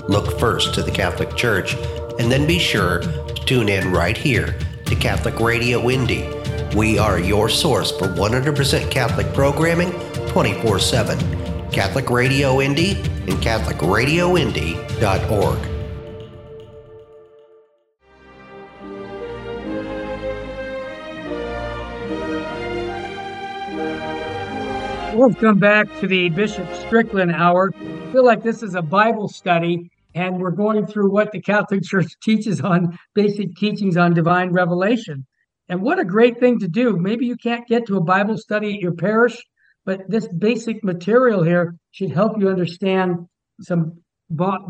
Look 0.09 0.39
first 0.39 0.73
to 0.73 0.81
the 0.81 0.89
Catholic 0.89 1.35
Church 1.35 1.75
and 2.17 2.31
then 2.31 2.47
be 2.47 2.57
sure 2.57 3.03
tune 3.47 3.69
in 3.69 3.91
right 3.93 4.17
here 4.17 4.59
to 4.83 4.93
Catholic 4.95 5.39
Radio 5.39 5.89
Indy. 5.89 6.27
We 6.75 6.99
are 6.99 7.17
your 7.17 7.47
source 7.47 7.97
for 7.97 8.09
100% 8.09 8.91
Catholic 8.91 9.33
programming 9.33 9.93
24 10.27 10.79
7. 10.79 11.17
Catholic 11.71 12.09
Radio 12.09 12.59
Indy 12.59 12.91
and 12.91 13.39
CatholicRadioIndy.org. 13.39 15.59
Welcome 25.15 25.57
back 25.57 25.87
to 26.01 26.07
the 26.07 26.27
Bishop 26.29 26.67
Strickland 26.75 27.31
Hour. 27.31 27.71
I 27.73 28.11
feel 28.11 28.25
like 28.25 28.43
this 28.43 28.61
is 28.61 28.75
a 28.75 28.81
Bible 28.81 29.29
study, 29.29 29.89
and 30.17 30.41
we're 30.41 30.51
going 30.51 30.87
through 30.87 31.11
what 31.11 31.31
the 31.31 31.41
Catholic 31.41 31.83
Church 31.83 32.07
teaches 32.23 32.61
on 32.61 32.97
basic 33.13 33.55
teachings 33.55 33.97
on 33.97 34.13
divine 34.13 34.51
revelation. 34.51 35.25
And 35.69 35.81
what 35.81 35.99
a 35.99 36.05
great 36.05 36.39
thing 36.39 36.59
to 36.59 36.67
do. 36.67 36.97
Maybe 36.97 37.25
you 37.25 37.35
can't 37.35 37.67
get 37.67 37.85
to 37.87 37.97
a 37.97 38.03
Bible 38.03 38.37
study 38.37 38.73
at 38.73 38.81
your 38.81 38.93
parish, 38.93 39.37
but 39.85 40.01
this 40.09 40.27
basic 40.27 40.83
material 40.83 41.43
here 41.43 41.75
should 41.91 42.11
help 42.11 42.39
you 42.39 42.49
understand 42.49 43.27
some 43.61 44.01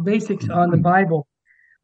basics 0.04 0.50
on 0.50 0.72
the 0.72 0.78
Bible. 0.78 1.28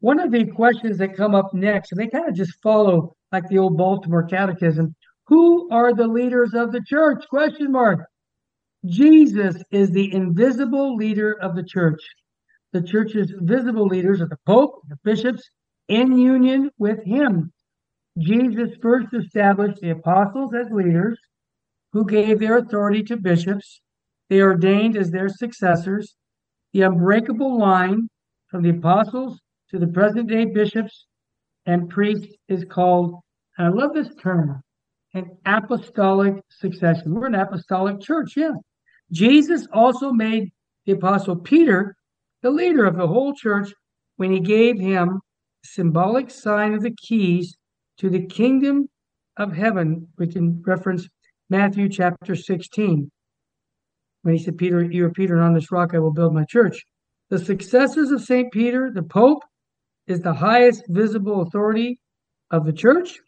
One 0.00 0.20
of 0.20 0.30
the 0.30 0.46
questions 0.46 0.98
that 0.98 1.16
come 1.16 1.34
up 1.34 1.54
next, 1.54 1.92
and 1.92 2.00
they 2.00 2.08
kind 2.08 2.28
of 2.28 2.34
just 2.34 2.60
follow 2.62 3.16
like 3.32 3.48
the 3.48 3.58
old 3.58 3.78
Baltimore 3.78 4.26
Catechism, 4.26 4.94
who 5.26 5.70
are 5.70 5.94
the 5.94 6.06
leaders 6.06 6.52
of 6.54 6.72
the 6.72 6.82
church? 6.86 7.24
Question 7.30 7.72
mark. 7.72 8.00
Jesus 8.84 9.56
is 9.70 9.90
the 9.90 10.12
invisible 10.12 10.94
leader 10.96 11.34
of 11.40 11.56
the 11.56 11.64
church. 11.64 12.00
The 12.74 12.82
church's 12.82 13.32
visible 13.38 13.86
leaders 13.86 14.20
are 14.20 14.26
the 14.26 14.36
Pope, 14.46 14.82
the 14.88 14.98
bishops, 15.04 15.48
in 15.86 16.18
union 16.18 16.72
with 16.76 17.04
him. 17.04 17.52
Jesus 18.18 18.70
first 18.82 19.14
established 19.14 19.80
the 19.80 19.90
apostles 19.90 20.52
as 20.54 20.72
leaders, 20.72 21.16
who 21.92 22.04
gave 22.04 22.40
their 22.40 22.58
authority 22.58 23.04
to 23.04 23.16
bishops. 23.16 23.80
They 24.28 24.40
ordained 24.40 24.96
as 24.96 25.12
their 25.12 25.28
successors. 25.28 26.16
The 26.72 26.82
unbreakable 26.82 27.60
line 27.60 28.08
from 28.48 28.62
the 28.62 28.70
apostles 28.70 29.40
to 29.70 29.78
the 29.78 29.86
present 29.86 30.28
day 30.28 30.44
bishops 30.44 31.06
and 31.66 31.88
priests 31.88 32.34
is 32.48 32.64
called, 32.64 33.20
and 33.56 33.68
I 33.68 33.70
love 33.70 33.94
this 33.94 34.12
term, 34.20 34.60
an 35.14 35.38
apostolic 35.46 36.42
succession. 36.48 37.14
We're 37.14 37.26
an 37.26 37.36
apostolic 37.36 38.00
church, 38.00 38.32
yeah. 38.36 38.54
Jesus 39.12 39.68
also 39.72 40.10
made 40.10 40.50
the 40.86 40.92
apostle 40.94 41.36
Peter 41.36 41.94
the 42.44 42.50
leader 42.50 42.84
of 42.84 42.96
the 42.96 43.06
whole 43.06 43.32
church 43.32 43.72
when 44.16 44.30
he 44.30 44.38
gave 44.38 44.78
him 44.78 45.18
symbolic 45.64 46.30
sign 46.30 46.74
of 46.74 46.82
the 46.82 46.94
keys 46.94 47.56
to 47.96 48.10
the 48.10 48.26
kingdom 48.26 48.86
of 49.38 49.54
heaven. 49.54 50.06
We 50.18 50.26
can 50.26 50.62
reference 50.62 51.08
Matthew 51.48 51.88
chapter 51.88 52.36
16 52.36 53.10
when 54.22 54.34
he 54.36 54.44
said, 54.44 54.58
Peter, 54.58 54.82
you 54.82 55.06
are 55.06 55.10
Peter, 55.10 55.36
and 55.36 55.42
on 55.42 55.54
this 55.54 55.72
rock 55.72 55.94
I 55.94 55.98
will 55.98 56.12
build 56.12 56.34
my 56.34 56.44
church. 56.44 56.84
The 57.30 57.38
successors 57.38 58.10
of 58.10 58.20
St. 58.20 58.52
Peter, 58.52 58.90
the 58.92 59.02
Pope, 59.02 59.42
is 60.06 60.20
the 60.20 60.34
highest 60.34 60.84
visible 60.88 61.40
authority 61.40 61.98
of 62.50 62.66
the 62.66 62.74
church. 62.74 63.20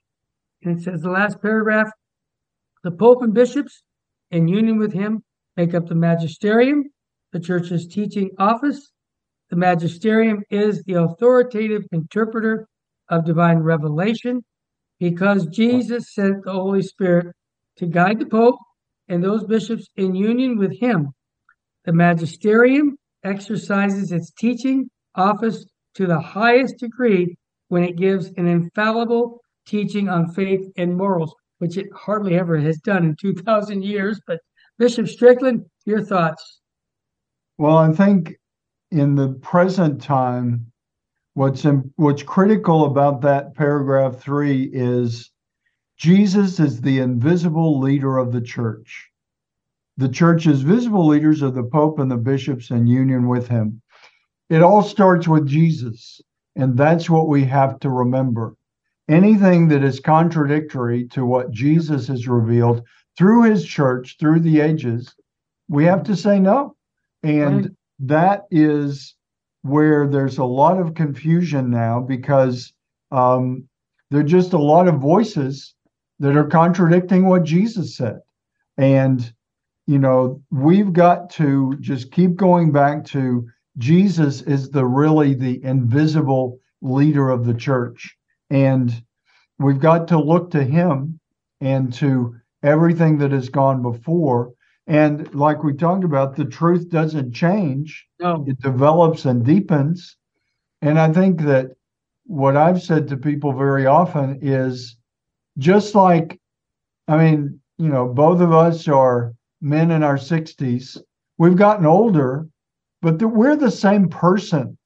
And 0.62 0.78
it 0.78 0.84
says 0.84 1.00
the 1.00 1.10
last 1.10 1.40
paragraph 1.40 1.88
the 2.84 2.90
Pope 2.90 3.22
and 3.22 3.32
bishops, 3.32 3.82
in 4.30 4.46
union 4.46 4.76
with 4.76 4.92
him, 4.92 5.22
make 5.56 5.72
up 5.72 5.86
the 5.86 5.94
magisterium, 5.94 6.84
the 7.32 7.40
church's 7.40 7.86
teaching 7.86 8.30
office. 8.38 8.92
The 9.50 9.56
magisterium 9.56 10.42
is 10.50 10.82
the 10.82 10.94
authoritative 10.94 11.84
interpreter 11.92 12.66
of 13.08 13.24
divine 13.24 13.58
revelation 13.58 14.42
because 14.98 15.46
Jesus 15.46 16.14
sent 16.14 16.44
the 16.44 16.52
Holy 16.52 16.82
Spirit 16.82 17.34
to 17.76 17.86
guide 17.86 18.18
the 18.18 18.26
Pope 18.26 18.58
and 19.08 19.22
those 19.22 19.44
bishops 19.44 19.88
in 19.96 20.14
union 20.14 20.58
with 20.58 20.78
him. 20.80 21.12
The 21.84 21.92
magisterium 21.92 22.96
exercises 23.22 24.10
its 24.10 24.32
teaching 24.32 24.90
office 25.14 25.64
to 25.94 26.06
the 26.06 26.20
highest 26.20 26.78
degree 26.78 27.36
when 27.68 27.84
it 27.84 27.96
gives 27.96 28.26
an 28.36 28.46
infallible 28.46 29.40
teaching 29.66 30.08
on 30.08 30.32
faith 30.32 30.66
and 30.76 30.96
morals, 30.96 31.34
which 31.58 31.76
it 31.76 31.86
hardly 31.94 32.36
ever 32.36 32.58
has 32.58 32.78
done 32.78 33.04
in 33.04 33.16
2,000 33.20 33.82
years. 33.82 34.20
But 34.26 34.40
Bishop 34.78 35.08
Strickland, 35.08 35.64
your 35.84 36.04
thoughts? 36.04 36.60
Well, 37.58 37.76
I 37.78 37.92
think 37.92 38.34
in 38.90 39.14
the 39.14 39.28
present 39.28 40.00
time, 40.02 40.70
what's 41.34 41.64
in, 41.64 41.92
what's 41.96 42.22
critical 42.22 42.84
about 42.84 43.20
that 43.22 43.54
paragraph 43.54 44.18
three 44.18 44.70
is 44.72 45.30
Jesus 45.96 46.60
is 46.60 46.80
the 46.80 46.98
invisible 46.98 47.80
leader 47.80 48.18
of 48.18 48.32
the 48.32 48.40
church. 48.40 49.10
The 49.96 50.08
church's 50.08 50.60
visible 50.60 51.06
leaders 51.06 51.42
are 51.42 51.50
the 51.50 51.62
Pope 51.62 51.98
and 51.98 52.10
the 52.10 52.16
bishops 52.16 52.70
in 52.70 52.86
union 52.86 53.28
with 53.28 53.48
him. 53.48 53.80
It 54.50 54.62
all 54.62 54.82
starts 54.82 55.26
with 55.26 55.46
Jesus, 55.46 56.20
and 56.54 56.76
that's 56.76 57.08
what 57.08 57.28
we 57.28 57.44
have 57.44 57.80
to 57.80 57.90
remember. 57.90 58.54
Anything 59.08 59.68
that 59.68 59.82
is 59.82 60.00
contradictory 60.00 61.08
to 61.08 61.24
what 61.24 61.50
Jesus 61.50 62.08
has 62.08 62.28
revealed 62.28 62.82
through 63.16 63.44
his 63.44 63.64
church, 63.64 64.16
through 64.20 64.40
the 64.40 64.60
ages, 64.60 65.14
we 65.68 65.84
have 65.84 66.02
to 66.04 66.16
say 66.16 66.38
no. 66.38 66.76
And. 67.22 67.76
That 68.00 68.44
is 68.50 69.14
where 69.62 70.06
there's 70.06 70.38
a 70.38 70.44
lot 70.44 70.78
of 70.78 70.94
confusion 70.94 71.70
now 71.70 72.00
because 72.00 72.72
um, 73.10 73.68
there 74.10 74.20
are 74.20 74.24
just 74.24 74.52
a 74.52 74.58
lot 74.58 74.88
of 74.88 75.00
voices 75.00 75.74
that 76.18 76.36
are 76.36 76.46
contradicting 76.46 77.26
what 77.26 77.44
Jesus 77.44 77.96
said. 77.96 78.20
And, 78.78 79.32
you 79.86 79.98
know, 79.98 80.42
we've 80.50 80.92
got 80.92 81.30
to 81.30 81.76
just 81.80 82.12
keep 82.12 82.36
going 82.36 82.72
back 82.72 83.04
to 83.06 83.48
Jesus 83.78 84.42
is 84.42 84.70
the 84.70 84.84
really 84.84 85.34
the 85.34 85.62
invisible 85.62 86.58
leader 86.80 87.28
of 87.28 87.44
the 87.44 87.54
church. 87.54 88.16
And 88.50 88.92
we've 89.58 89.80
got 89.80 90.08
to 90.08 90.18
look 90.18 90.50
to 90.52 90.64
him 90.64 91.20
and 91.60 91.92
to 91.94 92.36
everything 92.62 93.18
that 93.18 93.32
has 93.32 93.48
gone 93.48 93.82
before. 93.82 94.52
And 94.86 95.34
like 95.34 95.64
we 95.64 95.74
talked 95.74 96.04
about, 96.04 96.36
the 96.36 96.44
truth 96.44 96.88
doesn't 96.90 97.32
change, 97.32 98.06
no. 98.20 98.44
it 98.46 98.60
develops 98.60 99.24
and 99.24 99.44
deepens. 99.44 100.16
And 100.80 100.98
I 100.98 101.12
think 101.12 101.40
that 101.42 101.72
what 102.24 102.56
I've 102.56 102.82
said 102.82 103.08
to 103.08 103.16
people 103.16 103.52
very 103.52 103.86
often 103.86 104.38
is 104.42 104.96
just 105.58 105.94
like, 105.94 106.40
I 107.08 107.16
mean, 107.16 107.60
you 107.78 107.88
know, 107.88 108.06
both 108.06 108.40
of 108.40 108.52
us 108.52 108.86
are 108.86 109.34
men 109.60 109.90
in 109.90 110.02
our 110.02 110.16
60s. 110.16 110.98
We've 111.38 111.56
gotten 111.56 111.86
older, 111.86 112.48
but 113.02 113.18
the, 113.18 113.26
we're 113.26 113.56
the 113.56 113.70
same 113.70 114.08
person. 114.08 114.78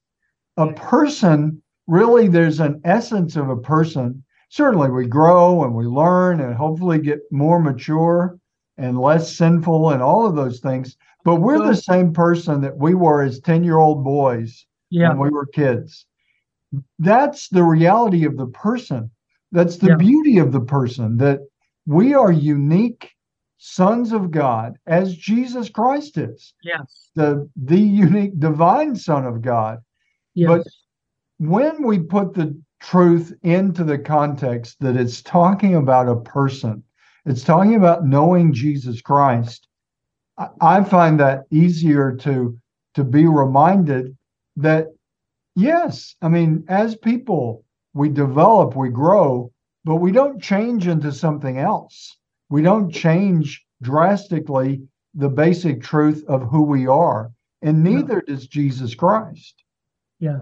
A 0.57 0.73
person, 0.73 1.61
really, 1.87 2.27
there's 2.27 2.59
an 2.59 2.81
essence 2.83 3.35
of 3.35 3.49
a 3.49 3.57
person. 3.57 4.23
Certainly, 4.49 4.89
we 4.89 5.07
grow 5.07 5.63
and 5.63 5.73
we 5.73 5.85
learn 5.85 6.41
and 6.41 6.55
hopefully 6.55 6.99
get 6.99 7.19
more 7.31 7.59
mature 7.59 8.37
and 8.77 8.99
less 8.99 9.35
sinful 9.35 9.91
and 9.91 10.01
all 10.01 10.25
of 10.25 10.35
those 10.35 10.59
things. 10.59 10.97
But 11.23 11.35
we're 11.35 11.65
the 11.65 11.75
same 11.75 12.13
person 12.13 12.61
that 12.61 12.77
we 12.77 12.95
were 12.95 13.21
as 13.21 13.39
10 13.39 13.63
year 13.63 13.77
old 13.77 14.03
boys 14.03 14.65
yeah. 14.89 15.09
when 15.09 15.19
we 15.19 15.29
were 15.29 15.45
kids. 15.45 16.05
That's 16.99 17.49
the 17.49 17.63
reality 17.63 18.25
of 18.25 18.37
the 18.37 18.47
person. 18.47 19.11
That's 19.51 19.77
the 19.77 19.89
yeah. 19.89 19.95
beauty 19.97 20.37
of 20.37 20.51
the 20.51 20.61
person 20.61 21.17
that 21.17 21.39
we 21.85 22.13
are 22.13 22.31
unique 22.31 23.11
sons 23.57 24.11
of 24.11 24.31
God 24.31 24.77
as 24.87 25.15
Jesus 25.15 25.69
Christ 25.69 26.17
is. 26.17 26.53
Yes. 26.63 27.09
The 27.15 27.49
the 27.55 27.79
unique 27.79 28.39
divine 28.39 28.95
son 28.95 29.25
of 29.25 29.41
God. 29.41 29.79
Yes. 30.33 30.47
But 30.47 30.67
when 31.37 31.83
we 31.83 31.99
put 31.99 32.33
the 32.33 32.59
truth 32.79 33.33
into 33.43 33.83
the 33.83 33.99
context 33.99 34.77
that 34.79 34.95
it's 34.95 35.21
talking 35.21 35.75
about 35.75 36.07
a 36.07 36.15
person, 36.15 36.83
it's 37.25 37.43
talking 37.43 37.75
about 37.75 38.05
knowing 38.05 38.53
Jesus 38.53 39.01
Christ, 39.01 39.67
I, 40.37 40.47
I 40.61 40.83
find 40.83 41.19
that 41.19 41.43
easier 41.51 42.15
to 42.17 42.57
to 42.95 43.03
be 43.03 43.25
reminded 43.25 44.17
that 44.57 44.87
yes, 45.55 46.15
I 46.21 46.27
mean, 46.27 46.65
as 46.67 46.95
people, 46.95 47.63
we 47.93 48.09
develop, 48.09 48.75
we 48.75 48.89
grow, 48.89 49.51
but 49.85 49.95
we 49.97 50.11
don't 50.11 50.41
change 50.41 50.87
into 50.87 51.11
something 51.11 51.57
else. 51.57 52.17
We 52.49 52.61
don't 52.61 52.91
change 52.91 53.63
drastically 53.81 54.81
the 55.13 55.29
basic 55.29 55.81
truth 55.81 56.23
of 56.27 56.43
who 56.49 56.63
we 56.63 56.87
are, 56.87 57.31
and 57.61 57.83
neither 57.83 58.21
does 58.21 58.47
Jesus 58.47 58.95
Christ. 58.95 59.63
Yeah. 60.19 60.39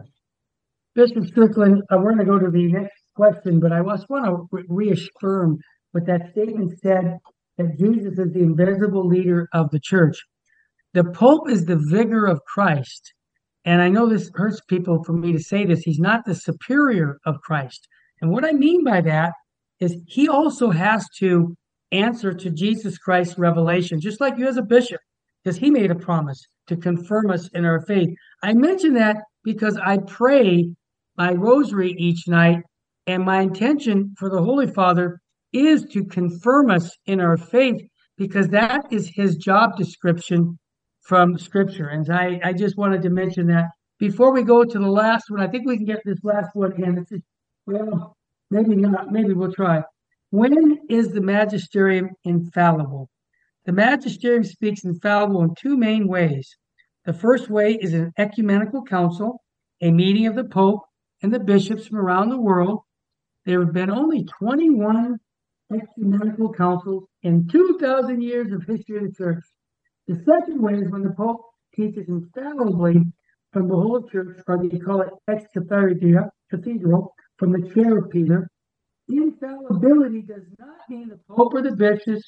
Bishop 0.95 1.27
Strickland, 1.27 1.84
uh, 1.91 1.97
we're 1.97 2.15
going 2.15 2.17
to 2.17 2.25
go 2.25 2.39
to 2.39 2.51
the 2.51 2.71
next 2.71 3.01
question, 3.15 3.59
but 3.59 3.71
I 3.71 3.82
just 3.84 4.09
want 4.09 4.25
to 4.25 4.47
re- 4.51 4.65
reaffirm 4.67 5.59
what 5.91 6.05
that 6.05 6.31
statement 6.31 6.77
said 6.79 7.17
that 7.57 7.77
Jesus 7.77 8.17
is 8.17 8.33
the 8.33 8.41
invisible 8.41 9.05
leader 9.07 9.47
of 9.53 9.69
the 9.71 9.79
church. 9.79 10.17
The 10.93 11.03
Pope 11.03 11.49
is 11.49 11.65
the 11.65 11.81
vicar 11.89 12.25
of 12.25 12.43
Christ. 12.45 13.13
And 13.65 13.81
I 13.81 13.89
know 13.89 14.07
this 14.07 14.31
hurts 14.33 14.61
people 14.67 15.03
for 15.03 15.13
me 15.13 15.33
to 15.33 15.39
say 15.39 15.65
this. 15.65 15.81
He's 15.81 15.99
not 15.99 16.25
the 16.25 16.35
superior 16.35 17.19
of 17.25 17.41
Christ. 17.41 17.87
And 18.21 18.31
what 18.31 18.45
I 18.45 18.51
mean 18.51 18.83
by 18.83 19.01
that 19.01 19.33
is 19.79 19.97
he 20.07 20.27
also 20.27 20.71
has 20.71 21.05
to 21.19 21.55
answer 21.91 22.33
to 22.33 22.49
Jesus 22.49 22.97
Christ's 22.97 23.37
revelation, 23.37 23.99
just 23.99 24.21
like 24.21 24.37
you 24.37 24.47
as 24.47 24.57
a 24.57 24.61
bishop, 24.61 24.99
because 25.43 25.57
he 25.57 25.69
made 25.69 25.91
a 25.91 25.95
promise 25.95 26.41
to 26.67 26.77
confirm 26.77 27.31
us 27.31 27.49
in 27.53 27.65
our 27.65 27.81
faith. 27.85 28.09
I 28.43 28.53
mention 28.53 28.93
that 28.93 29.17
because 29.43 29.77
I 29.77 29.97
pray 29.97 30.69
my 31.17 31.33
rosary 31.33 31.95
each 31.97 32.27
night, 32.27 32.63
and 33.07 33.25
my 33.25 33.41
intention 33.41 34.13
for 34.17 34.29
the 34.29 34.41
Holy 34.41 34.67
Father 34.67 35.19
is 35.52 35.86
to 35.91 36.06
confirm 36.06 36.70
us 36.70 36.91
in 37.06 37.20
our 37.20 37.38
faith 37.38 37.82
because 38.18 38.50
that 38.50 38.86
is 38.91 39.12
his 39.14 39.36
job 39.36 39.78
description 39.78 40.60
from 41.02 41.38
Scripture. 41.38 41.88
And 41.88 42.08
I, 42.12 42.39
I 42.43 42.54
just 42.54 42.78
wanted 42.78 43.02
to 43.04 43.10
mention 43.10 43.47
that 43.47 43.66
before 44.00 44.32
we 44.32 44.43
go 44.43 44.64
to 44.64 44.80
the 44.80 44.91
last 44.91 45.26
one. 45.30 45.41
I 45.41 45.47
think 45.47 45.68
we 45.68 45.78
can 45.78 45.86
get 45.86 46.02
this 46.06 46.24
last 46.24 46.50
one 46.54 46.74
in. 46.82 47.06
Just, 47.10 47.24
well, 47.66 48.16
maybe 48.52 48.76
not. 48.76 49.12
Maybe 49.12 49.34
we'll 49.34 49.54
try. 49.54 49.82
When 50.32 50.80
is 50.89 51.10
the 51.10 51.22
magisterium 51.22 52.10
infallible? 52.24 53.10
The 53.66 53.72
magisterium 53.72 54.43
speaks 54.43 54.84
infallible 54.84 55.43
in 55.43 55.56
two 55.60 55.78
main 55.78 56.08
ways. 56.08 56.56
The 57.06 57.14
first 57.14 57.50
way 57.50 57.74
is 57.74 57.93
an 57.93 58.12
ecumenical 58.18 58.84
council, 58.84 59.41
a 59.82 59.91
meeting 59.91 60.28
of 60.28 60.36
the 60.36 60.43
Pope 60.43 60.82
and 61.22 61.34
the 61.34 61.39
bishops 61.39 61.88
from 61.88 61.97
around 61.97 62.30
the 62.30 62.39
world. 62.39 62.82
There 63.45 63.60
have 63.62 63.74
been 63.74 63.89
only 63.89 64.26
21 64.39 65.18
ecumenical 65.74 66.51
councils 66.53 67.03
in 67.24 67.47
2,000 67.47 68.22
years 68.22 68.51
of 68.51 68.63
history 68.63 68.97
of 68.97 69.03
the 69.03 69.13
church. 69.15 69.43
The 70.07 70.15
second 70.26 70.61
way 70.61 70.74
is 70.74 70.89
when 70.89 71.03
the 71.03 71.11
Pope 71.11 71.41
teaches 71.76 72.07
infallibly 72.07 73.01
from 73.53 73.67
the 73.67 73.76
whole 73.76 74.07
church, 74.09 74.39
or 74.47 74.57
they 74.57 74.80
call 74.80 75.01
it 75.01 75.09
ex 75.28 75.43
cathedra, 75.53 76.30
from 77.38 77.51
the 77.51 77.72
chair 77.74 77.97
of 77.97 78.09
Peter, 78.09 78.49
infallibility 79.07 80.22
does 80.22 80.43
not 80.59 80.78
mean 80.89 81.09
the 81.09 81.20
Pope 81.30 81.53
or 81.53 81.61
the 81.61 81.76
bishops 81.76 82.24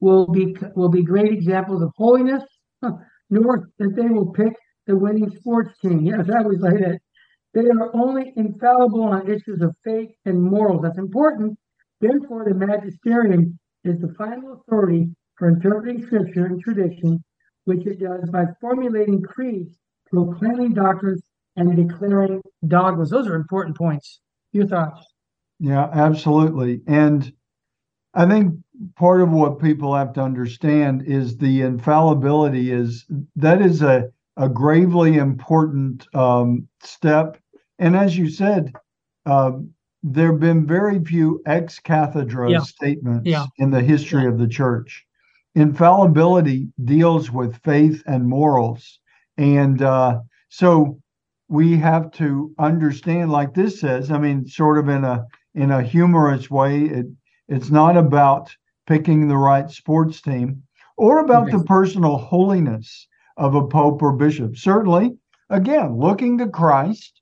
will 0.00 0.26
be 0.28 0.56
will 0.74 0.88
be 0.88 1.02
great 1.02 1.32
examples 1.32 1.82
of 1.82 1.90
holiness, 1.96 2.42
nor 3.30 3.68
that 3.78 3.94
they 3.96 4.08
will 4.08 4.32
pick 4.32 4.52
the 4.86 4.96
winning 4.96 5.30
sports 5.30 5.70
team. 5.82 6.04
Yes, 6.04 6.26
I 6.30 6.42
was 6.42 6.60
like 6.60 6.78
that. 6.78 6.98
They 7.54 7.68
are 7.68 7.94
only 7.94 8.32
infallible 8.36 9.04
on 9.04 9.30
issues 9.30 9.62
of 9.62 9.74
faith 9.84 10.10
and 10.24 10.42
morals. 10.42 10.82
That's 10.82 10.98
important. 10.98 11.58
Therefore, 12.00 12.44
the 12.44 12.54
magisterium 12.54 13.58
is 13.84 14.00
the 14.00 14.12
final 14.14 14.54
authority 14.54 15.08
for 15.36 15.48
interpreting 15.48 16.02
scripture 16.02 16.46
and 16.46 16.60
tradition, 16.60 17.22
which 17.64 17.86
it 17.86 18.00
does 18.00 18.28
by 18.30 18.44
formulating 18.60 19.22
creeds, 19.22 19.76
proclaiming 20.10 20.74
doctrines, 20.74 21.22
and 21.56 21.76
declaring 21.76 22.42
dogmas. 22.66 23.10
Those 23.10 23.26
are 23.26 23.34
important 23.34 23.76
points. 23.76 24.20
Your 24.52 24.66
thoughts? 24.66 25.06
Yeah, 25.58 25.88
absolutely. 25.92 26.82
And 26.86 27.32
I 28.14 28.26
think 28.26 28.54
part 28.96 29.20
of 29.22 29.30
what 29.30 29.60
people 29.60 29.94
have 29.94 30.12
to 30.14 30.20
understand 30.20 31.02
is 31.06 31.36
the 31.36 31.62
infallibility 31.62 32.72
is 32.72 33.06
that 33.36 33.62
is 33.62 33.82
a, 33.82 34.10
a 34.36 34.48
gravely 34.48 35.16
important 35.16 36.06
um, 36.14 36.68
step. 36.82 37.38
And 37.78 37.96
as 37.96 38.16
you 38.16 38.28
said, 38.28 38.72
uh, 39.24 39.52
there 40.08 40.30
have 40.30 40.40
been 40.40 40.64
very 40.64 41.02
few 41.02 41.42
ex 41.46 41.80
cathedra 41.80 42.50
Yeah. 42.50 42.60
statements 42.60 43.26
Yeah. 43.28 43.46
in 43.58 43.70
the 43.70 43.82
history 43.82 44.24
of 44.26 44.38
the 44.38 44.46
church. 44.46 45.04
Infallibility 45.56 46.68
deals 46.84 47.32
with 47.32 47.56
faith 47.64 48.02
and 48.06 48.28
morals. 48.28 49.00
And 49.36 49.82
uh, 49.82 50.20
so 50.48 51.00
we 51.48 51.76
have 51.78 52.10
to 52.12 52.54
understand, 52.58 53.32
like 53.32 53.52
this 53.54 53.80
says, 53.80 54.10
I 54.12 54.18
mean, 54.18 54.46
sort 54.46 54.78
of 54.78 54.88
in 54.88 55.04
a 55.04 55.26
in 55.54 55.70
a 55.72 55.82
humorous 55.82 56.50
way. 56.50 56.82
It 56.84 57.06
it's 57.48 57.70
not 57.70 57.96
about 57.96 58.54
picking 58.86 59.26
the 59.26 59.36
right 59.36 59.68
sports 59.70 60.20
team 60.20 60.62
or 60.96 61.18
about 61.18 61.50
the 61.50 61.64
personal 61.64 62.16
holiness 62.16 63.08
of 63.36 63.54
a 63.56 63.66
pope 63.66 64.02
or 64.02 64.12
bishop. 64.12 64.56
Certainly, 64.56 65.16
again, 65.50 65.96
looking 65.98 66.38
to 66.38 66.46
Christ 66.48 67.20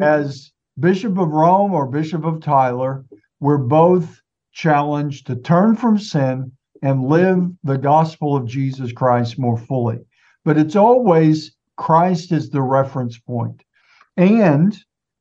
as 0.00 0.52
Bishop 0.78 1.18
of 1.18 1.28
Rome 1.28 1.72
or 1.72 1.86
Bishop 1.86 2.24
of 2.24 2.40
Tyler, 2.40 3.04
we're 3.38 3.58
both 3.58 4.20
challenged 4.52 5.26
to 5.28 5.36
turn 5.36 5.76
from 5.76 5.98
sin 5.98 6.50
and 6.82 7.04
live 7.04 7.48
the 7.62 7.78
gospel 7.78 8.36
of 8.36 8.46
Jesus 8.46 8.92
Christ 8.92 9.38
more 9.38 9.56
fully. 9.56 9.98
But 10.44 10.58
it's 10.58 10.76
always 10.76 11.54
Christ 11.76 12.32
is 12.32 12.50
the 12.50 12.62
reference 12.62 13.18
point. 13.18 13.62
And 14.16 14.76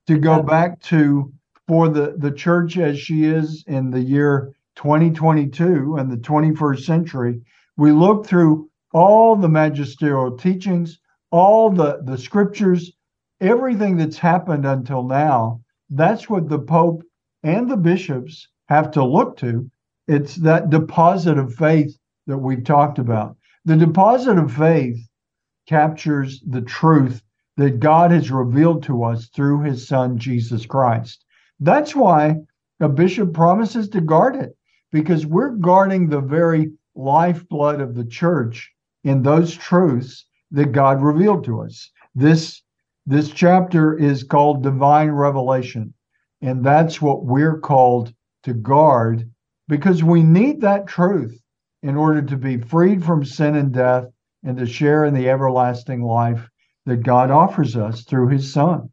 to 0.07 0.17
go 0.17 0.41
back 0.41 0.81
to 0.81 1.31
for 1.67 1.87
the, 1.87 2.15
the 2.17 2.31
church 2.31 2.77
as 2.77 2.99
she 2.99 3.23
is 3.23 3.63
in 3.67 3.89
the 3.89 4.01
year 4.01 4.53
2022 4.75 5.95
and 5.97 6.11
the 6.11 6.17
21st 6.17 6.83
century, 6.83 7.41
we 7.77 7.91
look 7.91 8.25
through 8.25 8.69
all 8.91 9.35
the 9.35 9.49
magisterial 9.49 10.35
teachings, 10.35 10.99
all 11.31 11.69
the, 11.69 12.01
the 12.03 12.17
scriptures, 12.17 12.91
everything 13.43 13.97
that's 13.97 14.17
happened 14.17 14.65
until 14.65 15.03
now. 15.03 15.61
That's 15.89 16.29
what 16.29 16.49
the 16.49 16.59
Pope 16.59 17.03
and 17.43 17.69
the 17.69 17.77
bishops 17.77 18.47
have 18.69 18.89
to 18.91 19.03
look 19.03 19.37
to. 19.37 19.69
It's 20.07 20.35
that 20.37 20.69
deposit 20.69 21.37
of 21.37 21.53
faith 21.53 21.97
that 22.27 22.37
we've 22.37 22.63
talked 22.63 22.99
about. 22.99 23.35
The 23.65 23.75
deposit 23.75 24.37
of 24.37 24.51
faith 24.51 24.97
captures 25.67 26.41
the 26.47 26.61
truth 26.61 27.21
that 27.57 27.79
God 27.79 28.11
has 28.11 28.31
revealed 28.31 28.83
to 28.83 29.03
us 29.03 29.27
through 29.27 29.61
his 29.61 29.87
son, 29.87 30.17
Jesus 30.17 30.65
Christ. 30.65 31.23
That's 31.59 31.95
why 31.95 32.37
a 32.79 32.89
bishop 32.89 33.33
promises 33.33 33.87
to 33.89 34.01
guard 34.01 34.35
it, 34.35 34.57
because 34.91 35.25
we're 35.25 35.51
guarding 35.51 36.09
the 36.09 36.21
very 36.21 36.71
lifeblood 36.95 37.79
of 37.79 37.95
the 37.95 38.05
church 38.05 38.71
in 39.03 39.21
those 39.21 39.55
truths 39.55 40.25
that 40.51 40.71
God 40.71 41.01
revealed 41.01 41.43
to 41.45 41.61
us. 41.61 41.91
This 42.15 42.61
this 43.05 43.29
chapter 43.29 43.97
is 43.97 44.23
called 44.23 44.63
divine 44.63 45.11
revelation, 45.11 45.93
and 46.41 46.63
that's 46.63 47.01
what 47.01 47.25
we're 47.25 47.59
called 47.59 48.13
to 48.43 48.53
guard 48.53 49.29
because 49.67 50.03
we 50.03 50.23
need 50.23 50.61
that 50.61 50.87
truth 50.87 51.39
in 51.81 51.95
order 51.97 52.21
to 52.21 52.37
be 52.37 52.57
freed 52.57 53.03
from 53.03 53.25
sin 53.25 53.55
and 53.55 53.73
death 53.73 54.05
and 54.43 54.57
to 54.57 54.65
share 54.65 55.05
in 55.05 55.13
the 55.13 55.29
everlasting 55.29 56.01
life 56.01 56.49
that 56.85 57.03
God 57.03 57.31
offers 57.31 57.75
us 57.75 58.03
through 58.03 58.29
his 58.29 58.51
son. 58.51 58.89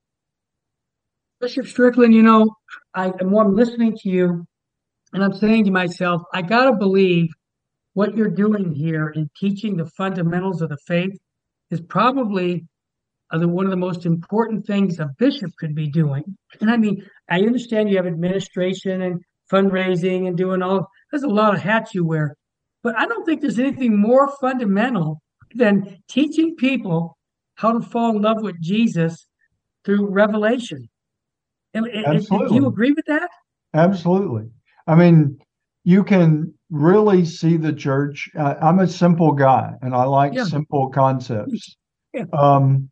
Bishop 1.41 1.67
Strickland, 1.67 2.15
you 2.15 2.23
know, 2.23 2.51
I, 2.95 3.13
I'm 3.21 3.55
listening 3.55 3.97
to 3.99 4.09
you 4.09 4.47
and 5.13 5.25
I'm 5.25 5.33
saying 5.33 5.65
to 5.65 5.71
myself, 5.71 6.23
I 6.33 6.43
got 6.43 6.67
to 6.67 6.73
believe 6.73 7.29
what 7.95 8.17
you're 8.17 8.29
doing 8.29 8.75
here 8.75 9.09
in 9.09 9.29
teaching 9.39 9.77
the 9.77 9.87
fundamentals 9.87 10.63
of 10.63 10.69
the 10.69 10.77
faith 10.87 11.19
is 11.71 11.81
probably 11.81 12.67
uh, 13.31 13.39
the, 13.39 13.49
one 13.49 13.65
of 13.65 13.71
the 13.71 13.77
most 13.77 14.07
important 14.07 14.67
things 14.67 14.99
a 14.99 15.09
bishop 15.19 15.51
could 15.59 15.75
be 15.75 15.89
doing. 15.89 16.25
And 16.61 16.71
I 16.71 16.77
mean, 16.77 17.05
I 17.29 17.41
understand 17.41 17.91
you 17.91 17.97
have 17.97 18.07
administration 18.07 19.03
and 19.03 19.21
fundraising 19.51 20.27
and 20.27 20.37
doing 20.37 20.63
all, 20.63 20.89
there's 21.11 21.23
a 21.23 21.29
lot 21.29 21.55
of 21.55 21.61
hats 21.61 21.95
you 21.95 22.05
wear. 22.05 22.37
But 22.83 22.99
I 22.99 23.07
don't 23.07 23.25
think 23.25 23.41
there's 23.41 23.59
anything 23.59 23.99
more 23.99 24.33
fundamental 24.41 25.21
than 25.55 25.99
teaching 26.09 26.57
people 26.57 27.17
how 27.57 27.73
to 27.73 27.81
fall 27.81 28.17
in 28.17 28.23
love 28.23 28.41
with 28.41 28.61
Jesus 28.61 29.27
through 29.85 30.09
revelation. 30.09 30.89
And, 31.75 31.87
Absolutely. 31.87 32.49
do 32.49 32.55
you 32.55 32.67
agree 32.67 32.93
with 32.93 33.05
that? 33.07 33.31
Absolutely. 33.75 34.51
I 34.87 34.95
mean, 34.95 35.39
you 35.85 36.03
can 36.05 36.53
really 36.71 37.25
see 37.25 37.57
the 37.57 37.73
church. 37.73 38.29
Uh, 38.37 38.55
I'm 38.61 38.81
a 38.81 38.89
simple 38.89 39.33
guy 39.33 39.73
and 39.83 39.95
I 39.95 40.05
like 40.05 40.35
yeah. 40.35 40.45
simple 40.45 40.89
concepts. 40.91 41.77
Yeah. 42.13 42.25
Um, 42.33 42.91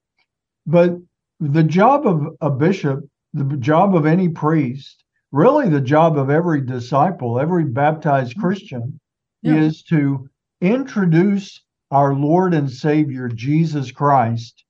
but 0.69 0.97
the 1.41 1.63
job 1.63 2.07
of 2.07 2.37
a 2.41 2.51
bishop, 2.51 3.05
the 3.33 3.45
job 3.57 3.95
of 3.95 4.07
any 4.07 4.29
priest, 4.29 5.05
really 5.33 5.69
the 5.69 5.81
job 5.81 6.19
of 6.19 6.31
every 6.31 6.61
disciple, 6.61 7.41
every 7.41 7.65
baptized 7.65 8.33
mm-hmm. 8.33 8.43
Christian, 8.43 9.01
yeah. 9.43 9.57
is 9.57 9.83
to 9.85 10.29
introduce 10.61 11.63
our 11.91 12.15
Lord 12.15 12.55
and 12.55 12.71
Savior 12.71 13.29
Jesus 13.29 13.91
Christ 13.91 14.65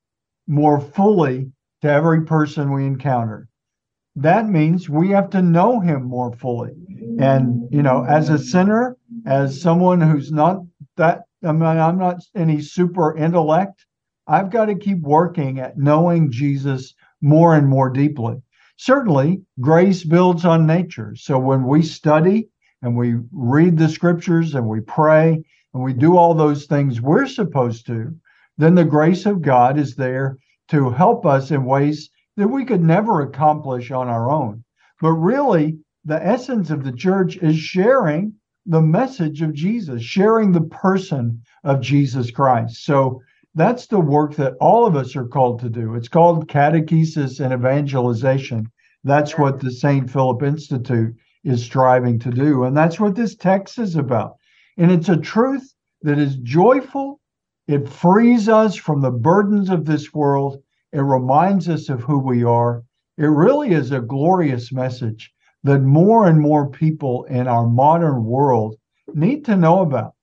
more 0.47 0.79
fully 0.79 1.51
to 1.81 1.89
every 1.89 2.25
person 2.25 2.71
we 2.71 2.85
encounter 2.85 3.49
that 4.21 4.49
means 4.49 4.89
we 4.89 5.09
have 5.09 5.29
to 5.29 5.41
know 5.41 5.79
him 5.79 6.03
more 6.03 6.33
fully. 6.33 6.73
And, 7.19 7.67
you 7.71 7.81
know, 7.81 8.03
as 8.03 8.29
a 8.29 8.37
sinner, 8.37 8.97
as 9.25 9.61
someone 9.61 10.01
who's 10.01 10.31
not 10.31 10.61
that, 10.97 11.23
I 11.43 11.51
mean, 11.51 11.63
I'm 11.63 11.97
not 11.97 12.21
any 12.35 12.61
super 12.61 13.15
intellect, 13.15 13.85
I've 14.29 14.51
got 14.51 14.65
to 14.65 14.75
keep 14.75 15.01
working 15.01 15.59
at 15.59 15.79
knowing 15.79 16.31
Jesus 16.31 16.93
more 17.19 17.55
and 17.55 17.67
more 17.67 17.89
deeply. 17.89 18.35
Certainly, 18.77 19.41
grace 19.59 20.03
builds 20.03 20.45
on 20.45 20.67
nature. 20.67 21.15
So 21.15 21.39
when 21.39 21.65
we 21.65 21.81
study 21.81 22.47
and 22.83 22.95
we 22.95 23.15
read 23.31 23.77
the 23.77 23.89
scriptures 23.89 24.53
and 24.53 24.67
we 24.67 24.81
pray 24.81 25.43
and 25.73 25.83
we 25.83 25.93
do 25.93 26.15
all 26.15 26.35
those 26.35 26.67
things 26.67 27.01
we're 27.01 27.25
supposed 27.25 27.87
to, 27.87 28.15
then 28.59 28.75
the 28.75 28.85
grace 28.85 29.25
of 29.25 29.41
God 29.41 29.79
is 29.79 29.95
there 29.95 30.37
to 30.67 30.91
help 30.91 31.25
us 31.25 31.49
in 31.49 31.65
ways 31.65 32.11
that 32.37 32.47
we 32.47 32.65
could 32.65 32.83
never 32.83 33.21
accomplish 33.21 33.89
on 33.89 34.07
our 34.07 34.29
own. 34.29 34.63
But 35.01 35.13
really, 35.13 35.79
the 36.05 36.23
essence 36.23 36.69
of 36.69 36.83
the 36.83 36.93
church 36.93 37.37
is 37.37 37.57
sharing 37.57 38.33
the 38.67 38.81
message 38.81 39.41
of 39.41 39.53
Jesus, 39.53 40.03
sharing 40.03 40.51
the 40.51 40.61
person 40.61 41.41
of 41.63 41.81
Jesus 41.81 42.29
Christ. 42.29 42.85
So 42.85 43.21
that's 43.55 43.87
the 43.87 43.99
work 43.99 44.35
that 44.35 44.55
all 44.59 44.85
of 44.85 44.95
us 44.95 45.15
are 45.15 45.25
called 45.25 45.59
to 45.61 45.69
do. 45.69 45.95
It's 45.95 46.07
called 46.07 46.47
catechesis 46.47 47.39
and 47.39 47.53
evangelization. 47.53 48.71
That's 49.03 49.37
what 49.37 49.59
the 49.59 49.71
St. 49.71 50.09
Philip 50.09 50.43
Institute 50.43 51.15
is 51.43 51.63
striving 51.63 52.19
to 52.19 52.29
do. 52.29 52.63
And 52.63 52.75
that's 52.75 52.99
what 52.99 53.15
this 53.15 53.35
text 53.35 53.79
is 53.79 53.95
about. 53.95 54.35
And 54.77 54.91
it's 54.91 55.09
a 55.09 55.17
truth 55.17 55.73
that 56.01 56.19
is 56.19 56.35
joyful. 56.37 57.19
It 57.67 57.87
frees 57.87 58.49
us 58.49 58.75
from 58.75 59.01
the 59.01 59.11
burdens 59.11 59.69
of 59.69 59.85
this 59.85 60.13
world 60.13 60.61
it 60.91 61.01
reminds 61.01 61.69
us 61.69 61.89
of 61.89 62.01
who 62.01 62.17
we 62.17 62.43
are. 62.43 62.83
It 63.17 63.27
really 63.27 63.73
is 63.73 63.91
a 63.91 63.99
glorious 63.99 64.71
message 64.71 65.31
that 65.63 65.81
more 65.81 66.27
and 66.27 66.39
more 66.39 66.69
people 66.69 67.25
in 67.25 67.47
our 67.47 67.67
modern 67.67 68.23
world 68.23 68.75
need 69.13 69.45
to 69.45 69.55
know 69.55 69.81
about. 69.81 70.15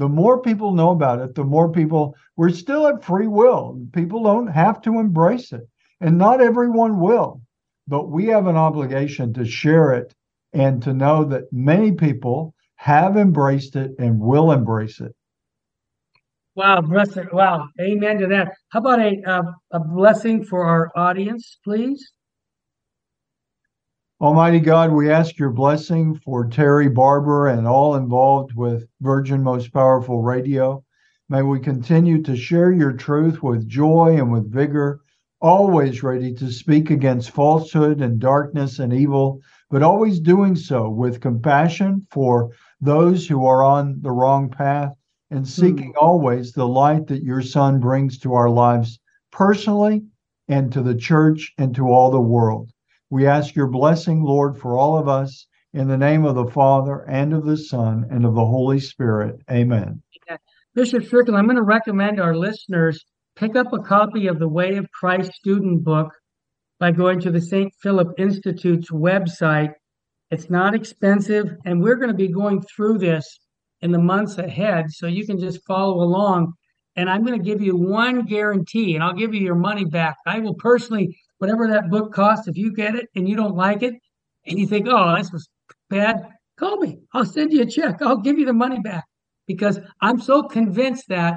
The 0.00 0.08
more 0.08 0.40
people 0.40 0.72
know 0.72 0.92
about 0.92 1.20
it, 1.20 1.34
the 1.34 1.44
more 1.44 1.70
people, 1.70 2.16
we're 2.34 2.48
still 2.48 2.86
at 2.86 3.04
free 3.04 3.26
will. 3.26 3.86
People 3.92 4.22
don't 4.22 4.46
have 4.46 4.80
to 4.80 4.98
embrace 4.98 5.52
it, 5.52 5.68
and 6.00 6.16
not 6.16 6.40
everyone 6.40 7.00
will. 7.00 7.42
But 7.86 8.08
we 8.08 8.24
have 8.28 8.46
an 8.46 8.56
obligation 8.56 9.34
to 9.34 9.44
share 9.44 9.92
it 9.92 10.14
and 10.54 10.82
to 10.84 10.94
know 10.94 11.24
that 11.24 11.52
many 11.52 11.92
people 11.92 12.54
have 12.76 13.18
embraced 13.18 13.76
it 13.76 13.90
and 13.98 14.18
will 14.18 14.52
embrace 14.52 15.00
it. 15.00 15.14
Wow, 16.54 16.80
blessing. 16.80 17.28
Wow, 17.30 17.68
amen 17.78 18.20
to 18.20 18.26
that. 18.28 18.54
How 18.70 18.78
about 18.78 19.00
a 19.00 19.20
uh, 19.26 19.42
a 19.72 19.80
blessing 19.80 20.44
for 20.44 20.64
our 20.64 20.90
audience, 20.96 21.58
please? 21.62 22.10
Almighty 24.22 24.60
God, 24.60 24.92
we 24.92 25.10
ask 25.10 25.38
your 25.38 25.48
blessing 25.48 26.14
for 26.14 26.46
Terry 26.46 26.90
Barber 26.90 27.46
and 27.46 27.66
all 27.66 27.94
involved 27.94 28.52
with 28.54 28.86
Virgin 29.00 29.42
Most 29.42 29.72
Powerful 29.72 30.20
Radio. 30.20 30.84
May 31.30 31.40
we 31.40 31.58
continue 31.58 32.20
to 32.24 32.36
share 32.36 32.70
your 32.70 32.92
truth 32.92 33.42
with 33.42 33.66
joy 33.66 34.18
and 34.18 34.30
with 34.30 34.52
vigor, 34.52 35.00
always 35.40 36.02
ready 36.02 36.34
to 36.34 36.52
speak 36.52 36.90
against 36.90 37.30
falsehood 37.30 38.02
and 38.02 38.20
darkness 38.20 38.78
and 38.78 38.92
evil, 38.92 39.40
but 39.70 39.82
always 39.82 40.20
doing 40.20 40.54
so 40.54 40.90
with 40.90 41.22
compassion 41.22 42.06
for 42.10 42.50
those 42.78 43.26
who 43.26 43.46
are 43.46 43.64
on 43.64 44.02
the 44.02 44.12
wrong 44.12 44.50
path 44.50 44.94
and 45.30 45.48
seeking 45.48 45.94
mm. 45.94 46.02
always 46.02 46.52
the 46.52 46.68
light 46.68 47.06
that 47.06 47.22
your 47.22 47.40
Son 47.40 47.80
brings 47.80 48.18
to 48.18 48.34
our 48.34 48.50
lives 48.50 49.00
personally 49.32 50.04
and 50.46 50.70
to 50.74 50.82
the 50.82 50.94
church 50.94 51.54
and 51.56 51.74
to 51.74 51.88
all 51.88 52.10
the 52.10 52.20
world. 52.20 52.70
We 53.10 53.26
ask 53.26 53.54
your 53.54 53.66
blessing, 53.66 54.22
Lord, 54.22 54.58
for 54.58 54.78
all 54.78 54.96
of 54.96 55.08
us 55.08 55.46
in 55.72 55.88
the 55.88 55.98
name 55.98 56.24
of 56.24 56.34
the 56.34 56.46
Father 56.46 57.04
and 57.08 57.32
of 57.32 57.44
the 57.44 57.56
Son 57.56 58.06
and 58.10 58.24
of 58.24 58.34
the 58.34 58.46
Holy 58.46 58.80
Spirit. 58.80 59.40
Amen. 59.50 60.02
Bishop 60.74 61.04
Strickland, 61.04 61.36
I'm 61.36 61.46
going 61.46 61.56
to 61.56 61.62
recommend 61.62 62.20
our 62.20 62.36
listeners 62.36 63.04
pick 63.36 63.56
up 63.56 63.72
a 63.72 63.78
copy 63.78 64.26
of 64.26 64.38
the 64.38 64.48
Way 64.48 64.76
of 64.76 64.90
Christ 64.92 65.32
student 65.32 65.82
book 65.82 66.12
by 66.78 66.92
going 66.92 67.20
to 67.20 67.30
the 67.30 67.40
St. 67.40 67.72
Philip 67.82 68.08
Institute's 68.18 68.90
website. 68.90 69.72
It's 70.30 70.50
not 70.50 70.74
expensive, 70.74 71.56
and 71.64 71.82
we're 71.82 71.96
going 71.96 72.10
to 72.10 72.14
be 72.14 72.28
going 72.28 72.62
through 72.62 72.98
this 72.98 73.40
in 73.80 73.90
the 73.90 73.98
months 73.98 74.38
ahead. 74.38 74.86
So 74.90 75.06
you 75.06 75.26
can 75.26 75.38
just 75.38 75.64
follow 75.66 76.02
along. 76.02 76.52
And 76.96 77.08
I'm 77.08 77.24
going 77.24 77.38
to 77.38 77.44
give 77.44 77.62
you 77.62 77.76
one 77.76 78.26
guarantee, 78.26 78.94
and 78.94 79.02
I'll 79.02 79.14
give 79.14 79.34
you 79.34 79.40
your 79.40 79.54
money 79.54 79.84
back. 79.84 80.16
I 80.26 80.40
will 80.40 80.54
personally, 80.54 81.16
whatever 81.40 81.66
that 81.68 81.90
book 81.90 82.12
costs, 82.12 82.46
if 82.46 82.56
you 82.56 82.72
get 82.72 82.94
it 82.94 83.08
and 83.16 83.28
you 83.28 83.34
don't 83.34 83.56
like 83.56 83.82
it, 83.82 83.94
and 84.46 84.58
you 84.58 84.66
think, 84.66 84.86
oh, 84.88 85.16
this 85.16 85.32
was 85.32 85.48
bad, 85.88 86.16
call 86.58 86.76
me. 86.76 86.98
I'll 87.12 87.24
send 87.24 87.52
you 87.52 87.62
a 87.62 87.66
check. 87.66 88.02
I'll 88.02 88.18
give 88.18 88.38
you 88.38 88.44
the 88.44 88.52
money 88.52 88.78
back 88.80 89.04
because 89.46 89.80
I'm 90.00 90.20
so 90.20 90.42
convinced 90.42 91.04
that 91.08 91.36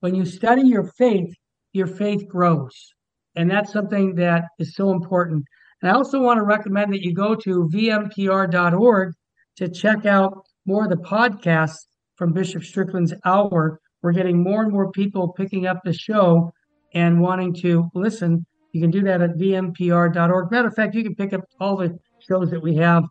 when 0.00 0.14
you 0.14 0.24
study 0.24 0.62
your 0.62 0.84
faith, 0.84 1.34
your 1.72 1.86
faith 1.86 2.26
grows. 2.28 2.94
And 3.34 3.50
that's 3.50 3.72
something 3.72 4.14
that 4.16 4.44
is 4.58 4.74
so 4.74 4.92
important. 4.92 5.44
And 5.80 5.90
I 5.90 5.94
also 5.94 6.20
want 6.20 6.38
to 6.38 6.44
recommend 6.44 6.92
that 6.92 7.02
you 7.02 7.12
go 7.12 7.34
to 7.34 7.68
vmpr.org 7.72 9.12
to 9.56 9.68
check 9.68 10.06
out 10.06 10.44
more 10.66 10.84
of 10.84 10.90
the 10.90 10.96
podcasts 10.96 11.86
from 12.16 12.32
Bishop 12.32 12.62
Strickland's 12.62 13.14
Hour. 13.24 13.80
We're 14.02 14.12
getting 14.12 14.42
more 14.42 14.62
and 14.62 14.72
more 14.72 14.92
people 14.92 15.32
picking 15.32 15.66
up 15.66 15.78
the 15.84 15.92
show 15.92 16.52
and 16.94 17.20
wanting 17.20 17.54
to 17.54 17.90
listen. 17.94 18.46
You 18.72 18.80
can 18.80 18.90
do 18.90 19.02
that 19.02 19.20
at 19.20 19.36
vmpr.org. 19.36 20.50
Matter 20.50 20.68
of 20.68 20.74
fact, 20.74 20.94
you 20.94 21.02
can 21.02 21.14
pick 21.14 21.32
up 21.32 21.42
all 21.60 21.76
the 21.76 21.98
shows 22.18 22.50
that 22.50 22.62
we 22.62 22.74
have 22.76 23.04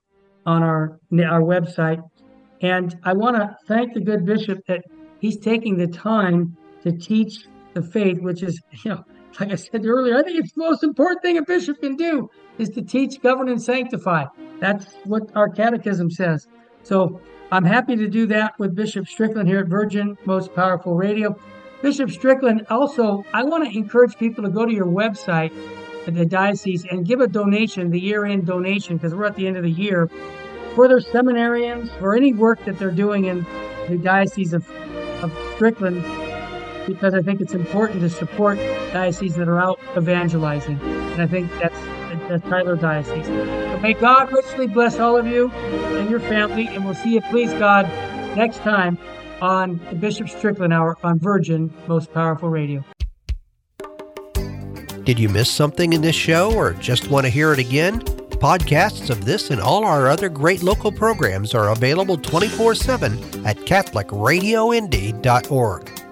on 0.45 0.63
our 0.63 0.99
our 1.13 1.41
website. 1.41 2.01
And 2.61 2.95
I 3.03 3.13
want 3.13 3.37
to 3.37 3.55
thank 3.67 3.93
the 3.93 4.01
good 4.01 4.25
bishop 4.25 4.59
that 4.67 4.83
he's 5.19 5.37
taking 5.37 5.77
the 5.77 5.87
time 5.87 6.55
to 6.83 6.91
teach 6.91 7.45
the 7.73 7.81
faith, 7.81 8.19
which 8.21 8.43
is, 8.43 8.59
you 8.83 8.91
know, 8.91 9.03
like 9.39 9.51
I 9.51 9.55
said 9.55 9.85
earlier, 9.85 10.17
I 10.17 10.23
think 10.23 10.39
it's 10.39 10.53
the 10.53 10.61
most 10.61 10.83
important 10.83 11.21
thing 11.21 11.37
a 11.37 11.43
bishop 11.43 11.79
can 11.79 11.95
do 11.95 12.29
is 12.57 12.69
to 12.69 12.81
teach, 12.81 13.21
govern, 13.21 13.47
and 13.49 13.61
sanctify. 13.61 14.25
That's 14.59 14.93
what 15.05 15.23
our 15.35 15.47
catechism 15.47 16.11
says. 16.11 16.47
So 16.83 17.21
I'm 17.51 17.63
happy 17.63 17.95
to 17.95 18.07
do 18.07 18.25
that 18.27 18.53
with 18.59 18.75
Bishop 18.75 19.07
Strickland 19.07 19.47
here 19.47 19.59
at 19.59 19.67
Virgin 19.67 20.17
Most 20.25 20.53
Powerful 20.53 20.95
Radio. 20.95 21.37
Bishop 21.81 22.11
Strickland, 22.11 22.65
also, 22.69 23.25
I 23.33 23.43
want 23.43 23.69
to 23.69 23.75
encourage 23.75 24.17
people 24.17 24.43
to 24.43 24.49
go 24.49 24.65
to 24.65 24.73
your 24.73 24.85
website 24.85 25.51
at 26.07 26.13
the 26.13 26.25
diocese 26.25 26.85
and 26.89 27.05
give 27.05 27.21
a 27.21 27.27
donation, 27.27 27.89
the 27.89 27.99
year 27.99 28.25
end 28.25 28.45
donation, 28.45 28.97
because 28.97 29.15
we're 29.15 29.25
at 29.25 29.35
the 29.35 29.47
end 29.47 29.57
of 29.57 29.63
the 29.63 29.71
year, 29.71 30.07
for 30.75 30.87
their 30.87 30.99
seminarians, 30.99 31.89
for 31.99 32.15
any 32.15 32.33
work 32.33 32.63
that 32.65 32.77
they're 32.77 32.91
doing 32.91 33.25
in 33.25 33.45
the 33.89 33.97
Diocese 33.97 34.53
of, 34.53 34.69
of 35.23 35.31
Strickland, 35.55 36.03
because 36.85 37.13
I 37.13 37.21
think 37.21 37.41
it's 37.41 37.53
important 37.53 38.01
to 38.01 38.09
support 38.09 38.57
dioceses 38.93 39.35
that 39.37 39.47
are 39.47 39.59
out 39.59 39.79
evangelizing. 39.97 40.79
And 40.79 41.21
I 41.21 41.27
think 41.27 41.51
that's 41.59 41.79
the 42.29 42.39
Tyler 42.49 42.75
Diocese. 42.75 43.25
So 43.25 43.79
may 43.79 43.93
God 43.93 44.31
richly 44.31 44.67
bless 44.67 44.99
all 44.99 45.17
of 45.17 45.27
you 45.27 45.51
and 45.51 46.09
your 46.09 46.19
family, 46.21 46.67
and 46.67 46.85
we'll 46.85 46.95
see 46.95 47.15
you, 47.15 47.21
please 47.21 47.51
God, 47.53 47.85
next 48.37 48.59
time 48.59 48.97
on 49.41 49.79
the 49.89 49.95
Bishop 49.95 50.29
Strickland 50.29 50.73
Hour 50.73 50.97
on 51.03 51.19
Virgin 51.19 51.73
Most 51.87 52.13
Powerful 52.13 52.49
Radio. 52.49 52.83
Did 55.03 55.17
you 55.17 55.29
miss 55.29 55.49
something 55.49 55.93
in 55.93 56.01
this 56.01 56.15
show 56.15 56.55
or 56.55 56.73
just 56.73 57.09
want 57.09 57.25
to 57.25 57.29
hear 57.29 57.53
it 57.53 57.59
again? 57.59 58.01
Podcasts 58.01 59.09
of 59.09 59.25
this 59.25 59.49
and 59.49 59.59
all 59.59 59.83
our 59.83 60.07
other 60.07 60.29
great 60.29 60.61
local 60.63 60.91
programs 60.91 61.53
are 61.53 61.71
available 61.71 62.17
24 62.17 62.75
7 62.75 63.45
at 63.45 63.57
CatholicRadioIndy.org. 63.57 66.10